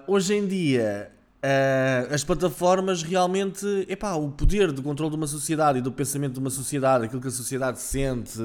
Hoje 0.06 0.34
em 0.34 0.46
dia 0.46 1.12
Uh, 1.38 2.12
as 2.12 2.24
plataformas 2.24 3.04
realmente, 3.04 3.64
epá, 3.88 4.14
o 4.14 4.28
poder 4.28 4.72
do 4.72 4.82
controle 4.82 5.12
de 5.12 5.16
uma 5.16 5.26
sociedade 5.28 5.78
e 5.78 5.80
do 5.80 5.92
pensamento 5.92 6.32
de 6.32 6.40
uma 6.40 6.50
sociedade, 6.50 7.04
aquilo 7.04 7.20
que 7.20 7.28
a 7.28 7.30
sociedade 7.30 7.78
sente, 7.80 8.40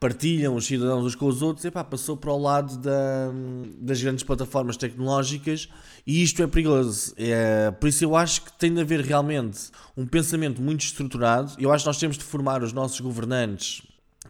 partilham 0.00 0.56
os 0.56 0.66
cidadãos 0.66 1.04
uns 1.04 1.14
com 1.14 1.26
os 1.26 1.42
outros, 1.42 1.64
epá, 1.64 1.84
passou 1.84 2.16
para 2.16 2.32
o 2.32 2.38
lado 2.38 2.76
da, 2.78 3.30
das 3.78 4.02
grandes 4.02 4.24
plataformas 4.24 4.76
tecnológicas 4.76 5.68
e 6.04 6.24
isto 6.24 6.42
é 6.42 6.46
perigoso. 6.48 7.14
É, 7.16 7.70
por 7.70 7.88
isso 7.88 8.04
eu 8.04 8.16
acho 8.16 8.42
que 8.42 8.52
tem 8.54 8.74
de 8.74 8.80
haver 8.80 9.00
realmente 9.00 9.70
um 9.96 10.04
pensamento 10.04 10.60
muito 10.60 10.80
estruturado. 10.84 11.52
Eu 11.56 11.72
acho 11.72 11.84
que 11.84 11.88
nós 11.88 11.98
temos 11.98 12.18
de 12.18 12.24
formar 12.24 12.64
os 12.64 12.72
nossos 12.72 12.98
governantes 12.98 13.82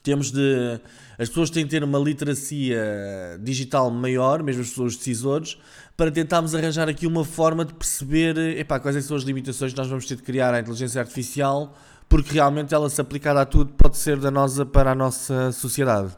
temos 0.02 0.30
de. 0.30 0.80
As 1.18 1.28
pessoas 1.28 1.50
têm 1.50 1.64
de 1.64 1.70
ter 1.70 1.84
uma 1.84 1.98
literacia 1.98 3.38
digital 3.40 3.90
maior, 3.90 4.42
mesmo 4.42 4.62
as 4.62 4.68
pessoas 4.68 4.96
decisores, 4.96 5.56
para 5.96 6.10
tentarmos 6.10 6.54
arranjar 6.54 6.88
aqui 6.88 7.06
uma 7.06 7.24
forma 7.24 7.64
de 7.64 7.74
perceber 7.74 8.36
epá, 8.58 8.80
quais 8.80 8.96
é 8.96 9.00
são 9.00 9.16
as 9.16 9.22
limitações 9.22 9.72
que 9.72 9.78
nós 9.78 9.88
vamos 9.88 10.06
ter 10.06 10.16
de 10.16 10.22
criar 10.22 10.52
à 10.52 10.60
inteligência 10.60 11.00
artificial, 11.00 11.76
porque 12.08 12.32
realmente 12.34 12.74
ela 12.74 12.90
se 12.90 13.00
aplicada 13.00 13.40
a 13.40 13.46
tudo 13.46 13.72
pode 13.74 13.96
ser 13.96 14.18
danosa 14.18 14.66
para 14.66 14.92
a 14.92 14.94
nossa 14.94 15.52
sociedade. 15.52 16.16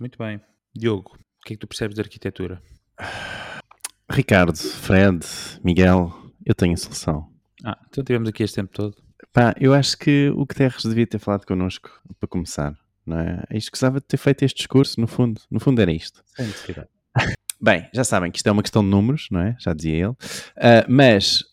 Muito 0.00 0.18
bem. 0.18 0.40
Diogo, 0.74 1.12
o 1.14 1.46
que 1.46 1.54
é 1.54 1.56
que 1.56 1.60
tu 1.60 1.66
percebes 1.66 1.94
de 1.94 2.00
arquitetura? 2.00 2.60
Ricardo, 4.10 4.56
Fred, 4.56 5.24
Miguel, 5.64 6.12
eu 6.44 6.54
tenho 6.54 6.74
a 6.74 6.76
solução. 6.76 7.28
Ah, 7.64 7.78
então 7.88 8.02
tivemos 8.02 8.28
aqui 8.28 8.42
este 8.42 8.56
tempo 8.56 8.72
todo. 8.72 8.96
Pá, 9.32 9.54
eu 9.58 9.72
acho 9.72 9.96
que 9.96 10.30
o 10.30 10.44
Guterres 10.44 10.82
devia 10.82 11.06
ter 11.06 11.18
falado 11.18 11.46
connosco 11.46 11.90
para 12.18 12.28
começar 12.28 12.76
não 13.06 13.18
é? 13.18 13.42
É 13.50 13.56
escusava 13.56 14.00
de 14.00 14.06
ter 14.06 14.16
feito 14.16 14.44
este 14.44 14.58
discurso, 14.58 15.00
no 15.00 15.06
fundo, 15.06 15.40
no 15.50 15.60
fundo 15.60 15.80
era 15.80 15.92
isto. 15.92 16.22
Sem 16.36 16.46
necessidade. 16.46 16.88
Bem, 17.62 17.88
já 17.94 18.02
sabem 18.02 18.28
que 18.28 18.38
isto 18.38 18.48
é 18.48 18.50
uma 18.50 18.62
questão 18.62 18.82
de 18.82 18.88
números, 18.88 19.28
não 19.30 19.40
é? 19.40 19.54
Já 19.60 19.72
dizia 19.72 19.94
ele. 19.94 20.08
Uh, 20.08 20.84
mas 20.88 21.44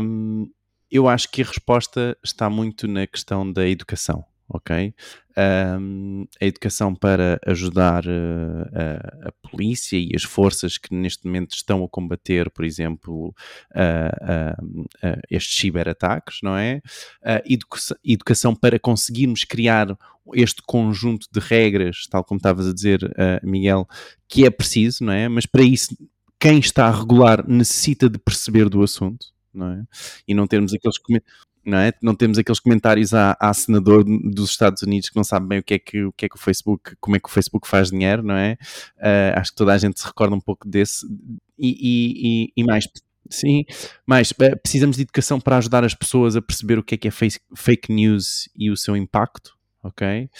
um, 0.00 0.48
eu 0.88 1.08
acho 1.08 1.28
que 1.28 1.42
a 1.42 1.44
resposta 1.44 2.16
está 2.22 2.48
muito 2.48 2.86
na 2.86 3.04
questão 3.04 3.50
da 3.52 3.68
educação, 3.68 4.24
ok? 4.48 4.94
um, 5.36 6.26
a 6.40 6.46
educação 6.46 6.94
para 6.94 7.38
ajudar 7.46 8.06
uh, 8.06 8.70
a, 8.74 9.28
a, 9.28 9.32
polícia 9.50 9.98
e 9.98 10.12
as 10.14 10.22
forças 10.22 10.78
que 10.78 10.94
neste 10.94 11.26
momento 11.26 11.54
estão 11.54 11.84
a 11.84 11.88
combater, 11.88 12.50
por 12.50 12.64
exemplo, 12.64 13.34
estes 15.30 15.58
ciberataques, 15.58 16.38
não 16.42 16.56
é? 16.56 16.80
Educa 17.44 17.78
educação 18.04 18.54
para 18.54 18.78
conseguirmos 18.78 19.44
criar 19.44 19.96
este 20.34 20.62
conjunto 20.66 21.26
de 21.30 21.40
regras, 21.40 22.06
tal 22.10 22.24
como 22.24 22.38
estavas 22.38 22.66
a 22.66 22.72
dizer, 22.72 23.00
Miguel, 23.42 23.86
que 24.28 24.44
é 24.44 24.50
preciso, 24.50 25.04
não 25.04 25.12
é? 25.12 25.28
Mas 25.28 25.46
para 25.46 25.62
isso, 25.62 25.96
quem 26.40 26.58
está 26.58 26.86
a 26.86 26.98
regular 26.98 27.46
necessita 27.46 28.08
de 28.08 28.18
perceber 28.18 28.68
do 28.68 28.82
assunto, 28.82 29.26
não 29.52 29.70
é? 29.70 29.84
E 30.26 30.34
não 30.34 30.46
termos 30.46 30.72
aqueles 30.72 30.98
não 31.66 31.78
é? 31.78 31.92
Não 32.00 32.14
temos 32.14 32.38
aqueles 32.38 32.60
comentários 32.60 33.12
à 33.12 33.52
senador 33.52 34.04
dos 34.04 34.50
Estados 34.50 34.82
Unidos 34.82 35.10
que 35.10 35.16
não 35.16 35.24
sabe 35.24 35.48
bem 35.48 35.58
o 35.58 35.62
que 35.62 35.74
é 35.74 35.78
que 35.78 36.04
o, 36.04 36.12
que 36.12 36.26
é 36.26 36.28
que 36.28 36.36
o 36.36 36.38
Facebook, 36.38 36.94
como 37.00 37.16
é 37.16 37.20
que 37.20 37.28
o 37.28 37.32
Facebook 37.32 37.66
faz 37.66 37.90
dinheiro, 37.90 38.22
não 38.22 38.36
é? 38.36 38.56
Uh, 38.98 39.38
acho 39.38 39.50
que 39.50 39.56
toda 39.56 39.72
a 39.72 39.78
gente 39.78 39.98
se 39.98 40.06
recorda 40.06 40.34
um 40.34 40.40
pouco 40.40 40.68
desse 40.68 41.04
e, 41.58 42.52
e, 42.54 42.62
e 42.62 42.64
mais. 42.64 42.86
Sim, 43.28 43.64
mas 44.06 44.30
uh, 44.30 44.56
precisamos 44.62 44.96
de 44.96 45.02
educação 45.02 45.40
para 45.40 45.56
ajudar 45.56 45.84
as 45.84 45.94
pessoas 45.94 46.36
a 46.36 46.42
perceber 46.42 46.78
o 46.78 46.84
que 46.84 46.94
é 46.94 46.98
que 46.98 47.08
é 47.08 47.10
fake 47.10 47.92
news 47.92 48.48
e 48.54 48.70
o 48.70 48.76
seu 48.76 48.96
impacto, 48.96 49.56
ok? 49.82 50.30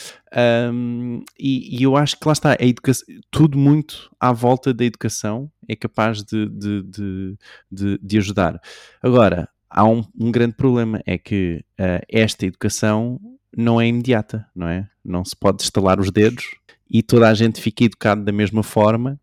Um, 0.73 1.25
e, 1.37 1.81
e, 1.81 1.83
eu 1.83 1.97
acho 1.97 2.17
que 2.17 2.29
lá 2.29 2.33
está, 2.33 2.53
a 2.53 2.65
educação, 2.65 3.05
tudo 3.33 3.59
muito 3.59 4.09
à 4.21 4.33
volta 4.33 4.73
da 4.73 4.85
educação 4.85 5.51
é 5.69 5.75
capaz 5.75 6.23
de, 6.23 6.49
de, 6.49 6.83
de, 6.85 7.39
de, 7.73 7.99
de 8.01 8.19
ajudar. 8.19 8.61
Agora, 9.03 9.49
há 9.77 9.85
um, 9.85 10.03
um 10.19 10.33
grande 10.33 10.55
problema, 10.55 11.03
é 11.05 11.19
que 11.19 11.63
uh, 11.79 12.03
esta 12.09 12.47
educação 12.47 13.21
não 13.55 13.79
é 13.79 13.87
imediata, 13.87 14.47
não 14.55 14.67
é? 14.67 14.89
Não 15.05 15.23
se 15.25 15.37
pode 15.37 15.63
estalar 15.63 16.01
os 16.01 16.11
dedos 16.11 16.45
e 16.91 17.03
toda 17.03 17.29
a 17.29 17.35
gente 17.35 17.61
fica 17.61 17.85
educado 17.85 18.25
da 18.25 18.33
mesma 18.33 18.63
forma 18.63 19.21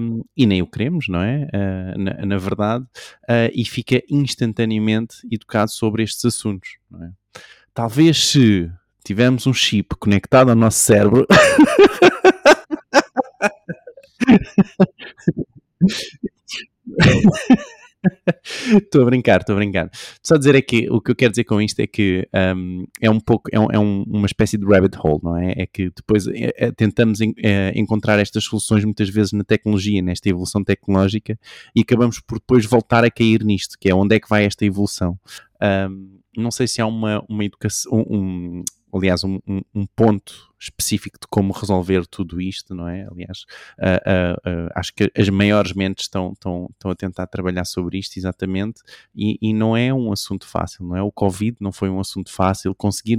um, 0.00 0.24
e 0.36 0.46
nem 0.46 0.62
o 0.62 0.66
queremos, 0.66 1.08
não 1.08 1.20
é? 1.20 1.46
Uh, 1.52 1.98
na, 1.98 2.26
na, 2.26 2.38
verdade, 2.38 2.84
uh, 3.24 3.50
e 3.52 3.64
fica 3.66 4.02
instantaneamente 4.08 5.16
educado 5.30 5.70
sobre 5.70 6.02
estes 6.02 6.24
assuntos, 6.24 6.78
é? 6.94 7.10
Talvez 7.74 8.30
se 8.30 8.70
tivermos 9.04 9.46
um 9.46 9.52
chip 9.52 9.94
conectado 9.96 10.48
ao 10.48 10.56
nosso 10.56 10.78
cérebro. 10.78 11.26
Estou 18.46 19.02
a 19.02 19.04
brincar, 19.04 19.40
estou 19.40 19.54
a 19.54 19.58
brincar. 19.58 19.90
Só 20.22 20.36
dizer 20.36 20.54
é 20.54 20.62
que 20.62 20.88
o 20.90 21.00
que 21.00 21.10
eu 21.10 21.16
quero 21.16 21.30
dizer 21.30 21.44
com 21.44 21.60
isto 21.60 21.80
é 21.80 21.86
que 21.86 22.28
um, 22.56 22.86
é 23.00 23.10
um 23.10 23.18
pouco, 23.18 23.50
é, 23.52 23.58
um, 23.58 23.66
é 23.72 23.78
um, 23.78 24.04
uma 24.06 24.26
espécie 24.26 24.56
de 24.56 24.64
rabbit 24.64 24.96
hole, 25.02 25.20
não 25.22 25.36
é? 25.36 25.52
É 25.56 25.66
que 25.66 25.90
depois 25.94 26.26
é, 26.28 26.52
é, 26.56 26.70
tentamos 26.70 27.20
en, 27.20 27.32
é, 27.42 27.72
encontrar 27.74 28.18
estas 28.18 28.44
soluções 28.44 28.84
muitas 28.84 29.08
vezes 29.08 29.32
na 29.32 29.44
tecnologia, 29.44 30.00
nesta 30.00 30.28
evolução 30.28 30.62
tecnológica, 30.62 31.38
e 31.74 31.80
acabamos 31.80 32.20
por 32.20 32.38
depois 32.38 32.64
voltar 32.66 33.04
a 33.04 33.10
cair 33.10 33.44
nisto, 33.44 33.76
que 33.80 33.88
é 33.88 33.94
onde 33.94 34.16
é 34.16 34.20
que 34.20 34.28
vai 34.28 34.44
esta 34.44 34.64
evolução. 34.64 35.18
Um, 35.62 36.20
não 36.36 36.50
sei 36.50 36.66
se 36.66 36.80
há 36.80 36.86
uma, 36.86 37.24
uma 37.28 37.44
educação, 37.44 37.92
um, 38.08 38.62
aliás, 38.94 39.24
um, 39.24 39.38
um, 39.46 39.60
um, 39.74 39.86
ponto 39.86 40.50
específico 40.58 41.18
de 41.20 41.26
como 41.28 41.52
resolver 41.52 42.06
tudo 42.06 42.40
isto, 42.40 42.74
não 42.74 42.88
é? 42.88 43.06
Aliás, 43.10 43.44
uh, 43.78 43.84
uh, 43.84 44.66
uh, 44.66 44.70
acho 44.74 44.94
que 44.94 45.10
as 45.16 45.28
maiores 45.28 45.72
mentes 45.72 46.04
estão, 46.04 46.32
estão, 46.32 46.68
estão 46.72 46.90
a 46.90 46.94
tentar 46.94 47.26
trabalhar 47.26 47.64
sobre 47.64 47.98
isto 47.98 48.16
exatamente 48.16 48.80
e, 49.14 49.38
e, 49.40 49.52
não 49.52 49.76
é 49.76 49.92
um 49.92 50.12
assunto 50.12 50.46
fácil, 50.46 50.84
não 50.86 50.96
é? 50.96 51.02
O 51.02 51.12
Covid 51.12 51.56
não 51.60 51.72
foi 51.72 51.90
um 51.90 52.00
assunto 52.00 52.32
fácil, 52.32 52.74
conseguir, 52.74 53.18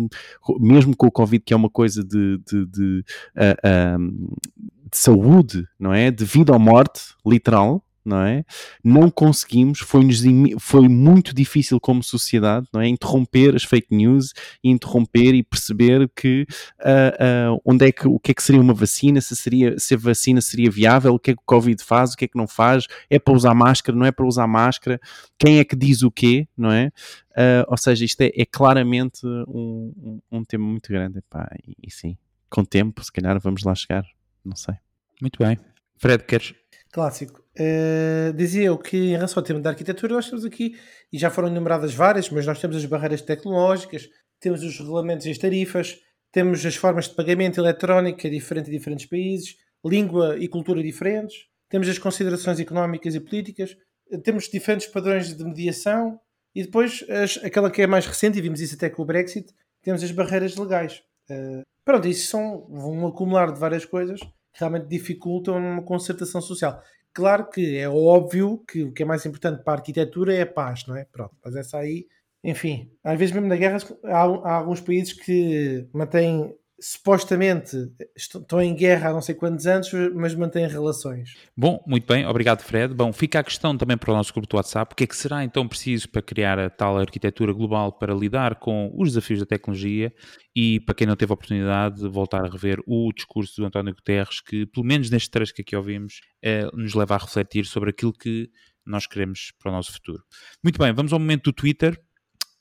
mesmo 0.60 0.96
com 0.96 1.08
o 1.08 1.12
Covid, 1.12 1.44
que 1.44 1.54
é 1.54 1.58
uma 1.58 1.70
coisa 1.70 2.04
de, 2.04 2.40
de, 2.40 2.66
de, 2.66 3.04
de 3.36 4.98
saúde, 4.98 5.68
não 5.80 5.94
é? 5.94 6.10
De 6.12 6.26
vida 6.26 6.54
ou 6.54 6.60
morte, 6.60 7.02
literal, 7.26 7.84
não 8.08 8.22
é? 8.22 8.46
Não 8.84 9.12
conseguimos, 9.12 9.80
foi-nos 9.80 10.22
foi 10.60 10.88
muito 10.88 11.36
difícil 11.36 11.80
como 11.80 12.02
sociedade, 12.02 12.66
não 12.74 12.80
é? 12.80 12.88
Interromper 12.88 13.56
as 13.56 13.64
fake 13.64 13.94
news, 13.94 14.34
interromper 14.64 15.36
e 15.36 15.44
perceber 15.44 16.10
que 16.16 16.48
uh, 16.80 17.54
uh, 17.54 17.62
onde 17.66 17.88
é 17.88 17.92
que 17.92 18.08
o 18.08 18.18
que 18.18 18.32
é 18.32 18.34
que 18.34 18.42
seria 18.42 18.62
uma 18.62 18.74
vacina, 18.74 19.20
se 19.20 19.36
seria 19.36 19.78
se 19.78 19.94
a 19.94 19.98
vacina 19.98 20.40
seria 20.40 20.72
viável, 20.72 21.14
o 21.14 21.20
que 21.20 21.32
é 21.32 21.34
que 21.36 21.42
o 21.42 21.46
Covid 21.46 21.84
faz, 21.84 22.14
o 22.14 22.18
que 22.18 22.26
é 22.26 22.28
que 22.28 22.38
não 22.38 22.48
faz, 22.48 22.86
é 23.10 23.20
para 23.20 23.34
usar 23.34 23.54
máscara, 23.54 23.98
não 23.98 24.06
é 24.06 24.12
para 24.12 24.26
usar 24.26 24.48
máscara, 24.48 25.00
quem 25.38 25.60
é 25.60 25.66
que 25.66 25.76
diz 25.76 26.02
o 26.02 26.10
quê, 26.10 26.48
não 26.58 26.72
é? 26.72 26.88
Uh, 27.32 27.68
ou 27.68 27.78
seja, 27.78 28.06
isto 28.06 28.22
é, 28.22 28.32
é 28.36 28.46
claramente 28.46 29.26
um, 29.26 29.94
um, 29.98 30.38
um, 30.40 30.44
tema 30.44 30.66
muito 30.66 30.90
grande, 30.90 31.20
epá, 31.20 31.48
e, 31.68 31.76
e 31.86 31.92
sim, 31.92 32.18
com 32.50 32.64
tempo, 32.64 33.04
se 33.04 33.12
calhar 33.12 33.38
vamos 33.40 33.64
lá 33.64 33.76
chegar, 33.76 34.06
não 34.44 34.56
sei. 34.56 34.76
Muito 35.22 35.38
bem. 35.44 35.58
Fred, 35.98 36.24
queres 36.24 36.54
Clássico. 36.92 37.44
Uh, 37.60 38.34
dizia 38.34 38.66
eu 38.66 38.78
que 38.78 38.96
em 38.96 39.12
relação 39.12 39.42
ao 39.42 39.44
tema 39.46 39.60
da 39.60 39.72
arquitetura, 39.72 40.14
nós 40.14 40.30
temos 40.30 40.46
aqui, 40.46 40.78
e 41.12 41.18
já 41.18 41.32
foram 41.32 41.48
enumeradas 41.48 41.92
várias, 41.94 42.30
mas 42.30 42.46
nós 42.46 42.62
temos 42.62 42.78
as 42.78 42.86
barreiras 42.86 43.22
tecnológicas, 43.22 44.08
temos 44.40 44.64
os 44.64 44.78
regulamentos 44.78 45.26
e 45.26 45.32
as 45.32 45.38
tarifas, 45.40 45.98
temos 46.32 46.64
as 46.64 46.76
formas 46.76 47.08
de 47.10 47.16
pagamento 47.16 47.60
eletrónica 47.60 48.30
diferente 48.30 48.70
em 48.70 48.74
diferentes 48.74 49.08
países, 49.08 49.56
língua 49.84 50.38
e 50.38 50.48
cultura 50.48 50.84
diferentes, 50.84 51.48
temos 51.68 51.90
as 51.90 51.98
considerações 51.98 52.60
económicas 52.60 53.16
e 53.16 53.20
políticas, 53.20 53.76
temos 54.24 54.48
diferentes 54.48 54.86
padrões 54.86 55.36
de 55.36 55.44
mediação 55.44 56.20
e 56.54 56.62
depois 56.62 57.04
as, 57.10 57.44
aquela 57.44 57.72
que 57.72 57.82
é 57.82 57.88
mais 57.88 58.06
recente, 58.06 58.38
e 58.38 58.42
vimos 58.42 58.62
isso 58.62 58.76
até 58.76 58.88
com 58.88 59.02
o 59.02 59.06
Brexit, 59.06 59.52
temos 59.82 60.04
as 60.04 60.12
barreiras 60.12 60.56
legais. 60.56 61.02
Uh, 61.30 61.64
pronto, 61.84 62.08
isso 62.08 62.28
são 62.28 62.68
um 62.70 63.08
acumular 63.08 63.52
de 63.52 63.60
várias 63.60 63.84
coisas 63.84 64.20
realmente 64.58 64.88
dificultam 64.88 65.58
uma 65.58 65.84
concertação 65.84 66.42
social. 66.42 66.82
Claro 67.18 67.50
que 67.50 67.76
é 67.76 67.90
óbvio 67.90 68.64
que 68.70 68.84
o 68.84 68.94
que 68.94 69.02
é 69.02 69.06
mais 69.06 69.26
importante 69.26 69.64
para 69.64 69.74
a 69.74 69.78
arquitetura 69.78 70.36
é 70.36 70.44
a 70.44 70.46
paz, 70.46 70.86
não 70.86 70.96
é? 70.96 71.04
Pronto, 71.04 71.36
mas 71.44 71.56
essa 71.56 71.80
aí, 71.80 72.06
enfim, 72.44 72.92
às 73.04 73.18
vezes 73.18 73.34
mesmo 73.34 73.48
na 73.48 73.56
guerra 73.56 73.80
há, 74.04 74.20
há 74.20 74.54
alguns 74.58 74.82
países 74.82 75.14
que 75.14 75.90
mantêm 75.92 76.56
supostamente 76.80 77.76
estão 78.16 78.62
em 78.62 78.76
guerra 78.76 79.10
há 79.10 79.14
não 79.14 79.22
sei 79.22 79.34
quantos 79.34 79.66
anos, 79.66 79.92
mas 80.14 80.36
mantêm 80.36 80.68
relações. 80.68 81.36
Bom, 81.56 81.84
muito 81.88 82.06
bem, 82.06 82.26
obrigado 82.26 82.62
Fred. 82.62 82.94
Bom, 82.94 83.12
fica 83.12 83.40
a 83.40 83.44
questão 83.44 83.76
também 83.76 83.98
para 83.98 84.12
o 84.12 84.16
nosso 84.16 84.32
grupo 84.32 84.48
do 84.48 84.58
WhatsApp, 84.58 84.94
o 84.94 84.96
que 84.96 85.04
é 85.04 85.08
que 85.08 85.16
será 85.16 85.44
então 85.44 85.68
preciso 85.68 86.10
para 86.10 86.22
criar 86.22 86.60
a 86.60 86.70
tal 86.70 86.98
arquitetura 86.98 87.52
global 87.52 87.92
para 87.92 88.14
lidar 88.14 88.56
com 88.56 88.92
os 88.96 89.10
desafios 89.10 89.40
da 89.40 89.46
tecnologia 89.46 90.14
e 90.56 90.80
para 90.82 90.94
quem 90.94 91.08
não 91.08 91.16
teve 91.16 91.32
a 91.32 91.36
oportunidade 91.36 92.02
de 92.02 92.08
voltar 92.08 92.46
a 92.46 92.50
rever 92.50 92.80
o 92.86 93.12
discurso 93.12 93.62
do 93.62 93.66
António 93.66 93.94
Guterres, 93.94 94.42
que 94.42 94.66
pelo 94.68 94.86
menos 94.86 95.10
neste 95.10 95.32
trecho 95.32 95.54
que 95.54 95.62
aqui 95.62 95.76
ouvimos, 95.76 96.20
eh, 96.44 96.70
nos 96.74 96.94
leva 96.94 97.16
a 97.16 97.18
refletir 97.18 97.66
sobre 97.66 97.90
aquilo 97.90 98.14
que 98.14 98.50
nós 98.86 99.06
queremos 99.06 99.52
para 99.60 99.72
o 99.72 99.76
nosso 99.76 99.92
futuro. 99.92 100.24
Muito 100.64 100.80
bem, 100.80 100.94
vamos 100.94 101.12
ao 101.12 101.20
momento 101.20 101.46
do 101.46 101.54
Twitter, 101.54 102.00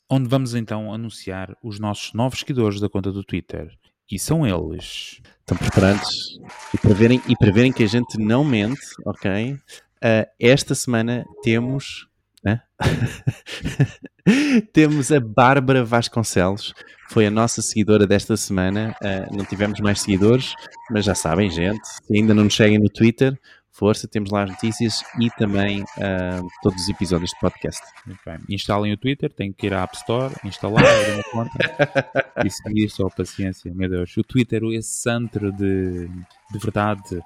onde 0.09 0.27
vamos 0.27 0.55
então 0.55 0.93
anunciar 0.93 1.55
os 1.63 1.79
nossos 1.79 2.13
novos 2.13 2.39
seguidores 2.39 2.79
da 2.79 2.89
conta 2.89 3.11
do 3.11 3.23
Twitter. 3.23 3.69
E 4.09 4.17
são 4.17 4.47
eles. 4.47 5.21
Estão 5.39 5.57
preparados? 5.57 6.39
E 6.73 6.77
para 6.77 6.93
verem, 6.93 7.21
e 7.27 7.35
para 7.35 7.51
verem 7.51 7.71
que 7.71 7.83
a 7.83 7.87
gente 7.87 8.17
não 8.17 8.43
mente, 8.43 8.81
ok? 9.05 9.53
Uh, 9.53 10.27
esta 10.39 10.75
semana 10.75 11.25
temos. 11.41 12.07
temos 14.71 15.11
a 15.11 15.19
Bárbara 15.19 15.83
Vasconcelos, 15.83 16.73
foi 17.09 17.25
a 17.25 17.31
nossa 17.31 17.61
seguidora 17.61 18.05
desta 18.05 18.37
semana. 18.37 18.95
Uh, 19.01 19.35
não 19.35 19.45
tivemos 19.45 19.79
mais 19.79 20.01
seguidores, 20.01 20.53
mas 20.91 21.05
já 21.05 21.15
sabem, 21.15 21.49
gente, 21.49 21.85
se 21.87 22.15
ainda 22.15 22.33
não 22.33 22.43
nos 22.43 22.55
seguem 22.55 22.77
no 22.77 22.89
Twitter, 22.89 23.37
força, 23.77 24.07
temos 24.07 24.31
lá 24.31 24.43
as 24.43 24.49
notícias 24.49 25.03
e 25.19 25.29
também 25.31 25.81
uh, 25.81 26.47
todos 26.63 26.81
os 26.81 26.89
episódios 26.89 27.31
de 27.31 27.39
podcast. 27.39 27.81
Instalem 28.49 28.93
o 28.93 28.97
Twitter, 28.97 29.31
têm 29.31 29.53
que 29.53 29.67
ir 29.67 29.73
à 29.73 29.83
App 29.83 29.95
Store, 29.95 30.33
instalar, 30.43 30.83
abrir 30.83 31.13
uma 31.13 31.23
conta 31.31 31.57
e 32.43 32.49
seguir 32.49 32.89
só 32.89 33.07
paciência, 33.09 33.71
meu 33.73 33.89
Deus. 33.89 34.15
O 34.17 34.23
Twitter, 34.23 34.63
esse 34.73 35.01
centro 35.01 35.51
de, 35.51 36.09
de 36.51 36.59
verdade. 36.59 37.23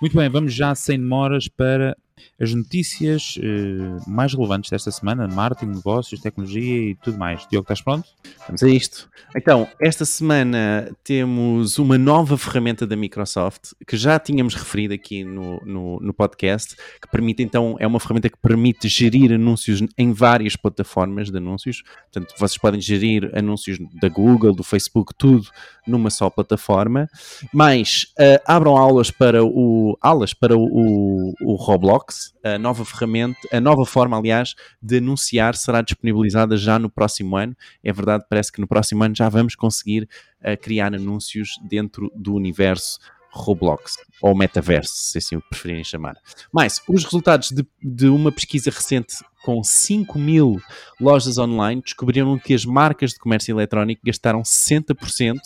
Muito 0.00 0.16
bem, 0.16 0.28
vamos 0.28 0.52
já 0.52 0.74
sem 0.74 0.98
demoras 0.98 1.48
para 1.48 1.96
as 2.40 2.52
notícias 2.54 3.36
uh, 3.36 4.10
mais 4.10 4.34
relevantes 4.34 4.70
desta 4.70 4.90
semana, 4.90 5.28
marketing, 5.28 5.72
negócios, 5.72 6.20
tecnologia 6.20 6.90
e 6.90 6.94
tudo 6.96 7.18
mais. 7.18 7.46
Diogo, 7.48 7.64
estás 7.64 7.80
pronto? 7.80 8.08
Vamos 8.46 8.62
a 8.62 8.68
isto. 8.68 9.08
Então, 9.36 9.68
esta 9.80 10.04
semana 10.04 10.90
temos 11.04 11.78
uma 11.78 11.96
nova 11.96 12.36
ferramenta 12.36 12.86
da 12.86 12.96
Microsoft 12.96 13.72
que 13.86 13.96
já 13.96 14.18
tínhamos 14.18 14.54
referido 14.54 14.92
aqui 14.92 15.24
no, 15.24 15.60
no, 15.64 16.00
no 16.00 16.12
podcast, 16.12 16.74
que 17.00 17.08
permite 17.08 17.42
então, 17.42 17.76
é 17.78 17.86
uma 17.86 18.00
ferramenta 18.00 18.28
que 18.28 18.38
permite 18.38 18.88
gerir 18.88 19.32
anúncios 19.32 19.80
em 19.96 20.12
várias 20.12 20.56
plataformas 20.56 21.30
de 21.30 21.38
anúncios. 21.38 21.82
Portanto, 22.12 22.34
vocês 22.36 22.58
podem 22.58 22.80
gerir 22.80 23.30
anúncios 23.36 23.78
da 24.00 24.08
Google, 24.08 24.54
do 24.54 24.64
Facebook, 24.64 25.14
tudo 25.16 25.48
numa 25.86 26.10
só 26.10 26.28
plataforma. 26.28 27.08
Mas 27.52 28.12
uh, 28.18 28.41
abram 28.46 28.76
aulas 28.76 29.10
para 29.10 29.44
o 29.44 29.96
aulas 30.00 30.34
para 30.34 30.56
o, 30.56 30.64
o, 30.64 31.34
o 31.42 31.54
Roblox 31.54 32.32
a 32.42 32.58
nova 32.58 32.84
ferramenta, 32.84 33.38
a 33.52 33.60
nova 33.60 33.84
forma, 33.84 34.18
aliás, 34.18 34.54
de 34.82 34.98
anunciar 34.98 35.54
será 35.54 35.80
disponibilizada 35.80 36.56
já 36.56 36.78
no 36.78 36.90
próximo 36.90 37.36
ano. 37.36 37.56
É 37.82 37.92
verdade, 37.92 38.24
parece 38.28 38.50
que 38.50 38.60
no 38.60 38.66
próximo 38.66 39.04
ano 39.04 39.14
já 39.14 39.28
vamos 39.28 39.54
conseguir 39.54 40.08
uh, 40.40 40.56
criar 40.60 40.94
anúncios 40.94 41.50
dentro 41.62 42.10
do 42.14 42.34
universo 42.34 42.98
Roblox, 43.32 43.96
ou 44.20 44.34
Metaverse, 44.36 44.92
se 44.94 45.18
assim 45.18 45.36
o 45.36 45.40
preferirem 45.40 45.82
chamar. 45.82 46.16
Mas 46.52 46.82
os 46.86 47.02
resultados 47.02 47.50
de, 47.50 47.66
de, 47.82 48.06
uma 48.08 48.30
pesquisa 48.30 48.70
recente 48.70 49.24
com 49.42 49.64
5 49.64 50.18
mil 50.18 50.60
lojas 51.00 51.38
online 51.38 51.80
descobriram 51.80 52.38
que 52.38 52.52
as 52.52 52.66
marcas 52.66 53.12
de 53.12 53.18
comércio 53.18 53.54
eletrónico 53.54 54.02
gastaram 54.04 54.42
60% 54.42 55.38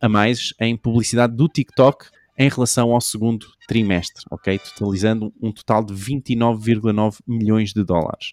a, 0.00 0.08
mais 0.08 0.52
em 0.60 0.76
publicidade 0.76 1.34
do 1.34 1.48
TikTok 1.48 2.06
em 2.38 2.48
relação 2.48 2.92
ao 2.92 3.00
segundo 3.00 3.46
trimestre, 3.66 4.22
ok? 4.30 4.58
Totalizando 4.58 5.32
um 5.40 5.50
total 5.50 5.82
de 5.82 5.94
29,9 5.94 7.18
milhões 7.26 7.72
de 7.72 7.82
dólares. 7.82 8.32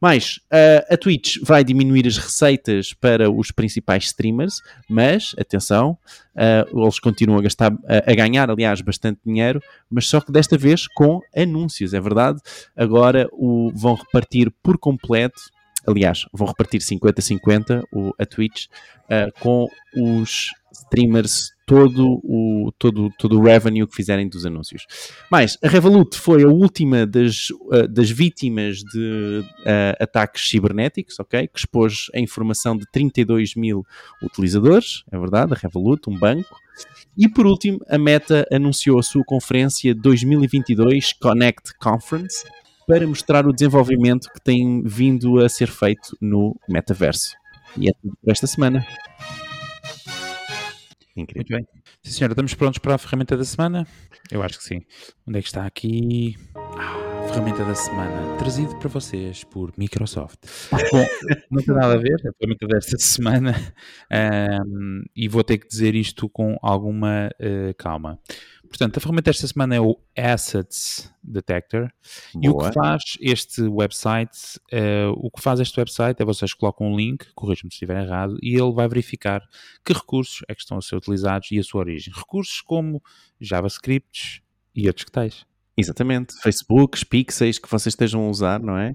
Mas 0.00 0.36
uh, 0.52 0.94
a 0.94 0.96
Twitch 0.96 1.38
vai 1.42 1.64
diminuir 1.64 2.06
as 2.06 2.16
receitas 2.16 2.94
para 2.94 3.30
os 3.30 3.50
principais 3.50 4.04
streamers, 4.04 4.54
mas 4.88 5.34
atenção, 5.38 5.98
uh, 6.34 6.80
eles 6.80 6.98
continuam 7.00 7.40
a 7.40 7.42
gastar, 7.42 7.72
a 8.06 8.14
ganhar, 8.14 8.48
aliás, 8.50 8.80
bastante 8.80 9.20
dinheiro, 9.26 9.60
mas 9.90 10.06
só 10.06 10.20
que 10.20 10.32
desta 10.32 10.56
vez 10.56 10.86
com 10.86 11.20
anúncios, 11.36 11.92
é 11.92 12.00
verdade? 12.00 12.40
Agora 12.76 13.28
o, 13.32 13.72
vão 13.74 13.94
repartir 13.94 14.50
por 14.62 14.78
completo 14.78 15.40
aliás, 15.86 16.26
vão 16.32 16.46
repartir 16.46 16.80
50-50 16.80 17.82
a 18.18 18.26
Twitch 18.26 18.66
uh, 18.66 19.40
com 19.40 19.68
os 19.96 20.50
streamers 20.72 21.50
todo 21.66 22.20
o, 22.24 22.72
todo, 22.78 23.10
todo 23.16 23.38
o 23.38 23.42
revenue 23.42 23.86
que 23.86 23.94
fizerem 23.94 24.28
dos 24.28 24.44
anúncios. 24.44 24.86
Mas 25.30 25.56
a 25.62 25.68
Revolut 25.68 26.18
foi 26.18 26.42
a 26.42 26.48
última 26.48 27.06
das, 27.06 27.50
uh, 27.50 27.86
das 27.88 28.10
vítimas 28.10 28.78
de 28.78 29.44
uh, 29.60 30.02
ataques 30.02 30.48
cibernéticos, 30.48 31.20
ok? 31.20 31.46
Que 31.46 31.58
expôs 31.60 32.06
a 32.12 32.18
informação 32.18 32.76
de 32.76 32.84
32 32.90 33.54
mil 33.54 33.84
utilizadores, 34.20 35.04
é 35.12 35.18
verdade, 35.18 35.52
a 35.52 35.56
Revolut, 35.56 36.10
um 36.10 36.18
banco. 36.18 36.56
E 37.16 37.28
por 37.28 37.46
último, 37.46 37.78
a 37.88 37.98
Meta 37.98 38.46
anunciou 38.50 38.98
a 38.98 39.02
sua 39.02 39.22
conferência 39.24 39.94
2022 39.94 41.12
Connect 41.12 41.74
Conference 41.78 42.44
para 42.90 43.06
mostrar 43.06 43.46
o 43.46 43.52
desenvolvimento 43.52 44.28
que 44.32 44.40
tem 44.40 44.82
vindo 44.82 45.38
a 45.38 45.48
ser 45.48 45.68
feito 45.68 46.16
no 46.20 46.58
metaverso. 46.68 47.36
E 47.76 47.88
é 47.88 47.92
tudo 48.02 48.16
por 48.20 48.32
esta 48.32 48.48
semana. 48.48 48.84
Incrível. 51.16 51.56
Muito 51.56 51.72
bem. 51.72 51.84
Sim, 52.02 52.10
senhora, 52.10 52.32
estamos 52.32 52.52
prontos 52.54 52.78
para 52.78 52.96
a 52.96 52.98
ferramenta 52.98 53.36
da 53.36 53.44
semana? 53.44 53.86
Eu 54.28 54.42
acho 54.42 54.58
que 54.58 54.64
sim. 54.64 54.80
Onde 55.24 55.38
é 55.38 55.42
que 55.42 55.46
está 55.46 55.64
aqui? 55.66 56.34
Ah, 57.30 57.32
ferramenta 57.32 57.64
da 57.64 57.74
semana, 57.76 58.36
trazido 58.38 58.76
para 58.76 58.88
vocês 58.88 59.44
por 59.44 59.72
Microsoft. 59.78 60.38
Bom, 60.90 61.06
não 61.48 61.62
tem 61.62 61.74
nada 61.76 61.94
a 61.94 61.96
ver, 61.96 62.16
a 62.26 62.32
ferramenta 62.32 62.66
desta 62.66 62.98
semana, 62.98 63.54
um, 64.66 65.02
e 65.14 65.28
vou 65.28 65.44
ter 65.44 65.58
que 65.58 65.68
dizer 65.68 65.94
isto 65.94 66.28
com 66.28 66.56
alguma 66.60 67.30
uh, 67.40 67.72
calma. 67.78 68.18
Portanto, 68.68 68.96
a 68.96 69.00
ferramenta 69.00 69.30
desta 69.30 69.46
semana 69.46 69.76
é 69.76 69.80
o 69.80 69.96
Assets 70.18 71.12
Detector. 71.22 71.88
Boa. 72.34 72.44
E 72.44 72.48
o 72.48 72.58
que 72.58 72.72
faz 72.72 73.02
este 73.20 73.62
website, 73.62 74.58
uh, 74.72 75.12
o 75.16 75.30
que 75.30 75.40
faz 75.40 75.60
este 75.60 75.78
website 75.78 76.20
é 76.20 76.24
vocês 76.24 76.52
colocam 76.52 76.88
um 76.88 76.96
link, 76.96 77.26
corrijam-me 77.34 77.70
se 77.70 77.76
estiver 77.76 78.02
errado, 78.04 78.38
e 78.42 78.54
ele 78.60 78.72
vai 78.72 78.88
verificar 78.88 79.40
que 79.84 79.92
recursos 79.92 80.42
é 80.48 80.54
que 80.54 80.62
estão 80.62 80.78
a 80.78 80.82
ser 80.82 80.96
utilizados 80.96 81.48
e 81.52 81.60
a 81.60 81.62
sua 81.62 81.80
origem. 81.80 82.12
Recursos 82.12 82.60
como 82.60 83.00
JavaScript 83.40 84.42
e 84.74 84.88
outros 84.88 85.04
que 85.04 85.12
tais. 85.12 85.48
Exatamente, 85.80 86.34
Facebook, 86.42 87.04
pixels 87.06 87.58
que 87.58 87.70
vocês 87.70 87.92
estejam 87.92 88.22
a 88.26 88.28
usar, 88.28 88.60
não 88.60 88.76
é? 88.76 88.90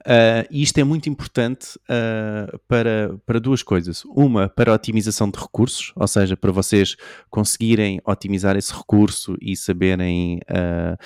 Uh, 0.00 0.48
e 0.50 0.62
isto 0.62 0.78
é 0.78 0.84
muito 0.84 1.08
importante 1.08 1.78
uh, 1.84 2.58
para, 2.66 3.16
para 3.26 3.38
duas 3.38 3.62
coisas. 3.62 4.02
Uma, 4.06 4.48
para 4.48 4.72
a 4.72 4.74
otimização 4.74 5.30
de 5.30 5.38
recursos, 5.38 5.92
ou 5.94 6.08
seja, 6.08 6.36
para 6.36 6.50
vocês 6.50 6.96
conseguirem 7.28 8.00
otimizar 8.06 8.56
esse 8.56 8.72
recurso 8.72 9.36
e 9.40 9.54
saberem 9.56 10.40
uh, 10.50 10.96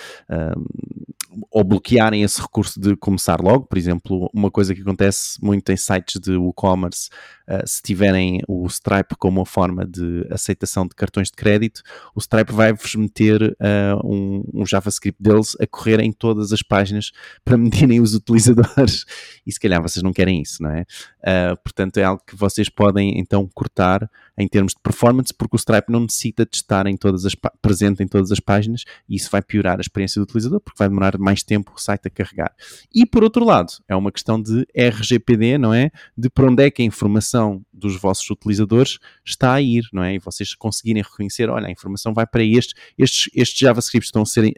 ou 1.51 1.65
bloquearem 1.65 2.23
esse 2.23 2.41
recurso 2.41 2.81
de 2.81 2.97
começar 2.97 3.41
logo. 3.41 3.67
Por 3.67 3.79
exemplo, 3.79 4.31
uma 4.33 4.51
coisa 4.51 4.75
que 4.75 4.83
acontece 4.83 5.43
muito 5.43 5.71
em 5.71 5.77
sites 5.77 6.21
de 6.21 6.35
e-commerce, 6.35 7.09
uh, 7.49 7.67
se 7.67 7.83
tiverem 7.83 8.41
o 8.49 8.67
Stripe 8.67 9.17
como 9.19 9.41
uma 9.41 9.47
forma 9.47 9.87
de 9.87 10.27
aceitação 10.31 10.87
de 10.87 10.95
cartões 10.95 11.29
de 11.29 11.35
crédito, 11.35 11.83
o 12.15 12.21
Stripe 12.21 12.53
vai-vos 12.53 12.95
meter 12.95 13.43
uh, 13.43 14.07
um, 14.07 14.45
um, 14.55 14.67
JavaScript 14.67 15.21
deles 15.25 15.57
a 15.59 15.67
correr 15.67 16.01
em 16.01 16.13
todas 16.13 16.53
as 16.53 16.63
páginas 16.63 17.11
para 17.45 17.57
medirem 17.57 18.01
os 18.01 18.15
utilizadores. 18.15 19.05
E 19.47 19.53
se 19.53 19.59
calhar 19.59 19.81
vocês 19.83 20.03
não 20.03 20.13
querem 20.13 20.41
isso, 20.41 20.63
não 20.63 20.71
é? 20.71 20.83
Uh, 20.83 21.57
portanto, 21.63 21.97
é 21.97 22.05
algo 22.05 22.23
que 22.27 22.37
vocês 22.37 22.69
podem 22.69 23.19
então 23.19 23.49
cortar 23.55 24.09
em 24.37 24.47
termos 24.47 24.73
de 24.73 24.81
performance, 24.83 25.33
porque 25.33 25.57
o 25.57 25.59
Stripe 25.59 25.91
não 25.91 26.01
necessita 26.01 26.45
de 26.45 26.57
estar 26.57 26.87
em 26.87 26.97
todas 26.97 27.25
as 27.25 27.35
presente 27.63 28.03
em 28.03 28.09
todas 28.09 28.31
as 28.31 28.41
páginas 28.41 28.85
e 29.09 29.17
isso 29.17 29.31
vai 29.31 29.41
piorar 29.41 29.79
a 29.79 29.81
experiência 29.81 30.21
do 30.21 30.25
utilizador, 30.25 30.61
porque 30.61 30.79
vai 30.79 30.89
demorar 30.89 31.17
mais 31.19 31.43
tempo 31.43 31.73
o 31.75 31.81
site 31.81 32.07
a 32.07 32.11
carregar. 32.11 32.55
E 32.95 33.07
por 33.07 33.23
outro 33.23 33.45
lado, 33.45 33.73
é 33.89 33.95
uma 33.95 34.13
questão 34.13 34.41
de 34.41 34.67
RGPD, 34.77 35.57
não 35.59 35.73
é? 35.73 35.91
De 36.17 36.29
para 36.29 36.47
onde 36.47 36.65
é 36.65 36.71
que 36.71 36.83
a 36.83 36.85
informação 36.85 37.65
dos 37.73 37.97
vossos 37.97 38.29
utilizadores 38.29 38.99
está 39.25 39.55
a 39.55 39.63
ir, 39.63 39.85
não 39.93 40.03
é? 40.03 40.15
E 40.15 40.19
vocês 40.19 40.55
conseguirem 40.55 41.03
reconhecer, 41.03 41.49
olha, 41.49 41.69
a 41.69 41.71
informação 41.71 42.13
vai 42.13 42.27
para 42.27 42.43
estes, 42.43 42.75
estes, 42.99 43.31
estes 43.35 43.59
JavaScripts 43.59 44.09
estão 44.09 44.23
a 44.23 44.27
ser 44.27 44.53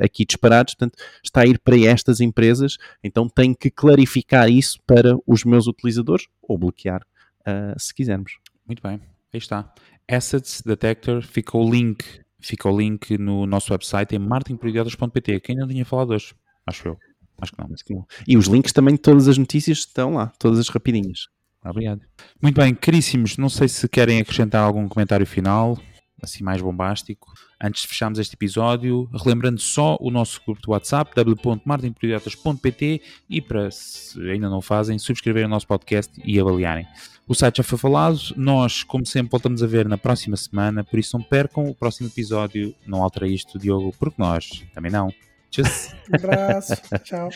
aqui 0.00 0.24
disparados, 0.24 0.74
portanto, 0.74 0.98
está 1.22 1.42
a 1.42 1.46
ir 1.46 1.58
para 1.58 1.78
estas 1.78 2.20
empresas, 2.20 2.76
então 3.02 3.28
tenho 3.28 3.54
que 3.54 3.70
clarificar 3.70 4.48
isso 4.48 4.78
para 4.86 5.16
os 5.26 5.44
meus 5.44 5.66
utilizadores 5.66 6.26
ou 6.42 6.58
bloquear, 6.58 7.02
uh, 7.40 7.78
se 7.78 7.94
quisermos. 7.94 8.38
Muito 8.66 8.82
bem. 8.82 9.00
Aí 9.32 9.38
está. 9.38 9.72
Assets 10.08 10.62
Detector, 10.64 11.22
fica 11.22 11.56
o 11.56 11.70
link, 11.70 12.04
fica 12.40 12.68
o 12.68 12.76
link 12.76 13.18
no 13.18 13.46
nosso 13.46 13.72
website 13.72 14.14
em 14.14 14.18
martinperiodados.pt. 14.18 15.40
Quem 15.40 15.56
não 15.56 15.66
tinha 15.66 15.84
falado 15.84 16.10
hoje? 16.10 16.34
Acho 16.66 16.88
eu. 16.88 16.98
Acho 17.40 17.52
que 17.52 17.58
não. 17.60 17.68
Acho 17.72 17.84
que 17.84 17.94
não. 17.94 18.06
E 18.26 18.36
os 18.36 18.46
links 18.46 18.72
também 18.72 18.94
de 18.94 19.00
todas 19.00 19.28
as 19.28 19.36
notícias 19.36 19.78
estão 19.78 20.14
lá, 20.14 20.32
todas 20.38 20.58
as 20.58 20.68
rapidinhas. 20.68 21.28
Obrigado. 21.64 22.00
Muito 22.40 22.60
bem, 22.60 22.74
caríssimos, 22.74 23.36
não 23.36 23.48
sei 23.48 23.68
se 23.68 23.88
querem 23.88 24.20
acrescentar 24.20 24.62
algum 24.62 24.88
comentário 24.88 25.26
final, 25.26 25.76
assim 26.22 26.42
mais 26.42 26.60
bombástico, 26.60 27.32
antes 27.60 27.82
de 27.82 27.88
fecharmos 27.88 28.18
este 28.18 28.34
episódio, 28.34 29.08
relembrando 29.12 29.60
só 29.60 29.96
o 30.00 30.10
nosso 30.10 30.40
grupo 30.44 30.60
de 30.60 30.70
WhatsApp, 30.70 31.14
w.martinperiodatas.pt 31.14 33.02
e 33.28 33.40
para, 33.40 33.70
se 33.70 34.20
ainda 34.30 34.48
não 34.48 34.60
fazem, 34.60 34.98
subscreverem 34.98 35.46
o 35.46 35.50
nosso 35.50 35.66
podcast 35.66 36.12
e 36.24 36.40
avaliarem. 36.40 36.86
O 37.28 37.34
site 37.34 37.56
já 37.56 37.64
foi 37.64 37.76
falado, 37.76 38.18
nós, 38.36 38.84
como 38.84 39.04
sempre, 39.04 39.30
voltamos 39.30 39.62
a 39.62 39.66
ver 39.66 39.88
na 39.88 39.98
próxima 39.98 40.36
semana, 40.36 40.84
por 40.84 40.98
isso 40.98 41.18
não 41.18 41.24
percam 41.24 41.64
o 41.68 41.74
próximo 41.74 42.08
episódio. 42.08 42.74
Não 42.86 43.02
altera 43.02 43.26
isto, 43.26 43.58
Diogo, 43.58 43.92
porque 43.98 44.20
nós 44.20 44.64
também 44.72 44.92
não. 44.92 45.12
Tchau. 45.50 45.64
Um 46.12 46.16
abraço. 46.16 46.74
Tchau. 47.02 47.28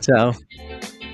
Tchau. 0.00 1.13